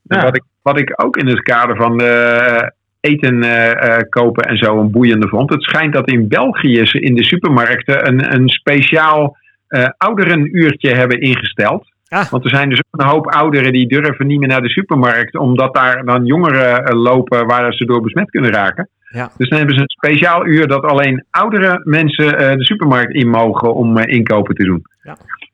En. 0.08 0.22
Wat, 0.22 0.36
ik, 0.36 0.44
wat 0.62 0.80
ik 0.80 1.04
ook 1.04 1.18
in 1.18 1.28
het 1.28 1.42
kader 1.42 1.76
van 1.76 2.00
eh, 2.00 2.68
eten 3.00 3.44
eh, 3.44 3.98
eh, 3.98 4.02
kopen 4.10 4.44
en 4.44 4.58
zo 4.58 4.80
een 4.80 4.92
boeiende 4.92 5.28
vond. 5.28 5.50
Het 5.50 5.64
schijnt 5.64 5.94
dat 5.94 6.12
in 6.12 6.28
België 6.28 6.86
ze 6.86 7.00
in 7.00 7.16
de 7.16 7.24
supermarkten 7.24 8.08
een, 8.08 8.34
een 8.34 8.50
speciaal 8.50 9.38
eh 9.68 9.90
ouderenuurtje 9.98 10.96
hebben 10.96 11.22
ingesteld. 11.22 11.92
Ah. 12.08 12.30
Want 12.30 12.44
er 12.44 12.50
zijn 12.50 12.70
dus 12.70 12.80
ook 12.80 13.02
een 13.02 13.08
hoop 13.08 13.28
ouderen 13.28 13.72
die 13.72 13.88
durven 13.88 14.28
niet 14.28 14.40
meer 14.40 14.48
naar 14.48 14.62
de 14.62 14.70
supermarkt. 14.70 15.38
Omdat 15.38 15.76
daar 15.76 16.06
dan 16.06 16.26
jongeren 16.26 16.96
lopen 16.96 17.48
waar 17.48 17.74
ze 17.74 17.86
door 17.86 18.02
besmet 18.02 18.30
kunnen 18.30 18.52
raken. 18.52 18.90
Ja. 19.10 19.32
Dus 19.38 19.50
dan 19.50 19.58
hebben 19.58 19.76
ze 19.76 19.82
een 19.82 19.90
speciaal 19.90 20.46
uur 20.46 20.68
dat 20.68 20.84
alleen 20.84 21.26
oudere 21.30 21.82
mensen 21.84 22.58
de 22.58 22.66
supermarkt 22.66 23.14
in 23.14 23.30
mogen 23.30 23.76
om 23.76 23.98
inkopen 23.98 24.56
te 24.56 24.64
doen. 24.64 24.86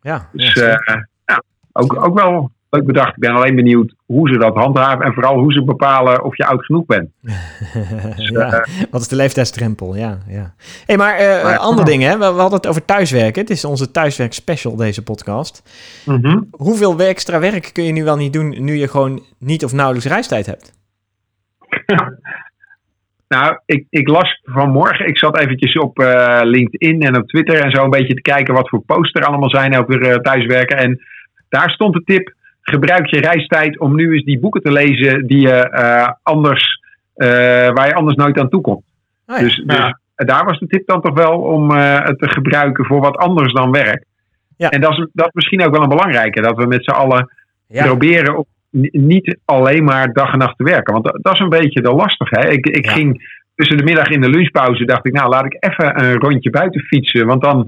Ja, 0.01 0.29
Dus 0.31 0.53
ja, 0.53 0.79
eh, 0.79 1.01
ja, 1.25 1.43
ook, 1.71 2.05
ook 2.05 2.19
wel 2.19 2.51
leuk 2.69 2.85
bedacht. 2.85 3.15
Ik 3.15 3.19
ben 3.19 3.31
alleen 3.35 3.55
benieuwd 3.55 3.93
hoe 4.05 4.29
ze 4.29 4.37
dat 4.37 4.55
handhaven 4.55 5.05
en 5.05 5.13
vooral 5.13 5.39
hoe 5.39 5.51
ze 5.53 5.63
bepalen 5.63 6.23
of 6.23 6.37
je 6.37 6.45
oud 6.45 6.65
genoeg 6.65 6.85
bent. 6.85 7.09
ja. 8.15 8.65
Wat 8.91 9.01
is 9.01 9.07
de 9.07 9.15
leeftijdsdrempel? 9.15 9.95
Ja, 9.95 10.17
ja. 10.27 10.53
hey, 10.85 10.97
maar 10.97 11.15
eh 11.15 11.43
Maar- 11.43 11.57
ander 11.57 11.85
ding, 11.85 12.03
hè? 12.03 12.11
We, 12.11 12.17
we 12.33 12.39
hadden 12.39 12.57
het 12.59 12.67
over 12.67 12.85
thuiswerken. 12.85 13.41
Het 13.41 13.49
is 13.49 13.65
onze 13.65 13.91
thuiswerk 13.91 14.33
special, 14.33 14.75
deze 14.75 15.03
podcast. 15.03 15.63
Mhm. 16.05 16.39
Hoeveel 16.51 16.99
extra 16.99 17.39
werk 17.39 17.69
kun 17.73 17.83
je 17.83 17.91
nu 17.91 18.03
wel 18.03 18.17
niet 18.17 18.33
doen 18.33 18.63
nu 18.63 18.73
je 18.75 18.87
gewoon 18.87 19.23
niet 19.37 19.63
of 19.63 19.73
nauwelijks 19.73 20.07
reistijd 20.07 20.45
hebt? 20.45 20.73
Nou, 23.27 23.57
ik, 23.65 23.85
ik 23.89 24.07
las 24.07 24.39
vanmorgen, 24.43 25.07
ik 25.07 25.17
zat 25.17 25.37
eventjes 25.39 25.77
op 25.77 25.99
eh, 25.99 26.39
LinkedIn 26.43 27.01
en 27.01 27.17
op 27.17 27.27
Twitter 27.27 27.63
en 27.63 27.71
zo 27.71 27.83
een 27.83 27.89
beetje 27.89 28.13
te 28.13 28.21
kijken 28.21 28.53
wat 28.53 28.69
voor 28.69 28.81
posts 28.81 29.13
er 29.13 29.25
allemaal 29.25 29.49
zijn 29.49 29.77
over 29.77 30.01
eh, 30.01 30.15
thuiswerken. 30.15 30.77
En 30.77 30.99
daar 31.49 31.69
stond 31.69 31.93
de 31.93 32.03
tip, 32.03 32.33
gebruik 32.69 33.05
je 33.07 33.19
reistijd 33.19 33.79
om 33.79 33.95
nu 33.95 34.13
eens 34.13 34.23
die 34.23 34.39
boeken 34.39 34.61
te 34.61 34.71
lezen 34.71 35.27
die 35.27 35.39
je 35.39 35.53
eh, 35.69 36.09
anders, 36.23 36.79
eh, 37.15 37.27
waar 37.69 37.87
je 37.87 37.93
anders 37.93 38.15
nooit 38.15 38.39
aan 38.39 38.49
toe 38.49 38.61
komt. 38.61 38.83
Oh 39.27 39.35
ja. 39.37 39.43
Dus, 39.43 39.55
dus 39.65 39.77
Ja. 39.77 39.99
daar 40.15 40.45
was 40.45 40.59
de 40.59 40.67
tip 40.67 40.87
dan 40.87 41.01
toch 41.01 41.13
wel 41.13 41.39
om 41.41 41.71
eh, 41.71 41.99
het 42.03 42.19
te 42.19 42.29
gebruiken 42.29 42.85
voor 42.85 42.99
wat 42.99 43.17
anders 43.17 43.53
dan 43.53 43.71
werk. 43.71 44.03
Ja. 44.57 44.69
En 44.69 44.81
dat 44.81 44.91
is, 44.91 45.07
dat 45.13 45.27
is 45.27 45.33
misschien 45.33 45.65
ook 45.65 45.71
wel 45.71 45.81
een 45.83 45.89
belangrijke, 45.89 46.41
dat 46.41 46.57
we 46.57 46.65
met 46.65 46.83
z'n 46.83 46.91
allen 46.91 47.29
proberen 47.83 48.37
om 48.37 48.45
ni- 48.69 48.89
niet 48.91 49.37
alleen 49.45 49.83
maar 49.83 50.13
dag 50.13 50.31
en 50.31 50.37
nacht 50.39 50.57
te 50.57 50.63
werken. 50.63 50.93
Want 50.93 51.05
dat, 51.05 51.19
dat 51.21 51.33
is 51.33 51.39
een 51.39 51.49
beetje 51.49 51.81
de 51.81 51.91
lastig. 51.93 52.29
Hè? 52.29 52.49
Ik, 52.49 52.65
ik 52.67 52.89
ging 52.89 53.37
tussen 53.55 53.77
de 53.77 53.83
middag 53.83 54.07
in 54.09 54.21
de 54.21 54.29
lunchpauze, 54.29 54.85
dacht 54.85 55.05
ik, 55.05 55.13
nou 55.13 55.29
laat 55.29 55.45
ik 55.45 55.57
even 55.59 56.03
een 56.03 56.19
rondje 56.19 56.49
buiten 56.49 56.81
fietsen. 56.81 57.25
Want 57.25 57.41
dan, 57.41 57.59
eh, 57.61 57.67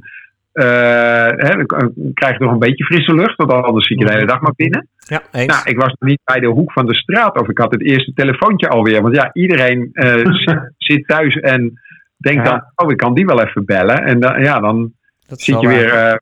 hè, 0.54 1.56
dan 1.56 1.66
krijg 2.14 2.34
je 2.38 2.44
toch 2.44 2.52
een 2.52 2.60
beetje 2.60 2.84
frisse 2.86 3.14
lucht, 3.16 3.36
want 3.36 3.52
anders 3.52 3.88
zit 3.88 4.00
je 4.00 4.06
de 4.06 4.14
hele 4.14 4.26
dag 4.26 4.42
maar 4.42 4.54
binnen. 4.56 4.88
Ja, 4.98 5.22
eens. 5.32 5.46
Nou, 5.46 5.62
ik 5.70 5.78
was 5.78 5.94
nog 6.00 6.10
niet 6.10 6.22
bij 6.24 6.40
de 6.40 6.48
hoek 6.48 6.72
van 6.72 6.86
de 6.86 6.96
straat 6.96 7.40
of 7.40 7.50
ik 7.50 7.58
had 7.58 7.72
het 7.72 7.82
eerste 7.84 8.14
telefoontje 8.14 8.68
alweer. 8.70 9.02
Want 9.02 9.16
ja, 9.16 9.30
iedereen 9.34 9.90
eh, 9.94 10.16
z- 10.44 10.56
zit 10.78 11.08
thuis 11.08 11.36
en 11.36 11.74
denk 12.18 12.38
Ja. 12.38 12.44
dan, 12.44 12.64
oh, 12.76 12.92
ik 12.92 12.98
kan 12.98 13.14
die 13.14 13.26
wel 13.26 13.42
even 13.42 13.66
bellen. 13.66 13.98
En 14.06 14.20
dan, 14.20 14.42
ja, 14.44 14.60
dan 14.60 14.92
zit 15.28 15.46
je 15.46 15.68
waar. 15.68 15.68
weer, 15.76 15.94
eh, 15.94 16.16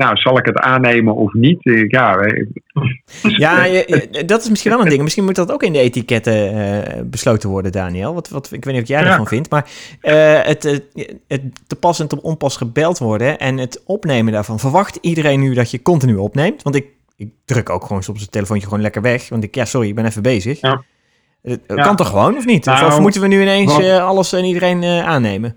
nou, 0.00 0.16
zal 0.16 0.38
ik 0.38 0.44
het 0.46 0.56
aannemen 0.58 1.14
of 1.14 1.32
niet? 1.32 1.58
Ja, 1.88 2.16
eh, 2.16 2.46
Ja, 3.38 3.64
je- 3.64 4.08
je- 4.10 4.24
dat 4.24 4.42
is 4.42 4.48
misschien 4.48 4.70
wel 4.70 4.80
een 4.80 4.88
ding. 4.88 5.02
Misschien 5.02 5.24
moet 5.24 5.34
dat 5.34 5.52
ook 5.52 5.62
in 5.62 5.72
de 5.72 5.78
etiketten 5.78 6.34
eh, 6.84 7.00
besloten 7.04 7.48
worden, 7.48 7.72
Daniel. 7.72 8.14
Wat, 8.14 8.28
wat, 8.28 8.44
ik 8.52 8.64
weet 8.64 8.74
niet 8.74 8.82
wat 8.88 8.88
jij 8.88 9.02
Ja. 9.02 9.10
ervan 9.10 9.26
vindt. 9.26 9.50
Maar 9.50 9.70
eh, 10.00 10.40
het, 10.42 10.62
het, 10.62 10.84
het 11.28 11.42
te 11.66 11.76
pas 11.76 12.00
en 12.00 12.08
te 12.08 12.22
onpas 12.22 12.56
gebeld 12.56 12.98
worden 12.98 13.38
en 13.38 13.58
het 13.58 13.82
opnemen 13.86 14.32
daarvan. 14.32 14.58
Verwacht 14.58 14.98
iedereen 15.00 15.40
nu 15.40 15.54
dat 15.54 15.70
je 15.70 15.82
continu 15.82 16.16
opneemt? 16.16 16.62
Want 16.62 16.76
ik, 16.76 16.86
ik 17.16 17.28
druk 17.44 17.70
ook 17.70 17.84
gewoon 17.86 18.02
soms 18.02 18.20
het 18.20 18.32
telefoontje 18.32 18.66
gewoon 18.66 18.82
lekker 18.82 19.02
weg. 19.02 19.28
Want 19.28 19.44
ik, 19.44 19.54
ja, 19.54 19.64
sorry, 19.64 19.88
ik 19.88 19.94
ben 19.94 20.06
even 20.06 20.22
bezig. 20.22 20.60
Ja. 20.60 20.82
Het 21.42 21.60
Ja. 21.66 21.74
kan 21.74 21.96
toch 21.96 22.08
gewoon, 22.08 22.36
of 22.36 22.44
niet? 22.46 22.68
Of, 22.68 22.74
Nou, 22.80 22.86
of 22.92 23.00
moeten 23.00 23.20
we 23.20 23.26
nu 23.26 23.40
ineens 23.40 23.72
wat- 23.72 23.82
eh, 23.82 24.04
alles 24.04 24.32
en 24.32 24.44
iedereen 24.44 24.82
eh, 24.82 25.06
aannemen? 25.06 25.56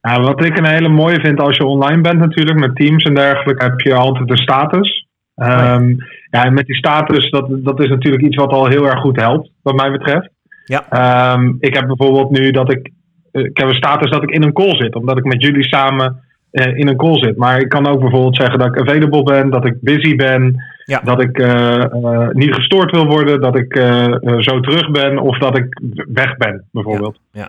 Nou, 0.00 0.22
wat 0.22 0.44
ik 0.44 0.58
een 0.58 0.66
hele 0.66 0.88
mooie 0.88 1.20
vind 1.20 1.40
als 1.40 1.56
je 1.56 1.64
online 1.64 2.00
bent 2.00 2.18
natuurlijk, 2.18 2.58
met 2.58 2.76
teams 2.76 3.04
en 3.04 3.14
dergelijke, 3.14 3.64
heb 3.64 3.80
je 3.80 3.94
altijd 3.94 4.30
een 4.30 4.36
status. 4.36 5.06
Ehm, 5.34 5.88
ja, 6.30 6.44
en 6.44 6.54
met 6.54 6.66
die 6.66 6.76
status, 6.76 7.30
dat, 7.30 7.48
dat 7.50 7.82
is 7.82 7.88
natuurlijk 7.88 8.22
iets 8.22 8.36
wat 8.36 8.50
al 8.50 8.66
heel 8.66 8.86
erg 8.86 9.00
goed 9.00 9.20
helpt, 9.20 9.50
wat 9.62 9.74
mij 9.74 9.90
betreft. 9.90 10.30
Ja. 10.64 10.86
Ehm, 10.90 11.52
ik 11.58 11.74
heb 11.74 11.86
bijvoorbeeld 11.86 12.30
nu 12.30 12.50
dat 12.50 12.72
ik, 12.72 12.90
eh, 13.32 13.44
ik 13.44 13.56
heb 13.58 13.68
een 13.68 13.74
status 13.74 14.10
dat 14.10 14.22
ik 14.22 14.30
in 14.30 14.42
een 14.42 14.52
call 14.52 14.76
zit, 14.76 14.94
omdat 14.94 15.18
ik 15.18 15.24
met 15.24 15.42
jullie 15.42 15.64
samen 15.64 16.28
eh, 16.50 16.76
in 16.76 16.88
een 16.88 16.96
call 16.96 17.18
zit. 17.18 17.36
Maar 17.36 17.60
ik 17.60 17.68
kan 17.68 17.86
ook 17.86 18.00
bijvoorbeeld 18.00 18.36
zeggen 18.36 18.58
dat 18.58 18.68
ik 18.68 18.80
available 18.80 19.22
ben, 19.22 19.50
dat 19.50 19.64
ik 19.66 19.80
busy 19.80 20.16
ben, 20.16 20.62
Ja. 20.90 21.00
dat 21.04 21.22
ik 21.22 21.38
eh, 21.38 21.82
eh, 21.82 22.28
niet 22.32 22.54
gestoord 22.54 22.90
wil 22.90 23.06
worden, 23.06 23.40
dat 23.40 23.56
ik 23.56 23.74
eh, 23.74 24.14
zo 24.38 24.60
terug 24.60 24.90
ben 24.90 25.18
of 25.18 25.38
dat 25.38 25.58
ik 25.58 25.80
weg 26.12 26.36
ben, 26.36 26.64
bijvoorbeeld. 26.72 27.18
Ja, 27.32 27.48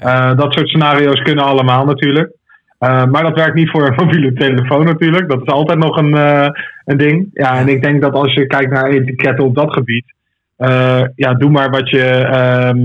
ja, 0.00 0.34
dat 0.34 0.52
soort 0.52 0.68
scenario's 0.68 1.22
kunnen 1.22 1.44
allemaal 1.44 1.84
natuurlijk. 1.84 2.30
Maar 2.78 3.22
dat 3.22 3.34
werkt 3.34 3.54
niet 3.54 3.70
voor 3.70 3.86
een 3.86 3.94
mobiele 4.04 4.32
telefoon 4.32 4.84
natuurlijk. 4.84 5.28
Dat 5.28 5.40
is 5.42 5.52
altijd 5.52 5.78
nog 5.78 5.96
een, 5.96 6.14
een 6.84 6.96
ding. 6.96 7.30
Ja, 7.32 7.58
en 7.58 7.68
ik 7.68 7.82
denk 7.82 8.02
dat 8.02 8.12
als 8.12 8.34
je 8.34 8.46
kijkt 8.46 8.70
naar 8.70 8.90
etiketten 8.90 9.44
op 9.44 9.54
dat 9.54 9.72
gebied. 9.72 10.04
ja, 11.14 11.34
doe 11.38 11.50
maar 11.50 11.70
wat 11.70 11.90
je, 11.90 12.04
ehm, 12.04 12.80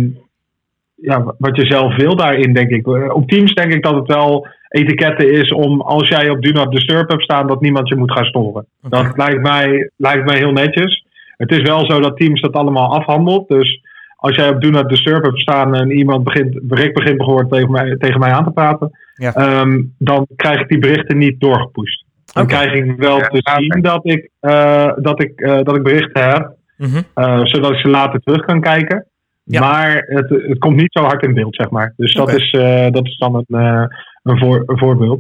ja, 0.95 1.35
wat 1.37 1.55
je 1.55 1.65
zelf 1.65 1.95
wil 1.95 2.15
daarin, 2.15 2.53
denk 2.53 2.69
ik. 2.69 2.87
Op 3.13 3.29
Teams 3.29 3.53
denk 3.53 3.73
ik 3.73 3.83
dat 3.83 3.95
het 3.95 4.07
wel 4.07 4.47
etiketten 4.69 5.31
is 5.31 5.51
om 5.53 5.81
als 5.81 6.07
jij 6.07 6.29
op 6.29 6.41
Do 6.41 6.51
Not 6.51 6.71
Disturb 6.71 7.09
hebt 7.09 7.23
staan, 7.23 7.47
dat 7.47 7.61
niemand 7.61 7.87
je 7.89 7.95
moet 7.95 8.11
gaan 8.11 8.25
storen. 8.25 8.65
Dat 8.81 9.17
lijkt 9.17 9.41
mij, 9.41 9.89
lijkt 9.97 10.25
mij 10.25 10.37
heel 10.37 10.51
netjes. 10.51 11.05
Het 11.37 11.51
is 11.51 11.61
wel 11.61 11.85
zo 11.85 11.99
dat 11.99 12.17
Teams 12.17 12.41
dat 12.41 12.53
allemaal 12.53 12.95
afhandelt. 12.99 13.47
Dus 13.47 13.81
als 14.15 14.35
jij 14.35 14.49
op 14.49 14.61
Do 14.61 14.69
Not 14.69 14.89
Disturb 14.89 15.23
hebt 15.23 15.39
staan 15.39 15.75
en 15.75 15.91
iemand 15.91 16.23
begint, 16.23 16.59
bericht 16.61 16.93
begint 16.93 17.17
bijvoorbeeld 17.17 17.51
tegen 17.51 17.71
mij, 17.71 17.95
tegen 17.97 18.19
mij 18.19 18.31
aan 18.31 18.43
te 18.43 18.51
praten, 18.51 18.91
Ja. 19.13 19.33
ehm, 19.33 19.81
dan 19.97 20.27
krijg 20.35 20.59
ik 20.61 20.67
die 20.67 20.79
berichten 20.79 21.17
niet 21.17 21.39
doorgepusht. 21.39 22.05
Dan 22.33 22.47
krijg 22.47 22.73
ik 22.73 22.93
wel 22.97 23.17
Ja, 23.17 23.27
te 23.27 23.39
zien 23.57 23.81
dat 23.81 23.99
ik, 24.05 24.29
eh, 24.39 24.91
dat, 24.95 25.23
ik, 25.23 25.39
eh, 25.39 25.59
dat 25.63 25.75
ik 25.75 25.83
berichten 25.83 26.29
heb, 26.29 26.55
Mhm. 26.77 27.01
eh, 27.13 27.39
zodat 27.43 27.71
ik 27.71 27.77
ze 27.77 27.87
later 27.87 28.19
terug 28.19 28.45
kan 28.45 28.61
kijken. 28.61 29.05
Ja. 29.43 29.59
Maar 29.59 30.03
het, 30.07 30.29
het 30.29 30.57
komt 30.57 30.75
niet 30.75 30.91
zo 30.91 31.03
hard 31.03 31.23
in 31.23 31.33
beeld, 31.33 31.55
zeg 31.55 31.69
maar. 31.69 31.93
Dus 31.97 32.13
dat, 32.13 32.33
is, 32.33 32.51
eh, 32.51 32.87
dat 32.91 33.05
is 33.05 33.17
dan 33.17 33.35
een, 33.47 33.59
eh, 33.59 33.83
een, 34.29 34.37
voor, 34.39 34.63
een 34.65 34.77
voorbeeld. 34.77 35.19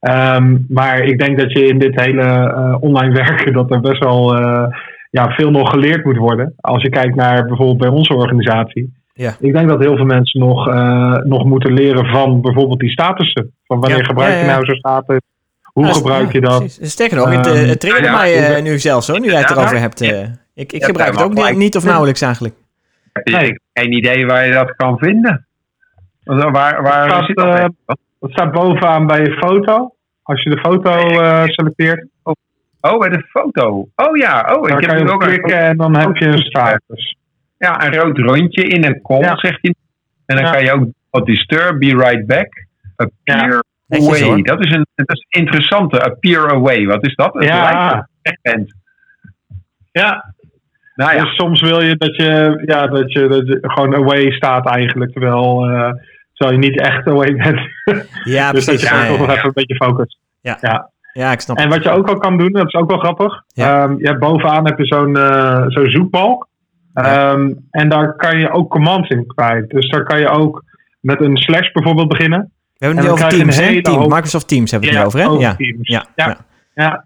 Ehm, 0.00 0.56
maar 0.68 0.98
ik 1.04 1.18
denk 1.18 1.38
dat 1.38 1.52
je 1.52 1.66
in 1.66 1.78
dit 1.78 2.00
hele 2.00 2.22
eh, 2.22 2.76
online 2.80 3.14
werken, 3.24 3.52
dat 3.52 3.70
er 3.70 3.80
best 3.80 4.04
wel 4.04 4.36
eh, 4.36 4.66
ja, 5.10 5.30
veel 5.30 5.50
nog 5.50 5.70
geleerd 5.70 6.04
moet 6.04 6.16
worden. 6.16 6.54
Als 6.60 6.82
je 6.82 6.88
kijkt 6.88 7.14
naar 7.14 7.46
bijvoorbeeld 7.46 7.78
bij 7.78 7.88
onze 7.88 8.14
organisatie. 8.14 8.92
Ja. 9.12 9.34
Ik 9.40 9.52
denk 9.52 9.68
dat 9.68 9.80
heel 9.80 9.96
veel 9.96 10.04
mensen 10.04 10.40
nog, 10.40 10.68
eh, 10.68 11.16
nog 11.24 11.44
moeten 11.44 11.72
leren 11.72 12.06
van 12.06 12.40
bijvoorbeeld 12.40 12.80
die 12.80 12.90
statussen. 12.90 13.52
Van 13.66 13.80
wanneer 13.80 13.98
Ja, 13.98 14.04
gebruik 14.04 14.32
ja, 14.32 14.38
je 14.38 14.44
ja. 14.44 14.50
nou 14.52 14.64
zo'n 14.64 14.76
status? 14.76 15.18
Hoe 15.62 15.86
Ja, 15.86 15.92
gebruik 15.92 16.32
je 16.32 16.40
dat? 16.40 16.58
precies. 16.58 16.90
Sterker 16.90 17.16
nog, 17.16 17.30
het, 17.36 17.46
eh, 17.46 17.60
Ehm, 17.60 17.68
het 17.68 17.80
triggerde 17.80 18.06
ja, 18.08 18.16
mij 18.16 18.56
eh, 18.56 18.62
nu 18.62 18.78
zelfs 18.78 19.08
hoor, 19.08 19.20
nu 19.20 19.26
jij 19.30 19.40
het 19.40 19.50
erover 19.50 19.78
hebt. 19.78 20.00
eh. 20.00 20.22
ik 20.54 20.72
ik 20.72 20.80
Ja, 20.80 20.86
gebruik 20.86 21.10
het 21.12 21.22
ook 21.22 21.54
niet, 21.56 21.76
of 21.76 21.84
nauwelijks 21.84 22.20
eigenlijk. 22.22 22.54
ik 23.22 23.34
heb 23.34 23.56
geen 23.72 23.92
idee 23.92 24.26
waar 24.26 24.46
je 24.46 24.52
dat 24.52 24.76
kan 24.76 24.98
vinden. 24.98 25.46
Waar, 26.24 26.52
waar, 26.52 26.82
waar 26.82 27.24
zit 27.24 27.36
dat? 27.36 27.70
Dat 28.20 28.30
staat 28.30 28.52
bovenaan 28.52 29.06
bij 29.06 29.20
je 29.20 29.32
foto. 29.32 29.94
Als 30.22 30.42
je 30.42 30.50
de 30.50 30.58
foto 30.58 30.90
eh, 31.20 31.42
selecteert, 31.44 32.06
Oh, 32.80 32.98
bij 32.98 33.08
de 33.08 33.22
foto. 33.28 33.88
Oh 33.96 34.16
ja, 34.16 34.40
oh, 34.40 34.46
dan 34.46 34.78
ik 34.78 34.86
kan 34.86 34.88
heb 34.88 34.98
je 34.98 35.04
nu 35.04 35.10
ook 35.10 35.22
een, 35.22 35.28
klikken 35.28 35.58
en 35.58 35.76
dan 35.76 35.96
heb 35.96 36.16
je 36.16 36.26
een 36.26 36.38
status. 36.38 37.16
ja, 37.58 37.86
een 37.86 37.94
rood 37.94 38.18
rondje 38.18 38.62
in 38.62 38.84
een 38.84 39.00
Ja. 39.20 39.36
zegt 39.36 39.58
hij. 39.60 39.74
En 40.26 40.36
dan 40.36 40.44
Ja. 40.44 40.50
kan 40.52 40.64
je 40.64 40.72
ook 40.72 40.84
wat 41.10 41.26
disturb, 41.26 41.78
be 41.78 41.86
right 41.96 42.26
back. 42.26 42.48
Appear 42.96 43.62
Netjes, 43.86 44.22
away. 44.22 44.42
Dat 44.42 44.64
is 44.64 44.70
een 44.72 44.86
dat 44.94 45.16
is 45.16 45.26
een 45.28 45.40
interessante. 45.42 46.02
Appear 46.04 46.50
away. 46.54 46.86
Wat 46.86 47.06
is 47.06 47.14
dat? 47.14 47.34
Het 47.34 47.44
Ja. 47.44 48.08
lijkt. 48.22 48.74
Ja, 49.92 50.34
Nou 50.94 51.14
ja, 51.14 51.22
dus 51.22 51.34
soms 51.34 51.60
wil 51.60 51.80
je 51.82 51.96
dat 51.96 52.16
je, 52.16 52.62
ja, 52.66 52.86
dat 52.86 53.12
je, 53.12 53.28
dat 53.28 53.46
je 53.46 53.58
gewoon 53.62 53.94
away 53.94 54.30
staat 54.30 54.66
eigenlijk, 54.70 55.12
terwijl, 55.12 55.66
eh, 55.68 55.90
terwijl 56.36 56.60
je 56.60 56.68
niet 56.68 56.80
echt 56.80 57.06
away 57.06 57.34
bent. 57.34 57.60
Ja, 58.24 58.52
dus 58.52 58.64
dat 58.64 58.74
precies. 58.74 58.80
je 58.88 58.94
Ja, 58.94 59.00
gewoon 59.02 59.06
toch 59.18 59.26
ja, 59.26 59.26
nog 59.26 59.36
even 59.36 59.46
een 59.46 59.52
beetje 59.54 59.74
focust. 59.74 60.18
ja, 61.12 61.32
ik 61.32 61.40
snap 61.40 61.56
En 61.58 61.68
wat 61.68 61.82
je 61.82 61.90
ook 61.90 62.08
al 62.08 62.16
kan 62.18 62.38
doen, 62.38 62.52
dat 62.52 62.66
is 62.66 62.74
ook 62.74 62.88
wel 62.90 62.98
grappig. 62.98 63.42
Ja. 63.46 63.82
Ehm, 63.82 63.96
je 63.98 64.06
hebt 64.06 64.18
bovenaan 64.20 64.66
heb 64.66 64.78
je 64.78 64.86
zo'n 64.86 65.16
eh, 65.16 65.64
zo'n 65.66 65.86
zoekbalk. 65.90 66.48
Ja. 66.94 67.30
Ehm, 67.32 67.52
en 67.70 67.88
daar 67.88 68.16
kan 68.16 68.38
je 68.38 68.50
ook 68.50 68.70
commands 68.70 69.08
in 69.08 69.26
kwijt. 69.26 69.70
Dus 69.70 69.88
daar 69.90 70.04
kan 70.04 70.18
je 70.20 70.28
ook 70.28 70.64
met 71.00 71.20
een 71.20 71.36
slash 71.36 71.70
bijvoorbeeld 71.72 72.08
beginnen. 72.08 72.38
We 72.78 72.86
hebben 72.86 73.04
en 73.04 73.10
het 73.10 73.18
nu 73.20 73.24
over 73.24 73.38
Teams, 73.38 73.56
hè? 73.56 73.62
hele 73.64 73.80
Team, 73.80 73.96
hoop- 73.96 74.10
Microsoft 74.10 74.48
Teams 74.48 74.70
hebben 74.70 74.88
we 74.90 74.94
het 74.96 75.14
nu 75.14 75.20
over, 75.20 75.30
hè? 75.38 75.46
Ja. 75.46 75.54
Ja, 75.58 75.74
Ja. 75.80 76.04
ja. 76.14 76.36
Ja. 76.74 77.04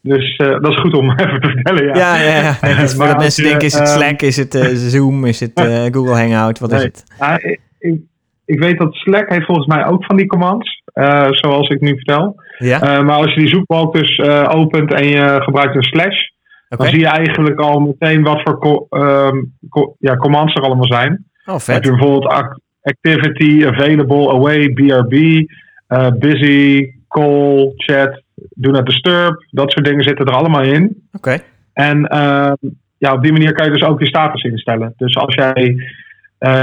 Dus 0.00 0.36
eh, 0.36 0.50
dat 0.60 0.68
is 0.70 0.76
goed 0.80 0.94
om 0.94 1.10
even 1.20 1.40
te 1.40 1.48
vertellen. 1.50 1.84
Ja. 1.84 1.94
Ja, 1.94 2.16
ja, 2.22 2.56
ja. 2.62 2.88
Voordat 2.88 3.18
mensen 3.18 3.42
denken, 3.44 3.66
is 3.66 3.72
het 3.78 3.88
ehm, 3.88 3.98
Slack, 3.98 4.22
is 4.22 4.36
het 4.36 4.54
eh, 4.54 4.68
Zoom, 4.72 5.24
is 5.24 5.40
het 5.40 5.60
Google 5.92 6.14
Hangout, 6.20 6.58
wat 6.58 6.72
is 6.72 6.82
het? 6.82 7.04
Ja, 7.18 7.38
ik, 7.78 8.00
ik, 8.44 8.58
weet 8.60 8.78
dat 8.78 8.94
Slack 8.94 9.30
heeft 9.32 9.46
volgens 9.46 9.66
mij 9.66 9.86
ook 9.86 10.04
van 10.04 10.16
die 10.16 10.26
commands. 10.26 10.80
eh, 10.92 11.26
zoals 11.30 11.68
ik 11.68 11.80
nu 11.80 11.88
vertel. 11.88 12.40
Ja, 12.58 12.80
Eh, 12.80 13.02
maar 13.02 13.16
als 13.16 13.34
je 13.34 13.40
die 13.40 13.48
zoekbalk 13.48 13.94
dus 13.94 14.16
eh, 14.16 14.48
opent 14.54 14.92
en 14.94 15.06
je 15.06 15.36
gebruikt 15.42 15.74
een 15.76 15.82
slash. 15.82 16.16
Dan 16.68 16.86
zie 16.90 16.98
je 16.98 17.06
eigenlijk 17.06 17.60
al 17.60 17.80
meteen 17.80 18.22
wat 18.22 18.40
voor 18.42 18.58
co- 18.58 18.86
ehm, 18.90 19.36
co- 19.68 19.96
ja, 19.98 20.16
commands 20.16 20.54
er 20.54 20.62
allemaal 20.62 20.86
zijn. 20.92 21.24
Oh, 21.44 21.58
Dan 21.66 21.74
heb 21.74 21.84
je 21.84 21.90
bijvoorbeeld 21.90 22.26
act- 22.26 22.60
activity, 22.82 23.66
available, 23.66 24.30
away, 24.30 24.68
BRB, 24.72 25.44
busy, 26.18 26.90
call, 27.08 27.72
chat, 27.76 28.22
do 28.54 28.70
not 28.70 28.86
disturb. 28.86 29.44
Dat 29.50 29.72
soort 29.72 29.84
dingen 29.84 30.04
zitten 30.04 30.26
er 30.26 30.32
allemaal 30.34 30.62
in. 30.62 31.02
Oké. 31.12 31.38
En 31.72 32.06
ehm, 32.06 32.54
ja, 32.98 33.12
op 33.12 33.22
die 33.22 33.32
manier 33.32 33.52
kan 33.52 33.66
je 33.66 33.72
dus 33.72 33.84
ook 33.84 34.00
je 34.00 34.06
status 34.06 34.42
instellen. 34.42 34.94
Dus 34.96 35.16
als 35.16 35.34
jij 35.34 35.76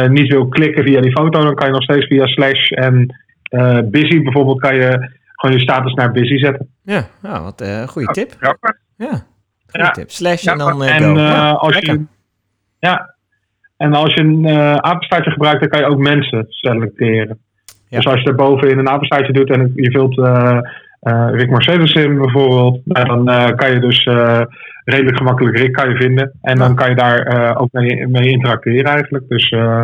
niet 0.07 0.27
wil 0.31 0.47
klikken 0.47 0.83
via 0.83 1.01
die 1.01 1.11
foto, 1.11 1.41
dan 1.41 1.55
kan 1.55 1.67
je 1.67 1.73
nog 1.73 1.83
steeds 1.83 2.05
via 2.05 2.25
slash 2.25 2.71
en 2.71 3.15
eh, 3.43 3.79
busy 3.83 4.21
bijvoorbeeld 4.21 4.59
kan 4.61 4.75
je 4.75 5.09
gewoon 5.33 5.55
je 5.55 5.61
status 5.61 5.93
naar 5.93 6.11
busy 6.11 6.37
zetten. 6.37 6.69
Ja, 6.83 7.07
nou, 7.21 7.43
wat 7.43 7.61
een 7.61 7.87
goede 7.87 8.11
tip. 8.13 8.31
grappig. 8.39 8.71
Ja, 8.97 9.09
goede 9.67 9.85
Ja. 9.85 9.91
tip. 9.91 10.09
Slash 10.09 10.43
Ja, 10.43 10.51
en 10.51 10.57
dan 10.57 10.83
eh, 10.83 10.95
en 10.95 11.03
go. 11.03 11.09
eh, 11.15 11.15
Ja, 11.27 11.49
als 11.51 11.73
lekker. 11.73 11.93
je 11.93 12.03
ja, 12.79 13.15
en 13.77 13.93
als 13.93 14.13
je 14.13 14.19
een 14.21 14.45
eh 14.45 14.73
apenstaartje 14.75 15.31
gebruikt, 15.31 15.59
dan 15.59 15.69
kan 15.69 15.79
je 15.79 15.85
ook 15.85 15.97
mensen 15.99 16.45
selecteren. 16.49 17.39
Ja. 17.87 17.97
Dus 17.97 18.07
als 18.07 18.19
je 18.19 18.25
daarboven 18.25 18.69
in 18.69 18.77
een 18.77 18.89
apenstaartje 18.89 19.33
doet 19.33 19.49
en 19.51 19.71
je 19.75 19.91
vult 19.91 20.17
eh 20.19 20.57
eh, 20.99 21.27
Rick 21.31 21.49
Mercedes 21.49 21.93
in 21.93 22.17
bijvoorbeeld, 22.17 22.81
nou, 22.85 23.05
dan 23.07 23.29
eh, 23.29 23.55
kan 23.55 23.71
je 23.71 23.79
dus 23.79 24.03
eh, 24.05 24.41
redelijk 24.83 25.17
gemakkelijk 25.17 25.57
Rick 25.57 25.73
kan 25.73 25.89
je 25.89 25.95
vinden. 25.95 26.31
En 26.41 26.57
dan 26.57 26.75
kan 26.75 26.89
je 26.89 26.95
daar 26.95 27.19
eh, 27.19 27.61
ook 27.61 27.71
mee, 27.71 28.07
mee 28.07 28.29
interacteren 28.29 28.91
eigenlijk. 28.91 29.23
Dus 29.27 29.49
eh, 29.49 29.83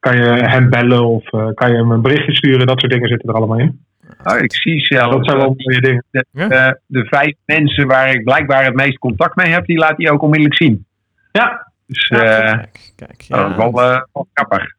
kan 0.00 0.16
je 0.16 0.22
hem 0.24 0.70
bellen 0.70 1.04
of 1.06 1.32
eh, 1.32 1.46
kan 1.54 1.70
je 1.70 1.76
hem 1.76 1.90
een 1.90 2.02
berichtje 2.02 2.34
sturen. 2.34 2.66
Dat 2.66 2.80
soort 2.80 2.92
dingen 2.92 3.08
zitten 3.08 3.28
er 3.28 3.34
allemaal 3.34 3.58
in. 3.58 3.84
Oh, 4.24 4.38
ik 4.38 4.54
zie 4.54 4.80
zelf 4.80 5.12
Dat 5.12 5.24
zijn 5.24 5.36
wel 5.36 5.54
mooie 5.56 5.80
dingen. 5.80 6.04
de, 6.10 6.24
Ja. 6.30 6.48
de, 6.48 6.80
de 6.86 7.04
vijf 7.04 7.34
mensen 7.44 7.86
waar 7.86 8.10
ik 8.10 8.24
blijkbaar 8.24 8.64
het 8.64 8.74
meest 8.74 8.98
contact 8.98 9.36
mee 9.36 9.52
heb, 9.52 9.66
die 9.66 9.78
laat 9.78 9.94
hij 9.96 10.10
ook 10.10 10.22
onmiddellijk 10.22 10.56
zien. 10.62 10.86
Ja, 11.32 11.72
Dus 11.86 12.08
eh 12.08 12.18
kijk, 12.18 12.92
kijk. 12.96 13.08
dat 13.08 13.26
Ja, 13.26 13.50
is 13.50 13.56
wel, 13.56 13.82
eh, 13.82 14.00
wel 14.12 14.28
grappig. 14.34 14.74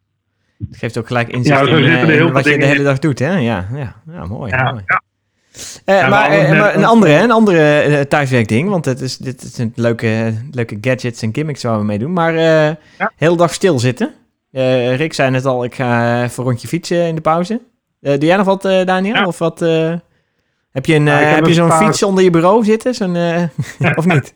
het 0.69 0.77
geeft 0.77 0.97
ook 0.97 1.07
gelijk 1.07 1.27
inzicht 1.27 1.59
Ja, 1.59 1.65
zo 1.65 1.75
in, 1.77 1.83
zitten 1.83 2.09
heel 2.09 2.27
in 2.27 2.33
wat 2.33 2.45
je 2.45 2.57
de 2.57 2.65
hele 2.65 2.83
dag 2.83 2.99
doet, 2.99 3.19
hè? 3.19 3.37
Ja, 3.37 3.65
ja, 3.73 3.95
ja 4.11 4.25
mooi. 4.25 4.51
Ja. 4.51 4.71
mooi. 4.71 4.83
Ja. 4.85 5.01
Eh, 5.85 5.99
Ja, 5.99 6.09
maar, 6.09 6.29
maar 6.29 6.29
eh, 6.29 6.59
maar 6.59 6.75
een 6.75 6.85
andere, 6.85 7.13
een 7.13 7.31
andere 7.31 7.79
eh, 7.79 8.01
thuiswerkding, 8.01 8.69
want 8.69 8.85
het 8.85 9.01
is, 9.01 9.17
dit 9.17 9.41
is 9.41 9.57
een 9.57 9.73
leuke, 9.75 10.33
leuke 10.51 10.77
gadgets 10.81 11.21
en 11.21 11.33
gimmicks 11.33 11.63
waar 11.63 11.77
we 11.77 11.85
mee 11.85 11.99
doen. 11.99 12.13
Maar 12.13 12.33
hele 13.15 13.37
dag 13.37 13.53
stilzitten. 13.53 14.13
Rick 14.95 15.13
zei 15.13 15.29
net 15.29 15.45
al, 15.45 15.63
ik 15.63 15.75
ga 15.75 16.23
even 16.23 16.43
een 16.43 16.49
rondje 16.49 16.67
fietsen 16.67 17.07
in 17.07 17.15
de 17.15 17.21
pauze. 17.21 17.61
Doe 17.99 18.17
jij 18.17 18.37
nog 18.37 18.45
wat, 18.45 18.61
Daniel? 18.61 19.15
Ja. 19.15 19.25
Of 19.25 19.37
wat, 19.37 19.61
heb 20.73 20.85
je, 20.85 20.95
een, 20.95 21.07
eh, 21.07 21.33
heb 21.33 21.45
je 21.45 21.53
zo'n 21.53 21.71
fiets 21.71 22.03
onder 22.03 22.23
je 22.23 22.29
bureau 22.29 22.63
zitten? 22.63 22.93
Zo'n, 22.93 23.15
of 23.99 24.05
niet? 24.05 24.35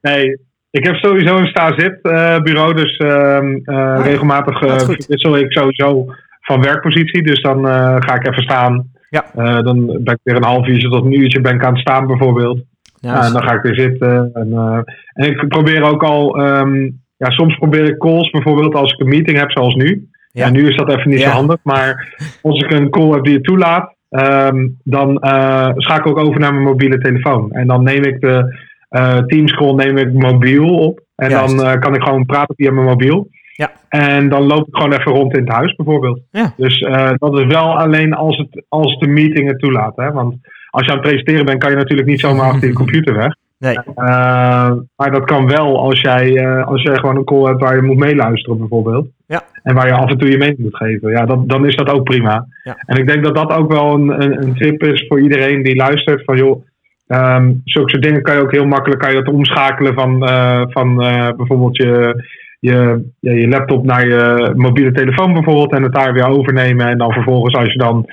Nee, 0.00 0.38
ik 0.70 0.84
heb 0.84 0.94
sowieso 0.94 1.36
een 1.36 1.46
sta-zit 1.46 2.02
bureau, 2.42 2.74
dus 2.74 2.96
ehm, 2.96 3.46
eh, 3.46 3.60
ja. 3.64 4.02
regelmatig 4.02 4.60
wissel 5.06 5.36
ik 5.36 5.52
sowieso 5.52 6.06
van 6.40 6.62
werkpositie. 6.62 7.22
Dus 7.22 7.42
dan 7.42 7.66
ga 8.02 8.14
ik 8.14 8.26
even 8.26 8.42
staan. 8.42 8.90
Ja. 9.12 9.24
Eh, 9.34 9.62
dan 9.64 9.86
ben 9.86 10.14
ik 10.14 10.18
weer 10.22 10.36
een 10.36 10.44
half 10.44 10.66
uurtje 10.66 10.88
tot 10.88 11.04
een 11.04 11.18
uurtje 11.20 11.40
ben 11.40 11.54
ik 11.54 11.64
aan 11.64 11.72
het 11.72 11.80
staan 11.80 12.06
bijvoorbeeld. 12.06 12.60
Ja, 13.00 13.14
Ja, 13.14 13.24
en 13.26 13.32
dan 13.32 13.42
ga 13.42 13.54
ik 13.54 13.62
weer 13.62 13.74
zitten. 13.74 14.30
En, 14.34 14.52
eh, 14.52 14.78
en 15.12 15.30
ik 15.30 15.48
probeer 15.48 15.82
ook 15.82 16.02
al, 16.02 16.36
ehm, 16.36 16.82
ja, 17.16 17.30
soms 17.30 17.56
probeer 17.56 17.84
ik 17.84 17.98
calls 17.98 18.30
bijvoorbeeld 18.30 18.74
als 18.74 18.92
ik 18.92 19.00
een 19.00 19.08
meeting 19.08 19.38
heb 19.38 19.50
zoals 19.50 19.74
nu. 19.74 20.08
Ja. 20.32 20.44
Ja. 20.46 20.50
nu 20.52 20.68
is 20.68 20.76
dat 20.76 20.88
even 20.90 21.10
niet 21.10 21.20
Ja. 21.20 21.28
zo 21.30 21.34
handig, 21.36 21.56
maar 21.62 22.14
als 22.42 22.60
ik 22.62 22.70
een 22.70 22.90
call 22.90 23.10
heb 23.10 23.24
die 23.24 23.34
het 23.34 23.44
toelaat, 23.44 23.94
ehm, 24.08 24.68
dan 24.84 25.18
eh, 25.18 25.68
schakel 25.76 26.10
ik 26.10 26.18
over 26.26 26.40
naar 26.40 26.52
mijn 26.52 26.64
mobiele 26.64 26.98
telefoon. 26.98 27.50
En 27.52 27.66
dan 27.66 27.82
neem 27.82 28.02
ik 28.04 28.20
de 28.20 28.60
eh 28.88 29.18
Teams 29.18 29.52
call 29.54 29.74
neem 29.74 29.96
ik 29.96 30.12
mobiel 30.12 30.68
op. 30.78 31.00
En 31.14 31.30
Juist. 31.30 31.56
dan 31.56 31.66
eh, 31.66 31.80
kan 31.80 31.94
ik 31.94 32.02
gewoon 32.02 32.26
praten 32.26 32.54
via 32.54 32.72
mijn 32.72 32.86
mobiel. 32.86 33.28
Ja. 33.62 33.72
En 33.88 34.28
dan 34.28 34.42
loop 34.42 34.66
ik 34.66 34.74
gewoon 34.74 34.92
even 34.92 35.12
rond 35.12 35.36
in 35.36 35.44
het 35.44 35.52
huis 35.52 35.74
bijvoorbeeld. 35.74 36.20
Ja. 36.30 36.52
Dus 36.56 36.80
eh, 36.80 37.10
dat 37.16 37.38
is 37.38 37.46
wel 37.46 37.78
alleen 37.78 38.14
als, 38.14 38.36
het, 38.36 38.64
als 38.68 38.98
de 38.98 39.06
meeting 39.06 39.48
het 39.48 39.58
toelaat. 39.58 39.96
Hè? 39.96 40.12
Want 40.12 40.34
als 40.70 40.84
je 40.84 40.90
aan 40.90 40.98
het 40.98 41.06
presenteren 41.06 41.44
bent, 41.44 41.60
kan 41.60 41.70
je 41.70 41.76
natuurlijk 41.76 42.08
niet 42.08 42.20
zomaar 42.20 42.50
achter 42.50 42.68
je 42.68 42.74
computer 42.74 43.14
weg. 43.14 43.34
Nee. 43.58 43.76
Uh, 43.96 44.72
maar 44.96 45.10
dat 45.10 45.24
kan 45.24 45.46
wel 45.46 45.78
als 45.78 46.00
jij, 46.00 46.30
uh, 46.30 46.66
als 46.66 46.82
jij 46.82 46.94
gewoon 46.94 47.16
een 47.16 47.24
call 47.24 47.44
hebt 47.44 47.60
waar 47.60 47.76
je 47.76 47.82
moet 47.82 47.96
meeluisteren 47.96 48.58
bijvoorbeeld. 48.58 49.08
Ja. 49.26 49.42
En 49.62 49.74
waar 49.74 49.86
je 49.86 49.92
af 49.92 50.10
en 50.10 50.18
toe 50.18 50.30
je 50.30 50.38
mening 50.38 50.58
moet 50.58 50.76
geven. 50.76 51.10
Ja, 51.10 51.26
dat, 51.26 51.48
dan 51.48 51.66
is 51.66 51.76
dat 51.76 51.90
ook 51.90 52.04
prima. 52.04 52.46
Ja. 52.64 52.76
En 52.86 52.96
ik 52.96 53.06
denk 53.06 53.24
dat 53.24 53.34
dat 53.34 53.52
ook 53.52 53.72
wel 53.72 53.94
een, 53.94 54.22
een, 54.22 54.42
een 54.42 54.54
tip 54.54 54.82
is 54.82 55.04
voor 55.08 55.20
iedereen 55.20 55.62
die 55.62 55.76
luistert. 55.76 56.24
Van 56.24 56.36
joh, 56.36 56.64
um, 57.06 57.60
zulke 57.64 57.90
soort 57.90 58.02
dingen 58.02 58.22
kan 58.22 58.34
je 58.34 58.40
ook 58.40 58.52
heel 58.52 58.66
makkelijk 58.66 59.00
kan 59.00 59.10
je 59.10 59.22
dat 59.22 59.34
omschakelen 59.34 59.94
van, 59.94 60.28
uh, 60.28 60.62
van 60.68 60.96
bijvoorbeeld 61.36 61.76
je, 61.76 62.22
je, 62.70 63.10
ja, 63.20 63.32
je 63.32 63.48
laptop 63.48 63.84
naar 63.84 64.06
je 64.06 64.52
mobiele 64.56 64.92
telefoon 64.92 65.32
bijvoorbeeld. 65.32 65.72
En 65.72 65.82
het 65.82 65.94
daar 65.94 66.12
weer 66.12 66.28
overnemen. 66.28 66.86
En 66.86 66.98
dan 66.98 67.12
vervolgens 67.12 67.54
als 67.54 67.72
je 67.72 67.78
dan 67.78 68.06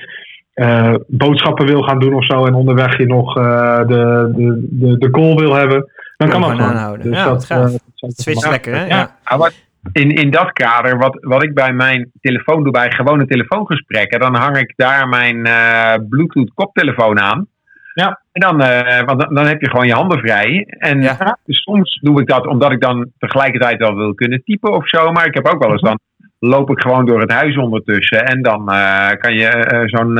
uh, 0.54 0.94
boodschappen 1.06 1.66
wil 1.66 1.82
gaan 1.82 1.98
doen 1.98 2.14
of 2.14 2.24
zo 2.24 2.44
en 2.44 2.54
onderweg 2.54 2.98
je 2.98 3.06
nog 3.06 3.38
uh, 3.38 3.78
de, 3.78 4.32
de, 4.36 4.66
de, 4.70 4.98
de 4.98 5.10
call 5.10 5.34
wil 5.34 5.54
hebben, 5.54 5.90
dan 6.16 6.28
kan 6.28 6.40
dat 6.40 6.50
gewoon. 6.50 6.66
aanhouden. 6.66 7.06
Dus 7.06 7.16
ja, 7.16 7.24
dat, 7.24 7.48
uh, 7.52 7.58
dat 7.96 8.12
switcht 8.16 8.50
lekker, 8.50 8.74
hè? 8.74 8.86
Ja. 8.86 9.16
ja. 9.24 9.50
In, 9.92 10.10
in 10.10 10.30
dat 10.30 10.52
kader, 10.52 10.98
wat, 10.98 11.18
wat 11.20 11.42
ik 11.42 11.54
bij 11.54 11.72
mijn 11.72 12.10
telefoon 12.20 12.62
doe, 12.62 12.72
bij 12.72 12.90
gewone 12.90 13.26
telefoongesprekken, 13.26 14.20
dan 14.20 14.34
hang 14.34 14.56
ik 14.56 14.72
daar 14.76 15.08
mijn 15.08 15.36
uh, 15.36 15.94
Bluetooth 16.08 16.54
koptelefoon 16.54 17.20
aan. 17.20 17.46
Ja. 17.94 18.20
En 18.32 18.40
dan, 18.40 18.62
uh, 18.62 19.02
want 19.02 19.20
dan, 19.20 19.34
dan 19.34 19.46
heb 19.46 19.60
je 19.60 19.70
gewoon 19.70 19.86
je 19.86 19.92
handen 19.92 20.18
vrij. 20.18 20.66
En 20.78 21.02
ja. 21.02 21.38
soms 21.46 21.98
doe 22.02 22.20
ik 22.20 22.28
dat 22.28 22.46
omdat 22.46 22.72
ik 22.72 22.80
dan 22.80 23.10
tegelijkertijd 23.18 23.78
wel 23.78 23.94
wil 23.94 24.14
kunnen 24.14 24.42
typen 24.44 24.72
of 24.72 24.88
zo. 24.88 25.12
Maar 25.12 25.26
ik 25.26 25.34
heb 25.34 25.46
ook 25.46 25.62
wel 25.62 25.72
eens 25.72 25.82
dan 25.82 25.98
loop 26.38 26.70
ik 26.70 26.80
gewoon 26.80 27.06
door 27.06 27.20
het 27.20 27.32
huis 27.32 27.56
ondertussen. 27.56 28.26
En 28.26 28.42
dan 28.42 28.72
uh, 28.72 29.10
kan 29.18 29.34
je 29.34 29.66
uh, 29.72 29.82
zo'n 29.84 30.14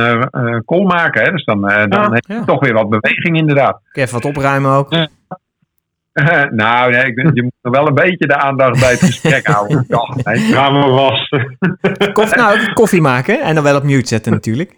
call 0.65 0.85
maken. 0.85 1.23
Hè? 1.23 1.31
Dus 1.31 1.43
dan, 1.43 1.61
dan 1.61 1.87
ja, 1.89 2.11
heb 2.11 2.25
je 2.27 2.33
ja. 2.33 2.43
toch 2.43 2.59
weer 2.59 2.73
wat 2.73 2.89
beweging 2.89 3.37
inderdaad. 3.37 3.81
Even 3.91 4.13
wat 4.13 4.25
opruimen 4.25 4.71
ook. 4.71 4.89
Nou, 6.51 6.91
nee, 6.91 7.05
ik, 7.05 7.31
je 7.33 7.43
moet 7.43 7.53
nog 7.61 7.75
wel 7.75 7.87
een 7.87 7.93
beetje 7.93 8.27
de 8.27 8.35
aandacht 8.35 8.79
bij 8.79 8.91
het 8.91 8.99
gesprek 8.99 9.47
houden. 9.47 9.85
Ja, 9.87 10.33
Ramen 10.51 10.91
wassen. 10.91 11.57
Koffie, 12.13 12.37
nou, 12.37 12.73
koffie 12.73 13.01
maken 13.01 13.41
en 13.41 13.55
dan 13.55 13.63
wel 13.63 13.75
op 13.75 13.83
mute 13.83 14.07
zetten 14.07 14.31
natuurlijk. 14.31 14.75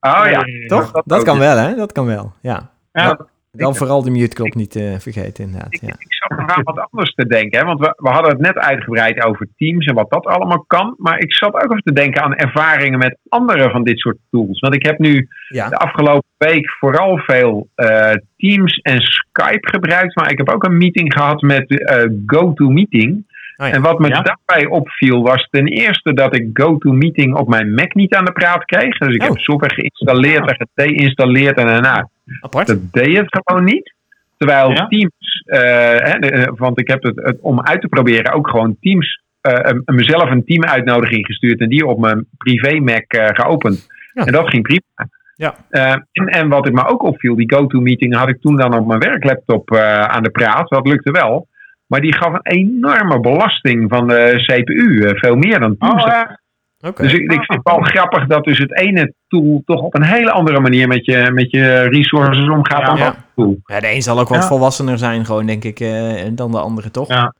Oh 0.00 0.26
ja. 0.30 0.44
Toch? 0.66 0.90
Dat, 0.90 1.02
dat 1.06 1.22
kan 1.22 1.38
wel, 1.38 1.56
hè? 1.56 1.74
Dat 1.74 1.92
kan 1.92 2.06
wel, 2.06 2.32
ja. 2.40 2.70
ja. 2.92 3.18
Dan 3.56 3.76
vooral 3.76 4.02
de 4.02 4.10
mute-knop 4.10 4.54
niet 4.54 4.76
uh, 4.76 4.98
vergeten, 4.98 5.44
inderdaad. 5.44 5.74
Ik, 5.74 5.80
ja. 5.80 5.94
ik 5.98 6.14
zat 6.14 6.38
nog 6.38 6.48
aan 6.48 6.62
wat 6.62 6.88
anders 6.90 7.14
te 7.14 7.26
denken. 7.26 7.58
Hè? 7.58 7.64
Want 7.64 7.80
we, 7.80 7.94
we 7.96 8.08
hadden 8.08 8.30
het 8.30 8.40
net 8.40 8.56
uitgebreid 8.56 9.24
over 9.24 9.48
Teams 9.56 9.86
en 9.86 9.94
wat 9.94 10.10
dat 10.10 10.26
allemaal 10.26 10.64
kan. 10.66 10.94
Maar 10.98 11.18
ik 11.18 11.34
zat 11.34 11.54
ook 11.54 11.70
even 11.70 11.82
te 11.82 11.92
denken 11.92 12.22
aan 12.22 12.34
ervaringen 12.34 12.98
met 12.98 13.18
andere 13.28 13.70
van 13.70 13.84
dit 13.84 13.98
soort 13.98 14.18
tools. 14.30 14.60
Want 14.60 14.74
ik 14.74 14.86
heb 14.86 14.98
nu 14.98 15.28
ja. 15.48 15.68
de 15.68 15.76
afgelopen 15.76 16.28
week 16.36 16.70
vooral 16.70 17.18
veel 17.18 17.68
uh, 17.76 18.10
Teams 18.36 18.78
en 18.78 19.00
Skype 19.00 19.68
gebruikt. 19.68 20.16
Maar 20.16 20.30
ik 20.30 20.38
heb 20.38 20.48
ook 20.48 20.64
een 20.64 20.78
meeting 20.78 21.12
gehad 21.12 21.42
met 21.42 21.70
uh, 21.70 22.04
GoToMeeting. 22.26 23.24
Oh 23.56 23.66
ja. 23.66 23.72
En 23.72 23.82
wat 23.82 23.98
me 23.98 24.08
ja? 24.08 24.22
daarbij 24.22 24.66
opviel 24.66 25.22
was 25.22 25.48
ten 25.50 25.66
eerste 25.66 26.12
dat 26.12 26.36
ik 26.36 26.48
GoToMeeting 26.52 27.34
op 27.34 27.48
mijn 27.48 27.74
Mac 27.74 27.94
niet 27.94 28.14
aan 28.14 28.24
de 28.24 28.32
praat 28.32 28.64
kreeg. 28.64 28.98
Dus 28.98 29.14
ik 29.14 29.22
oh. 29.22 29.28
heb 29.28 29.38
software 29.38 29.74
geïnstalleerd 29.74 30.50
en 30.50 30.66
gedeinstalleerd 30.68 31.56
en 31.56 31.66
daarna. 31.66 32.10
Apart. 32.40 32.66
Dat 32.66 32.92
deed 32.92 33.16
het 33.16 33.40
gewoon 33.44 33.64
niet. 33.64 33.94
Terwijl 34.36 34.70
ja? 34.70 34.86
Teams, 34.86 35.42
uh, 35.46 35.58
hè, 35.58 36.44
want 36.54 36.80
ik 36.80 36.88
heb 36.88 37.02
het, 37.02 37.16
het, 37.16 37.38
om 37.40 37.62
uit 37.62 37.80
te 37.80 37.88
proberen 37.88 38.32
ook 38.32 38.48
gewoon 38.48 38.76
Teams, 38.80 39.22
uh, 39.42 39.78
mezelf 39.84 40.30
een 40.30 40.44
teamuitnodiging 40.44 41.26
gestuurd 41.26 41.60
en 41.60 41.68
die 41.68 41.86
op 41.86 41.98
mijn 41.98 42.26
privé 42.38 42.80
Mac 42.80 43.14
uh, 43.14 43.26
geopend. 43.26 43.86
Ja. 44.12 44.24
En 44.24 44.32
dat 44.32 44.48
ging 44.48 44.62
prima. 44.62 45.08
Ja. 45.36 45.54
En, 45.70 46.26
en, 46.26 46.48
wat 46.48 46.66
ik 46.66 46.72
me 46.72 46.86
ook 46.86 47.02
opviel, 47.02 47.36
die 47.36 47.54
GoToMeeting 47.54 48.14
had 48.14 48.28
ik 48.28 48.40
toen 48.40 48.56
dan 48.56 48.78
op 48.78 48.86
mijn 48.86 49.00
werklaptop 49.00 49.74
aan 49.76 50.22
de 50.22 50.30
praat. 50.30 50.68
Dat 50.68 50.86
lukte 50.86 51.10
wel. 51.10 51.48
Maar 51.86 52.00
die 52.00 52.14
gaf 52.14 52.32
een 52.32 52.52
enorme 52.52 53.20
belasting 53.20 53.84
van 53.88 54.08
de 54.08 54.32
CPU. 54.46 55.18
veel 55.18 55.36
meer 55.36 55.60
dan 55.60 55.76
Teams. 55.78 56.04
Oh. 56.04 56.22
Okay. 56.84 57.06
Dus 57.06 57.16
ik, 57.16 57.20
ik 57.20 57.44
vind 57.44 57.48
het 57.48 57.62
wel 57.62 57.80
grappig 57.82 58.26
dat 58.26 58.44
dus 58.44 58.58
het 58.58 58.78
ene 58.78 59.14
tool 59.28 59.62
toch 59.64 59.80
op 59.80 59.94
een 59.94 60.02
hele 60.02 60.30
andere 60.30 60.60
manier 60.60 60.88
met 60.88 61.04
je, 61.04 61.30
met 61.34 61.50
je 61.50 61.88
resources 61.88 62.48
omgaat 62.48 62.80
ja, 62.80 62.86
dan 62.86 62.96
ja. 62.96 63.04
dat 63.04 63.16
tool. 63.34 63.56
Ja, 63.64 63.80
de 63.80 63.94
een 63.94 64.02
zal 64.02 64.20
ook 64.20 64.28
wat 64.28 64.42
ja. 64.42 64.46
volwassener 64.46 64.98
zijn, 64.98 65.24
gewoon 65.24 65.46
denk 65.46 65.64
ik, 65.64 65.80
uh, 65.80 66.22
dan 66.32 66.50
de 66.50 66.58
andere 66.58 66.90
toch? 66.90 67.08
Ja. 67.08 67.34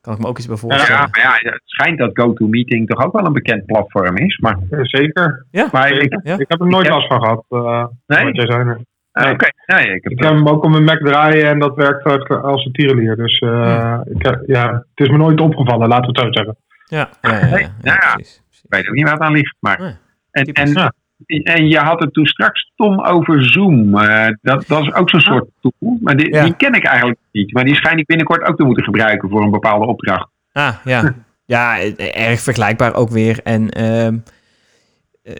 Kan 0.00 0.14
ik 0.14 0.20
me 0.20 0.26
ook 0.26 0.38
iets 0.38 0.46
bij 0.46 0.56
voorstellen. 0.56 1.00
Ja, 1.00 1.08
maar 1.10 1.40
ja, 1.42 1.50
het 1.50 1.62
schijnt 1.64 1.98
dat 1.98 2.10
GoToMeeting 2.12 2.88
toch 2.88 3.04
ook 3.04 3.12
wel 3.12 3.26
een 3.26 3.32
bekend 3.32 3.66
platform 3.66 4.16
is. 4.16 4.38
Maar... 4.38 4.58
Zeker. 4.82 5.46
Ja. 5.50 5.68
Maar 5.72 5.90
ik, 5.90 6.12
ik 6.22 6.44
heb 6.48 6.60
er 6.60 6.66
nooit 6.66 6.88
last 6.88 7.06
van 7.06 7.20
gehad. 7.20 7.44
Uh, 7.50 7.84
nee? 8.06 8.24
Wat 8.24 8.36
jij 8.36 8.46
zei. 8.46 8.64
Nee. 8.64 8.74
Oké, 9.12 9.30
okay. 9.30 9.52
nee, 9.66 9.94
ik 9.94 10.02
heb, 10.02 10.12
ik 10.12 10.22
heb 10.22 10.32
hem 10.32 10.48
ook 10.48 10.64
op 10.64 10.70
mijn 10.70 10.84
Mac 10.84 10.98
draaien 10.98 11.48
en 11.48 11.58
dat 11.58 11.74
werkt 11.74 12.28
als 12.28 12.64
een 12.64 12.72
tierenlier. 12.72 13.16
Dus 13.16 13.40
uh, 13.40 13.92
Hmm. 13.92 14.02
ik, 14.14 14.38
ja, 14.46 14.72
het 14.72 15.06
is 15.06 15.08
me 15.08 15.16
nooit 15.16 15.40
opgevallen, 15.40 15.88
laten 15.88 16.12
we 16.12 16.20
het 16.20 16.26
zo 16.26 16.42
zeggen. 16.42 16.56
Ja, 16.84 17.08
ja, 17.20 17.46
ja, 17.46 17.70
ja, 17.82 18.16
Ik 18.68 18.74
weet 18.74 18.88
ook 18.88 18.94
niet 18.94 19.04
waar 19.04 19.12
het 19.12 19.22
aan 19.22 19.32
ligt. 19.32 19.56
Maar. 19.60 19.78
Nee, 20.32 20.52
en, 20.52 20.74
en, 20.74 20.92
en 21.42 21.68
je 21.68 21.78
had 21.78 22.00
het 22.00 22.12
toen 22.12 22.26
straks, 22.26 22.72
Tom, 22.76 23.00
over 23.00 23.44
Zoom. 23.44 23.98
Uh, 23.98 24.26
dat, 24.42 24.64
dat 24.66 24.82
is 24.82 24.92
ook 24.92 25.10
zo'n 25.10 25.20
soort 25.20 25.48
tool. 25.60 25.98
Maar 26.00 26.16
die, 26.16 26.42
die, 26.42 26.56
ken 26.56 26.72
ik 26.72 26.84
eigenlijk 26.84 27.18
niet. 27.32 27.52
Maar 27.52 27.64
die 27.64 27.74
schijn 27.74 27.98
ik 27.98 28.06
binnenkort 28.06 28.42
ook 28.42 28.56
te 28.56 28.64
moeten 28.64 28.84
gebruiken 28.84 29.28
voor 29.28 29.42
een 29.42 29.50
bepaalde 29.50 29.86
opdracht. 29.86 30.28
Ah, 30.52 30.74
ja. 30.84 31.14
ja, 31.44 31.78
erg 31.96 32.40
vergelijkbaar 32.40 32.94
ook 32.94 33.10
weer. 33.10 33.40
En 33.42 33.78
uh, 33.78 34.08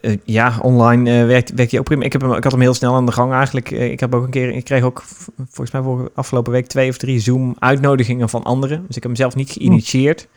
uh, 0.03 0.16
ja, 0.24 0.59
online 0.62 1.20
uh, 1.20 1.27
werkt, 1.27 1.55
werkt 1.55 1.70
hij 1.70 1.81
ook 1.81 1.87
prima. 1.87 2.05
Ik, 2.05 2.12
heb 2.12 2.20
hem, 2.20 2.33
ik 2.33 2.43
had 2.43 2.53
hem 2.53 2.61
heel 2.61 2.74
snel 2.74 2.95
aan 2.95 3.07
de 3.07 3.12
gang 3.12 3.33
eigenlijk. 3.33 3.70
Uh, 3.70 3.91
ik 3.91 4.01
heb 4.01 4.14
ook 4.14 4.24
een 4.24 4.31
keer, 4.31 4.49
ik 4.49 4.64
kreeg 4.64 4.83
ook 4.83 5.03
volgens 5.37 5.70
mij 5.70 5.83
voor 5.83 6.11
afgelopen 6.14 6.53
week 6.53 6.66
twee 6.66 6.89
of 6.89 6.97
drie 6.97 7.20
Zoom-uitnodigingen 7.20 8.29
van 8.29 8.43
anderen. 8.43 8.79
Dus 8.87 8.97
ik 8.97 9.03
heb 9.03 9.03
hem 9.03 9.16
zelf 9.16 9.35
niet 9.35 9.51
geïnitieerd. 9.51 10.29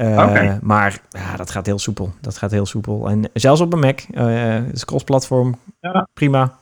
Uh, 0.00 0.10
okay. 0.10 0.58
Maar 0.62 1.00
ja, 1.10 1.36
dat 1.36 1.50
gaat 1.50 1.66
heel 1.66 1.78
soepel. 1.78 2.12
Dat 2.20 2.36
gaat 2.36 2.50
heel 2.50 2.66
soepel. 2.66 3.08
En 3.08 3.30
zelfs 3.32 3.60
op 3.60 3.72
een 3.72 3.78
Mac, 3.78 4.00
uh, 4.10 4.54
het 4.66 4.72
is 4.72 4.84
cross-platform, 4.84 5.58
ja. 5.80 6.08
prima. 6.14 6.58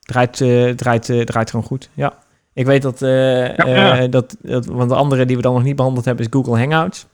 Draait, 0.00 0.40
uh, 0.40 0.70
draait, 0.70 1.04
draait 1.24 1.50
gewoon 1.50 1.66
goed. 1.66 1.90
Ja. 1.94 2.18
Ik 2.52 2.66
weet 2.66 2.82
dat, 2.82 2.98
ja, 2.98 4.06
dat, 4.06 4.36
dat, 4.40 4.66
want 4.66 4.88
de 4.90 4.96
andere 4.96 5.26
die 5.26 5.36
we 5.36 5.42
dan 5.42 5.54
nog 5.54 5.62
niet 5.62 5.76
behandeld 5.76 6.04
hebben 6.04 6.24
is 6.24 6.30
Google 6.32 6.58
Hangouts. 6.58 7.06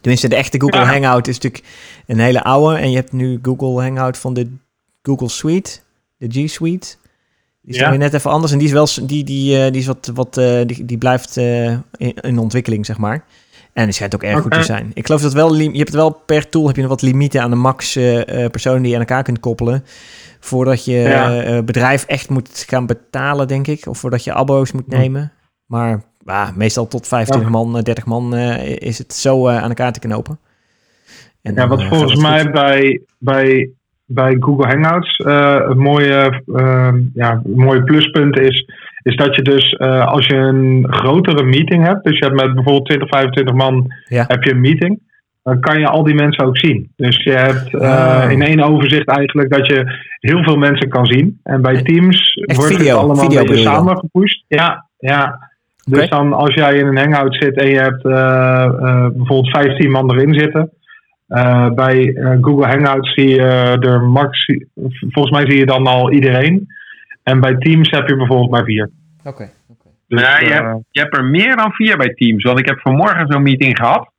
Tenminste, 0.00 0.28
de 0.28 0.36
echte 0.36 0.60
Google. 0.60 0.80
Hangout 0.84 1.28
is 1.28 1.38
natuurlijk 1.38 1.64
een 2.06 2.18
hele 2.18 2.42
oude. 2.42 2.76
En 2.76 2.90
je 2.90 2.96
hebt 2.96 3.12
nu 3.12 3.38
Google 3.42 3.82
Hangout 3.82 4.18
van 4.18 4.34
de 4.34 4.50
Google 5.02 5.28
Suite, 5.28 5.80
de 6.16 6.28
G 6.30 6.50
Suite. 6.50 6.96
Die 7.62 7.74
is 7.74 7.80
ja. 7.80 7.90
weer 7.90 7.98
net 7.98 8.14
even 8.14 8.30
anders. 8.30 8.52
En 8.52 8.58
die 8.58 8.66
is 8.66 8.72
wel 8.72 8.88
die, 9.06 9.24
die, 9.24 9.70
die 9.70 9.80
is 9.80 9.86
wat, 9.86 10.10
wat 10.14 10.34
die, 10.34 10.84
die 10.84 10.98
blijft 10.98 11.36
in, 11.36 12.14
in 12.14 12.38
ontwikkeling, 12.38 12.86
zeg 12.86 12.98
maar. 12.98 13.24
En 13.74 13.84
die 13.84 13.92
schijnt 13.92 14.14
ook 14.14 14.22
erg 14.22 14.32
okay. 14.32 14.42
goed 14.42 14.52
te 14.52 14.62
zijn. 14.62 14.90
Ik 14.94 15.06
geloof 15.06 15.22
dat 15.22 15.32
wel, 15.32 15.54
je 15.54 15.78
hebt 15.78 15.92
wel 15.94 16.10
per 16.10 16.48
tool 16.48 16.66
heb 16.66 16.76
je 16.76 16.86
wat 16.86 17.02
limieten 17.02 17.42
aan 17.42 17.50
de 17.50 17.56
max 17.56 17.96
uh, 17.96 18.22
personen 18.50 18.80
die 18.80 18.88
je 18.88 18.94
aan 18.94 19.00
elkaar 19.00 19.22
kunt 19.22 19.40
koppelen. 19.40 19.84
Voordat 20.40 20.84
je 20.84 20.92
ja. 20.92 21.46
uh, 21.46 21.62
bedrijf 21.64 22.04
echt 22.04 22.30
moet 22.30 22.64
gaan 22.68 22.86
betalen, 22.86 23.48
denk 23.48 23.66
ik. 23.66 23.86
Of 23.86 23.98
voordat 23.98 24.24
je 24.24 24.32
abbo's 24.32 24.72
moet 24.72 24.86
nemen. 24.86 25.32
Maar 25.66 26.02
uh, 26.26 26.56
meestal 26.56 26.86
tot 26.86 27.08
25 27.08 27.52
ja. 27.52 27.56
man, 27.56 27.82
30 27.82 28.06
man 28.06 28.34
uh, 28.34 28.66
is 28.66 28.98
het 28.98 29.14
zo 29.14 29.48
aan 29.48 29.68
elkaar 29.68 29.92
te 29.92 30.00
knopen. 30.00 30.38
En 31.42 31.54
ja, 31.54 31.68
wat 31.68 31.82
volgens 31.82 32.20
mij 32.20 32.50
bij, 32.50 33.00
bij, 33.18 33.70
bij 34.04 34.36
Google 34.40 34.66
Hangouts 34.66 35.18
een 35.18 35.78
mooie, 35.78 36.42
ja, 37.14 37.42
mooie 37.44 37.84
pluspunt 37.84 38.38
is 38.38 38.64
is 39.04 39.16
dat 39.16 39.36
je 39.36 39.42
dus 39.42 39.72
uh, 39.72 40.06
als 40.06 40.26
je 40.26 40.36
een 40.36 40.86
grotere 40.88 41.44
meeting 41.44 41.86
hebt, 41.86 42.04
dus 42.04 42.18
je 42.18 42.24
hebt 42.24 42.40
met 42.40 42.54
bijvoorbeeld 42.54 42.86
20, 42.86 43.08
25 43.08 43.54
man 43.54 43.86
ja. 44.04 44.24
heb 44.28 44.42
je 44.42 44.50
een 44.50 44.60
meeting, 44.60 45.00
dan 45.42 45.60
kan 45.60 45.78
je 45.80 45.86
al 45.86 46.02
die 46.04 46.14
mensen 46.14 46.44
ook 46.44 46.58
zien. 46.58 46.92
Dus 46.96 47.22
je 47.22 47.32
hebt 47.32 47.72
uh, 47.72 47.80
oh. 47.80 48.30
in 48.30 48.42
één 48.42 48.60
overzicht 48.60 49.08
eigenlijk 49.08 49.50
dat 49.50 49.66
je 49.66 49.84
heel 50.18 50.42
veel 50.42 50.56
mensen 50.56 50.88
kan 50.88 51.06
zien. 51.06 51.40
En 51.42 51.62
bij 51.62 51.82
Teams 51.82 52.34
Echt 52.34 52.58
wordt 52.58 52.74
video, 52.74 52.88
het 52.88 53.04
allemaal 53.04 53.24
video 53.24 53.40
een 53.40 53.46
beetje 53.46 53.62
samen 53.62 53.98
gepusht. 53.98 54.44
Ja, 54.48 54.86
ja. 54.98 55.52
Dus 55.84 56.08
dan 56.08 56.32
als 56.32 56.54
jij 56.54 56.74
in 56.74 56.86
een 56.86 56.98
hangout 56.98 57.34
zit 57.34 57.56
en 57.56 57.68
je 57.68 57.78
hebt 57.78 58.04
uh, 58.04 59.08
bijvoorbeeld 59.08 59.50
15 59.50 59.90
man 59.90 60.10
erin 60.10 60.34
zitten, 60.34 60.72
Eh, 61.26 61.70
bij 61.70 62.14
eh, 62.14 62.36
Google 62.40 62.66
Hangouts 62.66 63.14
zie 63.14 63.28
je 63.28 63.76
er 63.80 64.02
max, 64.02 64.46
volgens 65.00 65.30
mij 65.30 65.50
zie 65.50 65.58
je 65.58 65.66
dan 65.66 65.86
al 65.86 66.12
iedereen. 66.12 66.66
En 67.24 67.40
bij 67.40 67.56
Teams 67.56 67.90
heb 67.90 68.08
je 68.08 68.16
bijvoorbeeld 68.16 68.50
maar 68.50 68.64
vier. 68.64 68.90
Oké. 69.24 69.50
Dus, 70.08 70.20
ja, 70.20 70.38
je, 70.38 70.50
hebt, 70.52 70.84
je 70.90 71.00
hebt 71.00 71.16
er 71.16 71.24
meer 71.24 71.56
dan 71.56 71.72
vier 71.72 71.96
bij 71.96 72.14
Teams. 72.14 72.42
Want 72.42 72.58
ik 72.58 72.66
heb 72.66 72.80
vanmorgen 72.80 73.32
zo'n 73.32 73.42
meeting 73.42 73.76
gehad. 73.76 74.10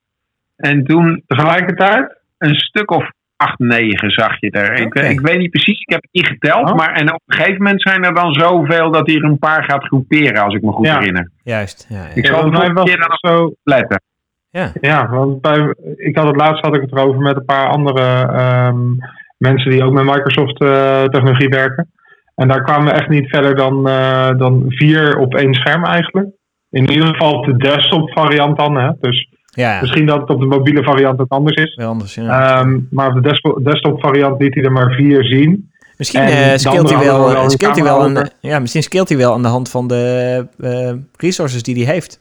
En 0.56 0.84
toen 0.84 1.24
tegelijkertijd 1.28 2.18
een 2.38 2.56
stuk 2.56 2.92
of 2.92 3.10
8, 3.36 3.60
9 3.60 4.12
zag 4.12 4.40
je 4.40 4.52
er. 4.52 4.74
Ik, 4.74 4.94
ik, 4.94 5.20
weet 5.20 5.38
niet 5.38 5.50
precies, 5.50 5.80
ik 5.80 5.90
heb 5.90 6.02
het 6.02 6.12
niet 6.12 6.28
geteld. 6.28 6.70
Oh. 6.70 6.76
Maar 6.76 6.94
en 6.94 7.14
op 7.14 7.22
een 7.26 7.36
gegeven 7.36 7.64
moment 7.64 7.82
zijn 7.82 8.04
er 8.04 8.14
dan 8.14 8.34
zoveel 8.34 8.92
dat 8.92 9.08
hij 9.08 9.16
er 9.16 9.24
een 9.24 9.40
paar 9.40 9.64
gaat 9.64 9.84
groeperen, 9.84 10.44
als 10.44 10.56
ik 10.56 10.62
me 10.62 10.72
goed 10.72 10.88
herinner. 10.88 11.32
Juist. 11.44 11.86
Ja, 11.90 11.96
ja. 11.96 12.16
Ik 12.16 12.26
zal 12.26 12.52
ja, 12.52 12.62
het 12.62 12.84
keer 12.84 12.98
dan 13.08 13.32
zo 13.32 13.54
letten. 13.64 14.02
Ja, 14.50 14.72
ja 14.82 15.10
want 15.10 15.42
bij, 15.42 15.76
ik 15.96 16.16
had 16.16 16.28
het 16.28 16.36
laatst 16.36 16.66
had 16.66 16.76
ik 16.76 16.82
het 16.82 16.92
erover 16.92 17.22
met 17.22 17.36
een 17.36 17.46
paar 17.46 17.68
andere 17.68 18.34
um, 18.68 18.98
mensen 19.38 19.72
die 19.72 19.84
ook 19.84 19.94
met 19.94 20.04
Microsoft 20.04 20.62
uh, 20.62 21.04
technologie 21.04 21.50
werken. 21.50 21.92
En 22.36 22.48
daar 22.48 22.64
kwamen 22.64 22.86
we 22.86 23.00
echt 23.00 23.10
niet 23.10 23.30
verder 23.30 23.56
dan, 23.56 23.88
uh, 23.88 24.30
dan 24.38 24.64
vier 24.68 25.18
op 25.18 25.36
één 25.36 25.54
scherm 25.54 25.86
eigenlijk. 25.86 26.28
In 26.70 26.92
ieder 26.92 27.08
geval 27.08 27.34
op 27.34 27.46
de 27.46 27.58
desktop 27.58 28.12
variant 28.12 28.58
dan. 28.58 28.76
Hè? 28.76 28.92
Dus 29.00 29.30
ja. 29.46 29.82
Misschien 29.82 30.06
dat 30.06 30.20
het 30.20 30.30
op 30.30 30.40
de 30.40 30.46
mobiele 30.46 30.84
variant 30.84 31.20
het 31.20 31.30
anders 31.30 31.64
is. 31.64 31.76
Wel 31.76 31.90
anders, 31.90 32.16
ja. 32.16 32.60
Um, 32.60 32.88
maar 32.92 33.08
op 33.08 33.24
de 33.24 33.60
desktop 33.64 34.02
variant 34.02 34.42
liet 34.42 34.54
hij 34.54 34.64
er 34.64 34.72
maar 34.72 34.92
vier 34.92 35.24
zien. 35.24 35.70
Misschien 35.98 36.22
uh, 36.22 36.56
scheelt 36.56 36.90
hij 36.90 37.06
wel, 37.06 37.32
wel, 37.32 37.50
scheelt 37.50 37.76
hij 37.76 37.84
wel 37.84 38.02
aan 38.02 38.14
de, 38.14 38.32
ja, 38.40 38.60
misschien 38.60 38.84
scheelt 38.84 39.10
hij 39.10 39.18
wel 39.18 39.34
aan 39.34 39.42
de 39.42 39.48
hand 39.48 39.70
van 39.70 39.88
de 39.88 40.48
uh, 40.58 40.92
resources 41.18 41.64
die 41.64 41.84
hij 41.84 41.94
heeft. 41.94 42.20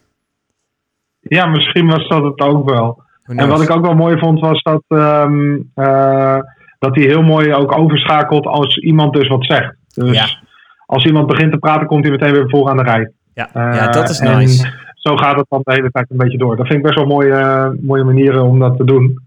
Ja, 1.20 1.46
misschien 1.46 1.86
was 1.86 2.08
dat 2.08 2.22
het 2.22 2.40
ook 2.40 2.70
wel. 2.70 3.02
En 3.24 3.48
wat 3.48 3.62
ik 3.62 3.70
ook 3.70 3.84
wel 3.84 3.94
mooi 3.94 4.18
vond 4.18 4.40
was 4.40 4.62
dat, 4.62 4.82
um, 4.88 5.72
uh, 5.76 6.38
dat 6.78 6.94
hij 6.94 7.04
heel 7.04 7.22
mooi 7.22 7.54
ook 7.54 7.78
overschakelt 7.78 8.46
als 8.46 8.76
iemand 8.76 9.12
dus 9.12 9.28
wat 9.28 9.44
zegt. 9.44 9.76
Dus 9.94 10.16
ja. 10.16 10.26
als 10.86 11.04
iemand 11.04 11.26
begint 11.26 11.52
te 11.52 11.58
praten, 11.58 11.86
komt 11.86 12.02
hij 12.02 12.12
meteen 12.12 12.32
weer 12.32 12.48
voor 12.48 12.70
aan 12.70 12.76
de 12.76 12.82
rij. 12.82 13.10
Ja, 13.34 13.48
ja 13.52 13.88
dat 13.90 14.08
is 14.08 14.20
nice 14.20 14.82
zo 15.04 15.16
gaat 15.16 15.36
het 15.36 15.46
dan 15.48 15.60
de 15.62 15.72
hele 15.72 15.90
tijd 15.90 16.10
een 16.10 16.16
beetje 16.16 16.38
door. 16.38 16.56
Dat 16.56 16.66
vind 16.66 16.78
ik 16.78 16.84
best 16.84 16.98
wel 16.98 17.06
mooie, 17.06 17.76
mooie 17.80 18.04
manieren 18.04 18.42
om 18.42 18.58
dat 18.58 18.76
te 18.76 18.84
doen. 18.84 19.18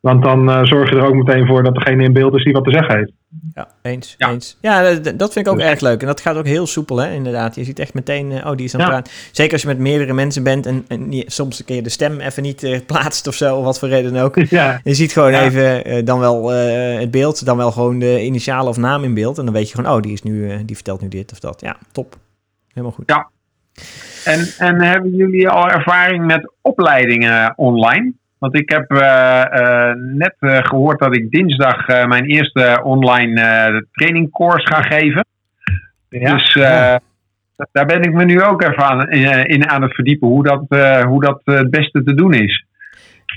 Want 0.00 0.22
dan 0.22 0.48
uh, 0.48 0.64
zorg 0.64 0.90
je 0.90 0.96
er 0.96 1.06
ook 1.06 1.14
meteen 1.14 1.46
voor 1.46 1.62
dat 1.62 1.74
degene 1.74 2.04
in 2.04 2.12
beeld 2.12 2.34
is 2.34 2.44
die 2.44 2.52
wat 2.52 2.64
te 2.64 2.70
zeggen 2.70 2.96
heeft. 2.96 3.12
Ja, 3.54 3.68
eens. 3.82 4.14
Ja, 4.18 4.30
eens. 4.30 4.56
ja 4.60 4.94
dat 4.94 5.32
vind 5.32 5.46
ik 5.46 5.52
ook 5.52 5.58
erg 5.58 5.80
leuk. 5.80 6.00
En 6.00 6.06
dat 6.06 6.20
gaat 6.20 6.36
ook 6.36 6.46
heel 6.46 6.66
soepel, 6.66 6.96
hè, 6.96 7.12
inderdaad. 7.12 7.54
Je 7.54 7.64
ziet 7.64 7.78
echt 7.78 7.94
meteen, 7.94 8.30
uh, 8.30 8.46
oh, 8.46 8.56
die 8.56 8.66
is 8.66 8.74
aan 8.74 8.80
het 8.80 8.88
praten. 8.88 9.12
Zeker 9.32 9.52
als 9.52 9.62
je 9.62 9.68
met 9.68 9.78
meerdere 9.78 10.12
mensen 10.12 10.42
bent 10.42 10.66
en, 10.66 10.84
en 10.88 11.12
je, 11.12 11.24
soms 11.26 11.64
kun 11.64 11.74
je 11.74 11.82
de 11.82 11.88
stem 11.88 12.20
even 12.20 12.42
niet 12.42 12.62
uh, 12.62 12.78
plaatst 12.86 13.26
of 13.26 13.34
zo, 13.34 13.56
of 13.56 13.64
wat 13.64 13.78
voor 13.78 13.88
reden 13.88 14.16
ook. 14.16 14.36
Ja. 14.36 14.80
Je 14.84 14.94
ziet 14.94 15.12
gewoon 15.12 15.32
even 15.32 16.04
dan 16.04 16.18
wel 16.18 16.48
het 16.48 17.10
beeld, 17.10 17.44
dan 17.44 17.56
wel 17.56 17.72
gewoon 17.72 17.98
de 17.98 18.24
initialen 18.24 18.68
of 18.68 18.76
naam 18.76 19.04
in 19.04 19.14
beeld. 19.14 19.38
En 19.38 19.44
dan 19.44 19.54
weet 19.54 19.68
je 19.68 19.74
gewoon, 19.74 19.96
oh, 19.96 20.02
die, 20.02 20.12
is 20.12 20.22
nu, 20.22 20.64
die 20.64 20.76
vertelt 20.76 21.00
nu 21.00 21.08
dit 21.08 21.32
of 21.32 21.38
dat. 21.38 21.60
Ja, 21.60 21.76
top. 21.92 22.16
Helemaal 22.68 22.92
goed. 22.92 23.08
Ja, 23.08 23.30
en, 24.24 24.46
en 24.58 24.82
hebben 24.82 25.14
jullie 25.14 25.48
al 25.48 25.68
ervaring 25.68 26.24
met 26.24 26.52
opleidingen 26.60 27.52
online? 27.56 28.12
Want 28.38 28.56
ik 28.56 28.70
heb 28.70 28.92
uh, 28.92 29.44
uh, 29.52 29.92
net 29.94 30.34
uh, 30.40 30.58
gehoord 30.62 30.98
dat 30.98 31.16
ik 31.16 31.30
dinsdag 31.30 31.86
mijn 31.86 32.24
eerste 32.24 32.80
online 32.82 33.86
trainingcourse 33.92 34.66
ga 34.66 34.82
geven. 34.82 35.24
Ja. 36.08 36.36
Dus 36.36 36.52
daar 37.72 37.86
ben 37.86 38.02
ik 38.02 38.12
me 38.12 38.24
nu 38.24 38.42
ook 38.42 38.62
even 38.62 38.84
aan, 38.84 39.10
in, 39.10 39.68
aan 39.68 39.82
het 39.82 39.94
verdiepen 39.94 40.28
hoe 40.28 40.42
dat, 40.42 40.64
hoe 41.04 41.20
dat 41.20 41.40
het 41.44 41.70
beste 41.70 42.02
te 42.02 42.14
doen 42.14 42.34
is. 42.34 42.66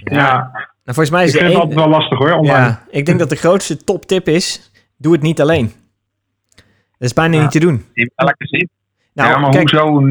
Ja, 0.03 0.17
ja. 0.17 0.49
Nou, 0.83 0.95
volgens 0.95 1.09
mij 1.09 1.23
is 1.23 1.35
ik 1.35 1.41
vind 1.41 1.63
het 1.63 1.73
wel 1.73 1.89
lastig 1.89 2.17
hoor, 2.17 2.31
online. 2.31 2.65
Ja, 2.65 2.83
ik 2.89 3.05
denk 3.05 3.19
dat 3.19 3.29
de 3.29 3.35
grootste 3.35 3.83
toptip 3.83 4.27
is, 4.27 4.71
doe 4.97 5.11
het 5.11 5.21
niet 5.21 5.41
alleen. 5.41 5.71
Dat 6.97 7.09
is 7.09 7.13
bijna 7.13 7.41
niet 7.41 7.51
te 7.51 7.59
doen. 7.59 7.85
In 7.93 8.11
welke 8.15 8.47
zin? 8.47 8.69
Nou, 9.13 9.29
ja, 9.29 9.37
maar 9.37 9.51
kijk, 9.51 9.69
hoezo 9.69 10.09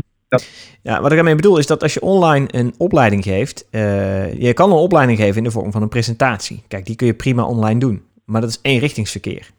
ja, 0.83 1.01
wat 1.01 1.11
ik 1.11 1.17
daarmee 1.17 1.35
bedoel 1.35 1.59
is 1.59 1.67
dat 1.67 1.83
als 1.83 1.95
je 1.95 2.01
online 2.01 2.47
een 2.51 2.75
opleiding 2.79 3.23
geeft, 3.23 3.67
uh, 3.71 4.33
je 4.35 4.53
kan 4.53 4.71
een 4.71 4.77
opleiding 4.77 5.19
geven 5.19 5.37
in 5.37 5.45
de 5.45 5.51
vorm 5.51 5.73
van 5.73 5.83
een 5.83 5.89
presentatie. 5.89 6.63
Kijk, 6.69 6.87
die 6.87 6.97
kun 6.97 7.07
je 7.07 7.15
prima 7.15 7.45
online 7.45 7.81
doen, 7.81 8.03
maar 8.25 8.41
dat 8.41 8.51
is 8.51 8.59
eenrichtingsverkeer. 8.63 9.51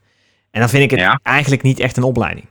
En 0.51 0.59
dan 0.59 0.69
vind 0.69 0.91
ik 0.91 0.99
het 0.99 1.19
eigenlijk 1.23 1.61
niet 1.61 1.79
echt 1.79 1.97
een 1.97 2.03
opleiding. 2.03 2.45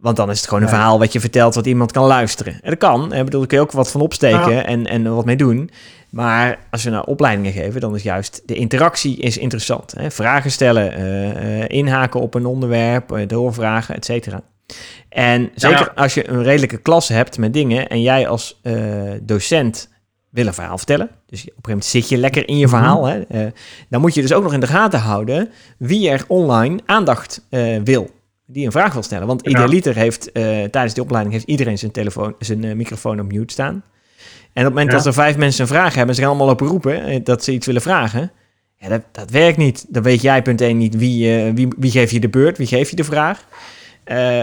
Want 0.00 0.16
dan 0.16 0.30
is 0.30 0.38
het 0.38 0.48
gewoon 0.48 0.62
een 0.62 0.68
verhaal 0.68 0.98
wat 0.98 1.12
je 1.12 1.20
vertelt 1.20 1.54
wat 1.54 1.66
iemand 1.66 1.92
kan 1.92 2.06
luisteren. 2.06 2.52
En 2.52 2.70
dat 2.70 2.78
kan, 2.78 3.12
ik 3.12 3.24
bedoel, 3.24 3.40
daar 3.40 3.48
kun 3.48 3.58
je 3.58 3.64
ook 3.64 3.72
wat 3.72 3.90
van 3.90 4.00
opsteken 4.00 4.66
en, 4.66 4.86
en 4.86 5.14
wat 5.14 5.24
mee 5.24 5.36
doen. 5.36 5.70
Maar 6.10 6.58
als 6.70 6.84
we 6.84 6.90
naar 6.90 7.04
opleidingen 7.04 7.52
geven, 7.52 7.80
dan 7.80 7.94
is 7.94 8.02
juist 8.02 8.42
de 8.46 8.54
interactie 8.54 9.16
is 9.16 9.38
interessant. 9.38 9.92
Hè? 9.96 10.10
Vragen 10.10 10.50
stellen, 10.50 11.00
uh, 11.00 11.58
uh, 11.58 11.64
inhaken 11.68 12.20
op 12.20 12.34
een 12.34 12.46
onderwerp, 12.46 13.24
doorvragen, 13.26 13.94
et 13.94 14.04
cetera. 14.04 14.42
En 15.08 15.50
zeker 15.54 15.92
als 15.94 16.14
je 16.14 16.28
een 16.28 16.42
redelijke 16.42 16.76
klas 16.76 17.08
hebt 17.08 17.38
met 17.38 17.52
dingen 17.52 17.88
en 17.88 18.02
jij 18.02 18.28
als 18.28 18.60
uh, 18.62 19.12
docent 19.22 19.88
wil 20.30 20.46
een 20.46 20.54
verhaal 20.54 20.76
vertellen. 20.76 21.10
Dus 21.26 21.40
op 21.40 21.46
een 21.46 21.52
gegeven 21.52 21.60
moment 21.64 21.84
zit 21.84 22.08
je 22.08 22.16
lekker 22.16 22.48
in 22.48 22.58
je 22.58 22.66
mhm. 22.66 22.76
verhaal. 22.76 23.06
Hè? 23.06 23.22
Uh, 23.30 23.46
dan 23.88 24.00
moet 24.00 24.14
je 24.14 24.20
dus 24.20 24.32
ook 24.32 24.42
nog 24.42 24.52
in 24.52 24.60
de 24.60 24.66
gaten 24.66 25.00
houden 25.00 25.50
wie 25.78 26.10
er 26.10 26.24
online 26.28 26.80
aandacht 26.86 27.46
uh, 27.50 27.80
wil. 27.84 28.10
Die 28.46 28.66
een 28.66 28.72
vraag 28.72 28.92
wil 28.92 29.02
stellen. 29.02 29.26
Want 29.26 29.46
idealiter 29.46 29.94
heeft 29.94 30.34
tijdens 30.70 30.94
die 30.94 31.02
opleiding 31.02 31.34
heeft 31.34 31.46
iedereen 31.46 31.78
zijn, 31.78 31.90
telefoon, 31.90 32.34
zijn 32.38 32.76
microfoon 32.76 33.20
op 33.20 33.32
mute 33.32 33.52
staan. 33.52 33.82
En 34.52 34.66
op 34.66 34.74
het 34.74 34.74
moment 34.74 34.90
dat 34.90 35.06
er 35.06 35.12
vijf 35.12 35.36
mensen 35.36 35.62
een 35.62 35.68
vraag 35.68 35.94
hebben, 35.94 36.14
ze 36.14 36.20
gaan 36.20 36.30
allemaal 36.30 36.46
lopen 36.46 36.66
roepen 36.66 37.24
dat 37.24 37.44
ze 37.44 37.52
iets 37.52 37.66
willen 37.66 37.82
vragen. 37.82 38.32
Ja, 38.76 38.88
dat, 38.88 39.02
dat 39.12 39.30
werkt 39.30 39.56
niet. 39.56 39.86
Dan 39.88 40.02
weet 40.02 40.22
jij 40.22 40.42
punt 40.42 40.60
één 40.60 40.76
niet 40.76 40.96
wie, 40.96 41.42
wie, 41.52 41.68
wie 41.76 41.90
geeft 41.90 42.12
je 42.12 42.20
de 42.20 42.28
beurt, 42.28 42.58
wie 42.58 42.66
geeft 42.66 42.90
je 42.90 42.96
de 42.96 43.04
vraag. 43.04 43.44
Uh, 44.12 44.40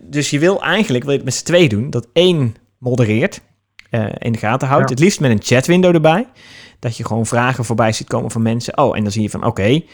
dus 0.00 0.30
je 0.30 0.38
wil 0.38 0.62
eigenlijk, 0.62 1.04
wil 1.04 1.12
je 1.12 1.18
het 1.18 1.26
met 1.28 1.36
z'n 1.36 1.44
twee 1.44 1.68
doen, 1.68 1.90
dat 1.90 2.06
één 2.12 2.56
modereert, 2.78 3.40
uh, 3.90 4.06
in 4.18 4.32
de 4.32 4.38
gaten 4.38 4.68
houdt. 4.68 4.90
Het 4.90 4.98
liefst 4.98 5.20
met 5.20 5.30
een 5.30 5.42
chatwindow 5.42 5.94
erbij. 5.94 6.26
Dat 6.78 6.96
je 6.96 7.04
gewoon 7.04 7.26
vragen 7.26 7.64
voorbij 7.64 7.92
ziet 7.92 8.08
komen 8.08 8.30
van 8.30 8.42
mensen. 8.42 8.78
Oh, 8.78 8.96
en 8.96 9.02
dan 9.02 9.12
zie 9.12 9.22
je 9.22 9.30
van, 9.30 9.40
oké, 9.44 9.48
okay, 9.48 9.86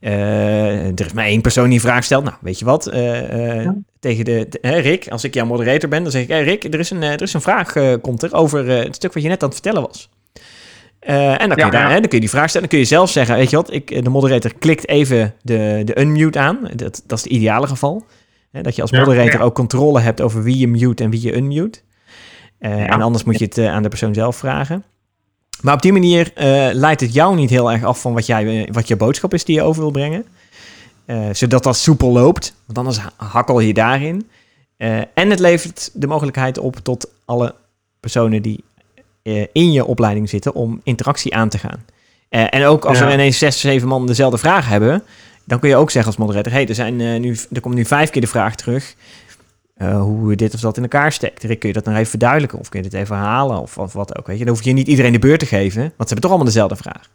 uh, 0.00 0.84
er 0.86 1.06
is 1.06 1.12
maar 1.12 1.24
één 1.24 1.40
persoon 1.40 1.64
die 1.64 1.74
een 1.74 1.80
vraag 1.80 2.04
stelt. 2.04 2.24
Nou, 2.24 2.36
weet 2.40 2.58
je 2.58 2.64
wat? 2.64 2.88
Ja. 2.92 3.76
Tegen 4.00 4.24
de, 4.24 4.46
Rick, 4.60 5.08
als 5.08 5.24
ik 5.24 5.34
jouw 5.34 5.46
moderator 5.46 5.88
ben, 5.88 6.02
dan 6.02 6.12
zeg 6.12 6.22
ik, 6.22 6.28
hey 6.28 6.42
Rick, 6.42 6.64
er 6.64 6.78
is 6.78 6.90
een, 6.90 7.02
er 7.02 7.22
is 7.22 7.32
een 7.32 7.40
vraag, 7.40 8.00
komt 8.00 8.22
er, 8.22 8.34
over 8.34 8.68
het 8.68 8.94
stuk 8.94 9.12
wat 9.12 9.22
je 9.22 9.28
net 9.28 9.42
aan 9.42 9.48
het 9.48 9.60
vertellen 9.60 9.86
was. 9.86 10.10
en 11.00 11.48
dan 11.48 11.56
kun, 11.56 11.64
je 11.64 11.70
daar, 11.70 11.90
hè, 11.90 12.00
dan 12.00 12.08
kun 12.08 12.18
je 12.18 12.20
die 12.20 12.30
vraag 12.30 12.48
stellen. 12.48 12.68
Dan 12.68 12.78
kun 12.78 12.86
je 12.88 12.94
zelf 12.94 13.10
zeggen, 13.10 13.36
weet 13.36 13.50
je 13.50 13.56
wat, 13.56 13.72
ik, 13.72 14.04
de 14.04 14.10
moderator 14.10 14.54
klikt 14.58 14.88
even 14.88 15.34
de, 15.42 15.82
de 15.84 16.00
unmute 16.00 16.38
aan. 16.38 16.58
Dat, 16.74 17.02
dat 17.06 17.18
is 17.18 17.24
het 17.24 17.32
ideale 17.32 17.66
geval. 17.66 18.04
Hè, 18.50 18.62
dat 18.62 18.76
je 18.76 18.82
als 18.82 18.92
moderator 18.92 19.40
ook 19.40 19.54
controle 19.54 20.00
hebt 20.00 20.20
over 20.20 20.42
wie 20.42 20.58
je 20.58 20.68
mute 20.68 21.02
en 21.02 21.10
wie 21.10 21.22
je 21.22 21.36
unmute. 21.36 21.80
Uh, 22.60 22.90
En 22.92 23.02
anders 23.02 23.24
moet 23.24 23.38
je 23.38 23.44
het 23.44 23.58
uh, 23.58 23.72
aan 23.72 23.82
de 23.82 23.88
persoon 23.88 24.14
zelf 24.14 24.36
vragen. 24.36 24.84
Maar 25.60 25.74
op 25.74 25.82
die 25.82 25.92
manier 25.92 26.32
uh, 26.36 26.68
leidt 26.72 27.00
het 27.00 27.14
jou 27.14 27.36
niet 27.36 27.50
heel 27.50 27.72
erg 27.72 27.84
af 27.84 28.00
van 28.00 28.12
wat, 28.12 28.26
jij, 28.26 28.68
wat 28.72 28.88
je 28.88 28.96
boodschap 28.96 29.34
is 29.34 29.44
die 29.44 29.56
je 29.56 29.62
over 29.62 29.82
wil 29.82 29.90
brengen. 29.90 30.24
zodat 31.32 31.62
dat 31.62 31.76
soepel 31.76 32.12
loopt, 32.12 32.54
want 32.66 32.78
anders 32.78 32.98
hakkel 33.16 33.60
je 33.60 33.74
daarin. 33.74 34.28
en 35.14 35.30
het 35.30 35.38
levert 35.38 35.90
de 35.92 36.06
mogelijkheid 36.06 36.58
op 36.58 36.76
tot 36.76 37.10
alle 37.24 37.54
personen 38.00 38.42
die 38.42 38.64
in 39.52 39.72
je 39.72 39.84
opleiding 39.84 40.28
zitten 40.28 40.54
om 40.54 40.80
interactie 40.84 41.34
aan 41.34 41.48
te 41.48 41.58
gaan. 41.58 41.84
en 42.28 42.64
ook 42.64 42.84
als 42.84 43.00
er 43.00 43.12
ineens 43.12 43.38
zes, 43.38 43.60
zeven 43.60 43.88
man 43.88 44.06
dezelfde 44.06 44.38
vraag 44.38 44.68
hebben, 44.68 45.02
dan 45.50 45.58
kun 45.58 45.68
je 45.68 45.76
ook 45.76 45.90
zeggen 45.90 46.12
als 46.12 46.20
moderator: 46.20 46.52
hey, 46.52 46.68
er, 46.68 46.74
zijn, 46.74 47.00
uh, 47.00 47.20
nu, 47.20 47.36
er 47.52 47.60
komt 47.60 47.74
nu 47.74 47.84
vijf 47.84 48.10
keer 48.10 48.20
de 48.20 48.28
vraag 48.28 48.54
terug. 48.54 48.94
Uh, 49.78 50.00
hoe 50.00 50.34
dit 50.34 50.54
of 50.54 50.60
dat 50.60 50.76
in 50.76 50.82
elkaar 50.82 51.12
steekt. 51.12 51.58
Kun 51.58 51.68
je 51.68 51.72
dat 51.72 51.84
nog 51.84 51.94
even 51.94 52.06
verduidelijken? 52.06 52.58
Of 52.58 52.68
kun 52.68 52.82
je 52.82 52.88
dit 52.88 53.00
even 53.00 53.16
herhalen? 53.16 53.60
Of, 53.60 53.78
of 53.78 53.92
wat 53.92 54.18
ook. 54.18 54.26
Weet 54.26 54.38
je? 54.38 54.44
Dan 54.44 54.54
hoef 54.54 54.64
je 54.64 54.72
niet 54.72 54.86
iedereen 54.86 55.12
de 55.12 55.18
beurt 55.18 55.38
te 55.38 55.46
geven, 55.46 55.80
want 55.80 55.92
ze 55.96 56.14
hebben 56.14 56.20
toch 56.20 56.30
allemaal 56.30 56.46
dezelfde 56.46 56.76
vraag. 56.76 57.08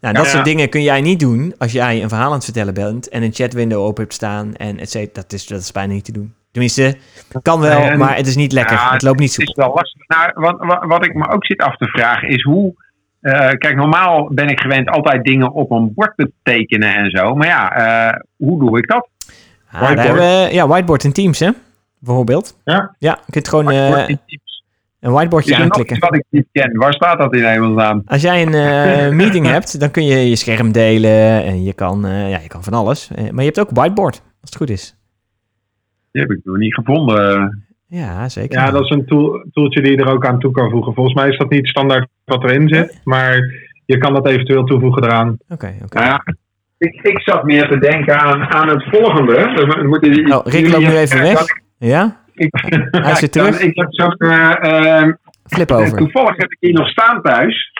Nou, 0.00 0.14
dat 0.14 0.26
soort 0.26 0.44
dingen 0.44 0.68
kun 0.68 0.82
jij 0.82 1.00
niet 1.00 1.20
doen 1.20 1.54
als 1.58 1.72
jij 1.72 2.02
een 2.02 2.08
verhaal 2.08 2.28
aan 2.28 2.34
het 2.34 2.44
vertellen 2.44 2.74
bent 2.74 3.08
en 3.08 3.22
een 3.22 3.32
chatwindow 3.32 3.84
open 3.84 4.02
hebt 4.02 4.14
staan 4.14 4.54
en 4.54 4.78
et 4.78 4.90
cetera. 4.90 5.22
Dat 5.22 5.32
is, 5.32 5.46
dat 5.46 5.60
is 5.60 5.72
bijna 5.72 5.92
niet 5.92 6.04
te 6.04 6.12
doen. 6.12 6.34
Tenminste, 6.52 6.96
kan 7.42 7.60
wel, 7.60 7.96
maar 7.96 8.16
het 8.16 8.26
is 8.26 8.36
niet 8.36 8.52
lekker. 8.52 8.92
het 8.92 9.02
loopt 9.02 9.18
niet 9.18 9.32
zo. 9.32 9.40
Het 9.40 9.50
is 9.50 9.56
wel 9.56 9.74
lastig. 9.74 10.08
Nou, 10.08 10.30
wat, 10.34 10.56
wat, 10.58 10.84
wat 10.84 11.04
ik 11.04 11.14
me 11.14 11.28
ook 11.28 11.46
zit 11.46 11.60
af 11.60 11.76
te 11.76 11.86
vragen 11.86 12.28
is 12.28 12.42
hoe 12.42 12.74
uh, 13.22 13.50
kijk, 13.50 13.76
normaal 13.76 14.28
ben 14.32 14.48
ik 14.48 14.60
gewend 14.60 14.88
altijd 14.88 15.24
dingen 15.24 15.52
op 15.52 15.70
een 15.70 15.92
bord 15.94 16.12
te 16.16 16.30
tekenen 16.42 16.94
en 16.94 17.10
zo. 17.10 17.34
Maar 17.34 17.46
ja, 17.46 17.78
uh, 18.10 18.20
hoe 18.36 18.58
doe 18.58 18.78
ik 18.78 18.86
dat? 18.86 19.08
Ah, 19.70 19.80
whiteboard. 19.80 20.18
We, 20.18 20.48
ja, 20.52 20.68
whiteboard 20.68 21.04
in 21.04 21.12
Teams, 21.12 21.38
hè? 21.38 21.50
Bijvoorbeeld. 21.98 22.60
Ja. 22.64 22.94
Ja, 22.98 23.18
je 23.26 23.32
kunt 23.32 23.48
gewoon 23.48 23.72
uh, 23.72 24.08
een 25.00 25.12
whiteboardje 25.12 25.56
aanklikken. 25.56 25.98
wat 25.98 26.14
ik 26.14 26.24
niet 26.28 26.46
ken. 26.52 26.76
Waar 26.76 26.92
staat 26.92 27.18
dat 27.18 27.34
in 27.34 27.44
hemelsnaam? 27.44 28.02
Als 28.06 28.22
jij 28.22 28.42
een 28.42 29.16
meeting 29.22 29.46
hebt, 29.46 29.80
dan 29.80 29.90
kun 29.90 30.04
je 30.04 30.28
je 30.28 30.36
scherm 30.36 30.72
delen 30.72 31.44
en 31.44 31.62
je 31.62 31.72
kan, 31.72 32.00
ja, 32.06 32.38
je 32.38 32.48
kan 32.48 32.62
van 32.62 32.72
alles. 32.72 33.08
maar 33.08 33.44
je 33.44 33.50
hebt 33.50 33.60
ook 33.60 33.70
whiteboard, 33.70 34.16
als 34.16 34.50
het 34.50 34.56
goed 34.56 34.70
is. 34.70 34.96
Die 36.12 36.22
heb 36.22 36.30
ik 36.30 36.40
nog 36.44 36.56
niet 36.56 36.74
gevonden. 36.74 37.64
Ja, 37.86 38.28
zeker. 38.28 38.58
Ja, 38.58 38.70
dat 38.70 38.84
is 38.84 38.90
een 38.90 39.06
tool, 39.06 39.44
tooltje 39.52 39.82
die 39.82 39.90
je 39.90 39.96
er 39.96 40.12
ook 40.12 40.26
aan 40.26 40.38
toe 40.38 40.52
kan 40.52 40.70
voegen. 40.70 40.94
Volgens 40.94 41.14
mij 41.14 41.28
is 41.28 41.38
dat 41.38 41.50
niet 41.50 41.66
standaard 41.66 42.08
wat 42.32 42.44
erin 42.50 42.68
zit, 42.68 43.00
maar 43.04 43.36
je 43.84 43.98
kan 43.98 44.14
dat 44.14 44.26
eventueel 44.28 44.64
toevoegen 44.64 45.04
eraan. 45.04 45.36
Oké, 45.48 45.74
oké. 45.82 45.98
Nou 45.98 46.06
ja, 46.06 46.22
ik, 46.78 46.94
ik 47.02 47.20
zat 47.20 47.44
meer 47.44 47.68
te 47.68 47.78
denken 47.78 48.20
aan, 48.20 48.42
aan 48.52 48.68
het 48.68 48.84
volgende. 48.90 49.52
Dan 49.54 49.86
moeten 49.86 50.12
die- 50.12 50.34
Oh, 50.36 50.46
Rick 50.46 50.68
loopt 50.68 50.86
nu 50.88 50.96
even 50.96 51.22
weg. 51.22 51.44
Ja? 51.78 52.20
Ik, 52.34 52.48
Hij 52.90 53.14
weer 53.20 53.30
terug. 53.30 53.60
Ik 53.60 53.76
heb 53.76 53.86
zo'n... 53.90 54.16
eh, 54.18 55.00
eh, 55.00 55.08
Flip 55.46 55.70
over. 55.70 55.98
toevallig 55.98 56.36
heb 56.36 56.50
ik 56.52 56.56
hier 56.60 56.72
nog 56.72 56.88
staan 56.88 57.22
thuis. 57.22 57.70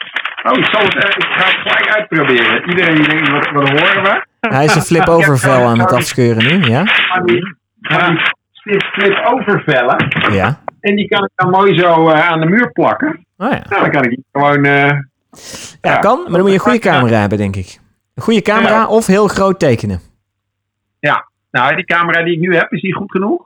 Oh, 0.42 0.58
ik, 0.58 0.64
zal 0.72 0.82
het, 0.84 0.94
eh, 0.94 1.16
ik 1.16 1.24
ga 1.24 1.44
het 1.44 1.56
gelijk 1.62 1.96
uitproberen. 1.96 2.68
Iedereen 2.68 2.94
die 2.94 3.08
denkt, 3.08 3.30
wat, 3.30 3.50
wat 3.52 3.68
horen 3.68 4.02
we? 4.02 4.24
Hij 4.40 4.64
is 4.64 4.74
een 4.74 4.82
flip 4.82 5.08
over 5.16 5.38
vel 5.38 5.66
aan 5.66 5.78
het 5.78 5.92
afscheuren 5.92 6.44
nu, 6.46 6.68
ja? 6.70 6.82
Die, 7.24 7.56
flip, 8.52 8.82
flip 8.82 9.20
overvellen. 9.24 10.08
Ja. 10.32 10.58
En 10.82 10.96
die 10.96 11.08
kan 11.08 11.24
ik 11.24 11.30
dan 11.34 11.50
mooi 11.50 11.78
zo 11.80 12.08
eh, 12.08 12.28
aan 12.28 12.40
de 12.40 12.46
muur 12.46 12.72
plakken. 12.72 13.26
Oh 13.36 13.50
ja. 13.50 13.62
Nou, 13.68 13.80
dan 13.82 13.90
kan 13.90 14.02
ik 14.04 14.10
die 14.10 14.24
gewoon... 14.32 14.64
eh, 14.64 14.90
Ja, 15.80 15.96
kan, 15.98 16.22
maar 16.22 16.30
dan 16.32 16.40
moet 16.40 16.48
je 16.48 16.54
een 16.54 16.60
goede 16.60 16.78
camera 16.78 17.16
hebben, 17.20 17.38
denk 17.38 17.56
ik. 17.56 17.80
Een 18.14 18.22
goede 18.22 18.42
camera 18.42 18.68
Ja. 18.74 18.86
of 18.88 19.06
heel 19.06 19.28
groot 19.28 19.58
tekenen. 19.58 20.00
nou, 21.50 21.74
die 21.76 21.84
camera 21.84 22.22
die 22.24 22.34
ik 22.34 22.40
nu 22.40 22.54
heb, 22.56 22.72
is 22.72 22.80
die 22.80 22.94
goed 22.94 23.10
genoeg? 23.10 23.42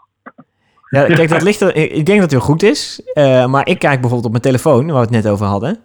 Ja, 0.90 1.04
kijk, 1.04 1.28
dat 1.36 1.42
ligt 1.42 1.60
er, 1.60 1.76
ik 1.76 2.06
denk 2.06 2.20
dat 2.20 2.20
het 2.20 2.30
heel 2.30 2.40
goed 2.40 2.62
is. 2.62 3.00
eh, 3.14 3.46
maar 3.46 3.66
ik 3.68 3.78
kijk 3.78 3.94
bijvoorbeeld 4.00 4.24
op 4.24 4.30
mijn 4.30 4.42
telefoon, 4.42 4.86
waar 4.86 4.94
we 4.94 5.00
het 5.00 5.10
net 5.10 5.28
over 5.28 5.46
hadden. 5.46 5.78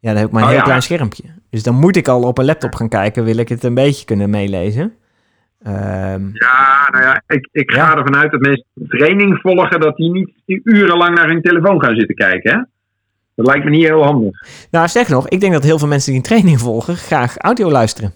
Ja, 0.00 0.08
dan 0.10 0.16
heb 0.16 0.26
ik 0.26 0.32
maar 0.32 0.42
een 0.42 0.46
Oh, 0.48 0.52
heel 0.54 0.58
ja. 0.60 0.64
klein 0.66 0.82
schermpje. 0.82 1.22
Dus 1.50 1.62
dan 1.62 1.74
moet 1.74 1.96
ik 1.96 2.08
al 2.08 2.22
op 2.22 2.38
een 2.38 2.44
laptop 2.44 2.74
gaan 2.74 2.88
kijken, 2.88 3.24
wil 3.24 3.36
ik 3.36 3.48
het 3.48 3.64
een 3.64 3.74
beetje 3.74 4.04
kunnen 4.04 4.30
meelezen. 4.30 4.94
Ehm, 5.62 6.28
Ja, 6.32 6.88
nou 6.90 7.04
ja, 7.04 7.22
ik, 7.26 7.48
ik 7.52 7.70
Ja. 7.74 7.84
ga 7.86 7.96
ervan 7.96 8.16
uit 8.16 8.30
dat 8.30 8.40
mensen 8.40 8.64
training 8.88 9.38
volgen, 9.40 9.80
dat 9.80 9.96
die 9.96 10.10
niet 10.10 10.30
urenlang 10.64 11.14
naar 11.14 11.26
hun 11.28 11.42
telefoon 11.42 11.82
gaan 11.84 11.94
zitten 11.96 12.14
kijken. 12.16 12.52
Hè? 12.54 12.62
Dat 13.34 13.46
lijkt 13.46 13.64
me 13.64 13.70
niet 13.70 13.86
heel 13.86 14.02
handig. 14.04 14.46
nou, 14.70 14.88
zeg 14.88 15.08
nog, 15.08 15.28
ik 15.28 15.40
denk 15.40 15.52
dat 15.52 15.62
heel 15.64 15.78
veel 15.78 15.88
mensen 15.88 16.12
die 16.12 16.20
een 16.20 16.26
training 16.26 16.60
volgen 16.60 16.96
graag 16.96 17.36
audio 17.36 17.70
luisteren. 17.70 18.12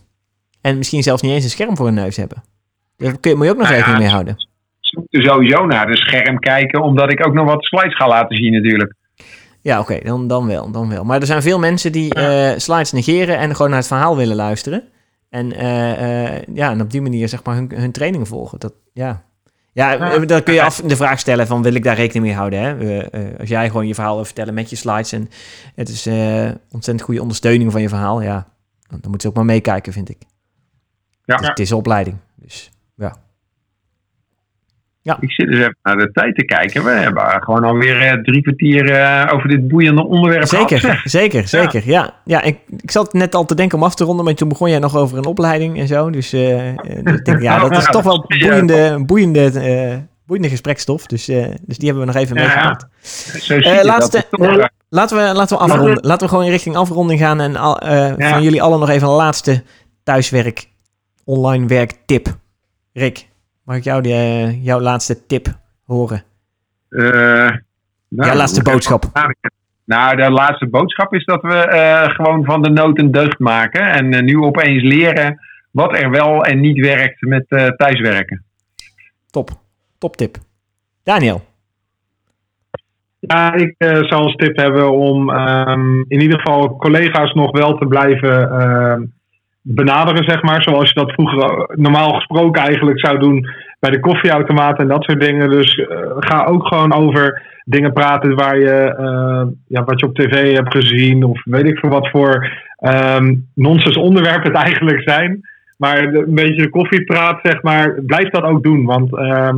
En 0.61 0.77
misschien 0.79 1.03
zelfs 1.03 1.23
niet 1.23 1.33
eens 1.33 1.45
een 1.45 1.51
scherm 1.51 1.77
voor 1.77 1.87
hun 1.87 1.95
neus 1.95 2.17
hebben. 2.17 2.43
Daar 2.97 3.19
kun 3.21 3.31
je, 3.31 3.37
moet 3.37 3.47
je 3.47 3.53
ook 3.53 3.59
nog 3.59 3.67
Nou 3.69 3.79
ja, 3.79 3.85
rekening 3.85 4.03
mee 4.05 4.13
houden. 4.13 4.35
Ze 4.81 4.99
moeten 4.99 5.23
sowieso 5.23 5.67
naar 5.67 5.87
de 5.87 5.97
scherm 5.97 6.39
kijken, 6.39 6.83
omdat 6.83 7.13
ik 7.13 7.27
ook 7.27 7.35
nog 7.35 7.45
wat 7.47 7.65
slides 7.65 7.97
ga 7.97 8.09
laten 8.09 8.37
zien 8.37 8.53
natuurlijk. 8.53 8.95
Ja, 9.63 9.81
oké, 9.81 9.99
dan, 10.03 10.27
dan 10.29 10.47
wel, 10.47 10.71
dan 10.71 10.89
wel. 10.89 11.05
Maar 11.05 11.21
er 11.21 11.27
zijn 11.27 11.43
veel 11.43 11.59
mensen 11.59 11.93
die 11.93 12.15
eh, 12.15 12.59
slides 12.59 12.93
negeren 12.93 13.39
en 13.39 13.51
gewoon 13.55 13.71
naar 13.71 13.79
het 13.79 13.89
verhaal 13.89 14.17
willen 14.17 14.37
luisteren. 14.37 14.83
En, 15.33 15.53
eh, 15.53 16.35
eh, 16.37 16.43
ja, 16.55 16.71
en 16.71 16.81
op 16.81 16.91
die 16.91 17.01
manier 17.01 17.29
zeg 17.29 17.45
maar 17.45 17.55
hun, 17.55 17.73
hun 17.75 17.93
training 17.93 18.29
volgen. 18.29 18.61
Dat, 18.61 18.73
ja. 18.93 19.23
Ja, 19.73 19.93
Ja. 19.93 20.13
eh, 20.13 20.27
dan 20.27 20.43
kun 20.43 20.55
je 20.55 20.63
af 20.63 20.81
de 20.81 20.97
vraag 20.97 21.19
stellen 21.19 21.47
van 21.47 21.63
wil 21.63 21.75
ik 21.75 21.83
daar 21.85 21.97
rekening 21.97 22.25
mee 22.25 22.35
houden. 22.35 22.61
Hè? 22.61 23.39
Als 23.39 23.49
jij 23.49 23.67
gewoon 23.67 23.87
je 23.87 23.95
verhaal 23.95 24.15
wil 24.15 24.25
vertellen 24.25 24.55
met 24.55 24.71
je 24.71 24.77
slides 24.77 25.13
en 25.13 25.29
het 25.75 25.89
is 25.89 26.07
ontzettend 26.71 27.03
goede 27.03 27.21
ondersteuning 27.21 27.73
van 27.73 27.81
je 27.81 27.89
verhaal. 27.89 28.23
Ja, 28.23 28.47
dan, 28.89 28.99
moeten 29.03 29.21
ze 29.21 29.29
ook 29.29 29.35
maar 29.35 29.45
meekijken, 29.45 29.93
vind 29.93 30.09
ik. 30.09 30.19
Ja. 31.25 31.35
Het, 31.35 31.43
is, 31.43 31.49
het 31.49 31.59
is 31.59 31.71
een 31.71 31.77
opleiding. 31.77 32.17
Dus 32.37 32.71
Ik 35.21 35.31
zit 35.33 35.49
dus 35.49 35.59
even 35.59 35.77
naar 35.83 35.97
de 35.97 36.11
tijd 36.13 36.35
te 36.35 36.45
kijken. 36.45 36.85
We 36.85 36.91
hebben 36.91 37.23
gewoon 37.43 37.65
alweer 37.65 38.01
eh, 38.03 38.13
drie 38.23 38.43
kwartier 38.43 38.91
eh, 38.91 39.35
over 39.35 39.49
dit 39.49 39.69
boeiende 39.69 40.07
onderwerp 40.07 40.45
gehad. 40.49 40.69
Zeker, 40.69 41.01
zeker, 41.05 41.49
zeker. 41.49 41.83
Ja, 41.85 42.15
ja 42.25 42.43
ik, 42.43 42.59
ik 42.77 42.91
zat 42.91 43.13
net 43.13 43.35
al 43.35 43.45
te 43.45 43.55
denken 43.55 43.79
om 43.79 43.85
af 43.85 43.95
te 43.95 44.05
ronden, 44.05 44.25
maar 44.25 44.35
toen 44.35 44.49
begon 44.49 44.71
jij 44.71 44.79
nog 44.79 44.97
over 44.97 45.19
een 45.19 45.25
opleiding 45.27 45.79
en 45.79 45.87
zo. 45.87 46.11
Dus 46.11 46.33
eh, 46.33 46.41
dus 47.05 47.15
ik 47.15 47.25
denk, 47.25 47.43
ja, 47.43 47.59
dat 47.59 47.77
is 47.77 47.87
toch 47.87 48.03
wel 48.03 48.25
boeiende, 48.29 49.03
boeiende, 49.07 50.03
boeiende 50.27 50.49
gesprekstof. 50.51 51.07
Dus, 51.07 51.25
dus 51.63 51.79
die 51.79 51.89
hebben 51.89 52.07
we 52.07 52.13
nog 52.13 52.23
even 52.23 52.37
Ja, 52.37 52.43
meegemaakt. 52.43 52.87
Laatste- 53.87 54.25
Laten 54.89 55.17
we, 55.17 55.35
laten 55.35 55.57
we 55.57 55.63
afronden. 55.63 55.99
Laten 56.01 56.27
we 56.29 56.35
gewoon 56.35 56.49
richting 56.51 56.77
afronding 56.77 57.21
gaan 57.21 57.41
en 57.41 57.57
al, 57.57 57.87
Ja. 57.89 58.17
van 58.19 58.43
jullie 58.43 58.63
allen 58.63 58.79
nog 58.81 58.89
even 58.89 59.09
een 59.09 59.15
laatste 59.15 59.63
thuiswerk, 60.05 60.69
online 61.25 61.67
werktip. 61.67 62.27
Rick, 62.93 63.29
mag 63.65 63.77
ik 63.77 63.85
jou 63.85 64.03
de, 64.03 64.13
eh, 64.13 64.65
jouw 64.65 64.81
laatste 64.81 65.27
tip 65.27 65.47
horen? 65.85 66.23
eh, 66.93 67.51
nou, 68.09 68.29
jouw 68.29 68.35
laatste 68.35 68.63
boodschap. 68.63 69.05
Nou, 69.85 70.17
de 70.17 70.31
laatste 70.31 70.69
boodschap 70.69 71.15
is 71.15 71.25
dat 71.25 71.43
we 71.43 71.55
eh, 71.55 72.11
gewoon 72.11 72.45
van 72.45 72.63
de 72.63 72.71
nood 72.71 72.99
een 72.99 73.11
deugd 73.11 73.39
maken. 73.39 73.81
En 73.83 74.25
nu 74.25 74.37
opeens 74.37 74.83
leren 74.83 75.41
wat 75.71 75.97
er 75.97 76.11
wel 76.11 76.45
en 76.45 76.61
niet 76.61 76.79
werkt 76.79 77.21
met 77.21 77.45
eh, 77.49 77.67
thuiswerken. 77.67 78.45
Top, 79.31 79.51
top 79.99 80.17
tip. 80.17 80.37
Daniel. 81.03 81.45
Ja, 83.19 83.53
ik 83.53 83.75
zou 83.79 84.15
als 84.15 84.35
tip 84.35 84.57
hebben 84.57 84.93
om 84.93 85.31
ehm, 85.31 86.01
in 86.09 86.21
ieder 86.21 86.41
geval 86.41 86.77
collega's 86.77 87.33
nog 87.33 87.51
wel 87.51 87.79
te 87.79 87.87
blijven 87.87 88.51
ehm, 88.51 89.03
benaderen, 89.63 90.25
zeg 90.25 90.43
maar. 90.43 90.63
Zoals 90.63 90.89
je 90.89 91.01
dat 91.01 91.13
vroeger 91.13 91.39
eh, 91.43 91.77
normaal 91.77 92.13
gesproken 92.13 92.63
eigenlijk 92.63 93.01
zou 93.07 93.19
doen 93.19 93.47
bij 93.81 93.91
de 93.91 94.01
koffieautomaat 94.01 94.79
en 94.79 94.89
dat 94.89 95.05
soort 95.05 95.21
dingen. 95.21 95.51
Dus 95.51 95.75
eh, 95.75 95.99
ga 96.19 96.45
ook 96.45 96.67
gewoon 96.67 96.93
over 96.95 97.43
dingen 97.65 97.93
praten 97.93 98.35
waar 98.35 98.59
je, 98.59 98.95
eh, 98.99 99.47
ja, 99.69 99.85
wat 99.85 100.01
je 100.01 100.07
op 100.07 100.15
tv 100.15 100.55
hebt 100.55 100.77
gezien 100.77 101.25
of 101.25 101.43
weet 101.45 101.67
ik 101.67 101.79
veel 101.79 101.91
wat 101.91 102.09
voor 102.09 102.51
ehm 102.77 103.35
nonsens 103.55 103.97
onderwerpen 103.97 104.53
het 104.53 104.63
eigenlijk 104.63 105.03
zijn. 105.03 105.41
Maar 105.77 106.03
een 106.03 106.35
beetje 106.35 106.63
de 106.63 106.69
koffiepraat, 106.69 107.39
zeg 107.43 107.63
maar, 107.63 108.01
blijf 108.07 108.31
dat 108.31 108.43
ook 108.43 108.63
doen. 108.63 108.85
Want 108.85 109.17
ehm, 109.17 109.57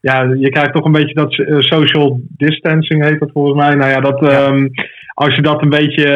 ja, 0.00 0.22
je 0.22 0.48
krijgt 0.48 0.72
toch 0.72 0.84
een 0.84 0.92
beetje 0.92 1.14
dat 1.14 1.32
social 1.58 2.20
distancing 2.36 3.04
heet 3.04 3.20
dat 3.20 3.30
volgens 3.32 3.56
mij. 3.56 3.74
Nou 3.74 3.90
ja, 3.90 4.00
dat, 4.00 4.28
ehm, 4.28 4.68
als 5.14 5.34
je 5.34 5.42
dat 5.42 5.62
een 5.62 5.68
beetje, 5.68 6.08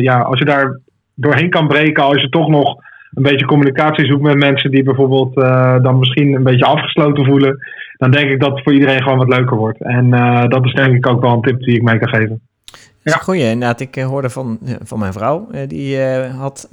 ja, 0.00 0.20
als 0.20 0.38
je 0.38 0.44
daar 0.44 0.80
doorheen 1.16 1.50
kan 1.50 1.68
breken, 1.68 2.02
als 2.04 2.20
je 2.20 2.28
toch 2.28 2.48
nog 2.48 2.76
een 3.14 3.22
beetje 3.22 3.46
communicatie 3.46 4.06
zoekt 4.06 4.22
met 4.22 4.36
mensen 4.36 4.70
die 4.70 4.82
bijvoorbeeld 4.82 5.36
eh, 5.36 5.82
dan 5.82 5.98
misschien 5.98 6.34
een 6.34 6.42
beetje 6.42 6.64
afgesloten 6.64 7.24
voelen, 7.24 7.58
dan 7.96 8.10
denk 8.10 8.30
ik 8.30 8.40
dat 8.40 8.50
het 8.50 8.62
voor 8.62 8.72
iedereen 8.72 9.02
gewoon 9.02 9.18
wat 9.18 9.28
leuker 9.28 9.56
wordt. 9.56 9.82
En 9.82 10.12
eh, 10.14 10.48
dat 10.48 10.64
is 10.64 10.72
denk 10.72 10.94
ik 10.96 11.06
ook 11.08 11.20
wel 11.20 11.32
een 11.32 11.42
tip 11.42 11.60
die 11.60 11.74
ik 11.76 11.82
mee 11.82 11.98
kan 11.98 12.08
geven. 12.08 12.40
Dat 12.66 12.78
is 13.02 13.12
een 13.14 13.20
goeie. 13.20 13.42
Inderdaad, 13.50 13.80
ik 13.80 13.96
eh, 13.96 14.06
hoorde 14.06 14.30
van, 14.30 14.58
van 14.82 14.98
mijn 14.98 15.12
vrouw. 15.12 15.48
eh, 15.52 15.68
die 15.68 16.02
eh, 16.02 16.34
had 16.38 16.68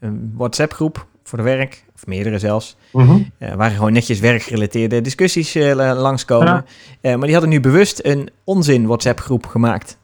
een 0.00 0.32
WhatsApp-groep 0.36 1.06
voor 1.22 1.38
de 1.38 1.44
werk. 1.44 1.84
Of 1.94 2.06
meerdere 2.06 2.38
zelfs. 2.38 2.76
eh 3.38 3.54
waar 3.54 3.70
gewoon 3.70 3.92
netjes 3.92 4.20
werkgerelateerde 4.20 5.00
discussies 5.00 5.54
la- 5.54 5.94
langskomen. 5.94 6.46
Ja. 6.46 6.64
Eh, 7.00 7.12
maar 7.14 7.22
die 7.24 7.32
hadden 7.32 7.50
nu 7.52 7.60
bewust 7.60 8.04
een 8.06 8.28
onzin 8.44 8.86
WhatsApp-groep 8.86 9.46
gemaakt. 9.46 9.98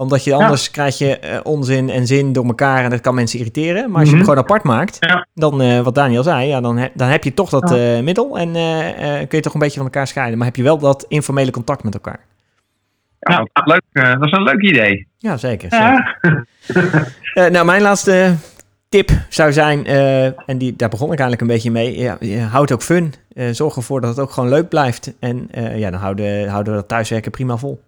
Omdat 0.00 0.24
je 0.24 0.34
anders 0.34 0.70
krijg 0.70 0.98
je 0.98 1.18
eh, 1.18 1.40
onzin 1.42 1.90
en 1.90 2.06
zin 2.06 2.32
door 2.32 2.44
elkaar. 2.44 2.84
En 2.84 2.90
dat 2.90 3.00
kan 3.00 3.14
mensen 3.14 3.38
irriteren. 3.38 3.90
Maar 3.90 4.00
als 4.00 4.08
je 4.08 4.16
Mhm. 4.16 4.24
het 4.24 4.28
gewoon 4.28 4.44
apart 4.44 4.62
maakt. 4.62 4.96
Ja. 5.00 5.26
Dan, 5.34 5.60
eh, 5.60 5.80
wat 5.80 5.94
Daniel 5.94 6.22
zei, 6.22 6.48
ja, 6.48 6.60
dan, 6.60 6.76
he- 6.78 6.88
dan 6.94 7.08
heb 7.08 7.24
je 7.24 7.34
toch 7.34 7.50
dat 7.50 7.70
Ja. 7.70 7.96
eh, 7.96 8.02
middel. 8.02 8.38
En 8.38 8.52
kun 9.28 9.38
je 9.38 9.40
toch 9.40 9.54
een 9.54 9.60
beetje 9.60 9.76
van 9.76 9.84
elkaar 9.84 10.06
scheiden. 10.06 10.36
Maar 10.38 10.46
heb 10.46 10.56
je 10.56 10.62
wel 10.62 10.78
dat 10.78 11.04
informele 11.08 11.50
contact 11.50 11.82
met 11.84 11.94
elkaar. 11.94 12.20
Ja. 13.20 13.36
Dat, 13.36 13.48
is 13.66 13.72
leuk, 13.72 14.04
dat 14.18 14.24
is 14.24 14.32
een 14.32 14.42
leuk 14.42 14.60
idee. 14.62 15.08
Ja, 15.18 15.36
zeker. 15.36 15.68
zeker. 15.72 16.48
Nou, 17.52 17.64
mijn 17.64 17.82
laatste 17.82 18.34
tip 18.88 19.10
zou 19.28 19.52
zijn, 19.52 19.86
en 20.46 20.58
die, 20.58 20.76
daar 20.76 20.88
begon 20.88 21.12
ik 21.12 21.18
eigenlijk 21.18 21.40
een 21.40 21.46
beetje 21.56 21.70
mee. 21.70 21.98
Ja, 21.98 22.16
je 22.20 22.40
houdt 22.40 22.72
ook 22.72 22.82
fun. 22.82 23.14
Zorg 23.50 23.76
ervoor 23.76 24.00
dat 24.00 24.10
het 24.10 24.18
ook 24.18 24.30
gewoon 24.30 24.48
leuk 24.48 24.68
blijft. 24.68 25.12
En 25.20 25.48
eh, 25.50 25.78
ja, 25.78 25.90
dan 25.90 26.00
houden, 26.00 26.48
houden 26.48 26.72
we 26.72 26.78
dat 26.78 26.88
thuiswerken 26.88 27.30
prima 27.30 27.56
vol. 27.56 27.80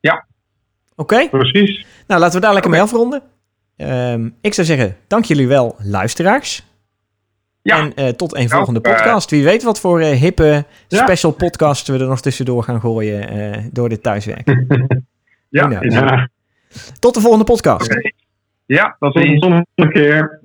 Ja. 0.00 0.24
Oké, 1.02 1.28
Precies. 1.28 1.86
nou 2.06 2.20
laten 2.20 2.34
we 2.40 2.44
daar 2.44 2.52
lekker 2.52 2.70
mee 2.70 2.80
afronden. 2.80 3.22
Ehm, 3.76 4.28
ik 4.40 4.54
zou 4.54 4.66
zeggen, 4.66 4.96
dank 5.06 5.24
jullie 5.24 5.48
wel, 5.48 5.76
luisteraars. 5.78 6.64
Ja. 7.62 7.78
En 7.78 7.94
eh, 7.94 8.08
tot 8.08 8.32
een 8.34 8.38
Nou, 8.38 8.50
volgende 8.50 8.80
eh, 8.80 8.92
podcast. 8.94 9.30
Wie 9.30 9.44
weet 9.44 9.62
wat 9.62 9.80
voor 9.80 10.00
eh, 10.00 10.20
hippe 10.20 10.64
Ja. 10.88 11.04
special 11.04 11.32
podcast 11.32 11.86
we 11.88 11.98
er 11.98 12.06
nog 12.06 12.20
tussendoor 12.20 12.62
gaan 12.62 12.80
gooien 12.80 13.68
door 13.72 13.88
dit 13.88 14.02
thuiswerken. 14.02 14.66
Ja, 15.48 15.66
Nou, 15.68 16.28
Tot 16.98 17.14
de 17.14 17.20
volgende 17.20 17.44
podcast. 17.44 17.96
ja 18.66 18.96
tot 18.98 19.14
de 19.14 19.38
volgende 19.40 19.66
keer. 19.92 20.40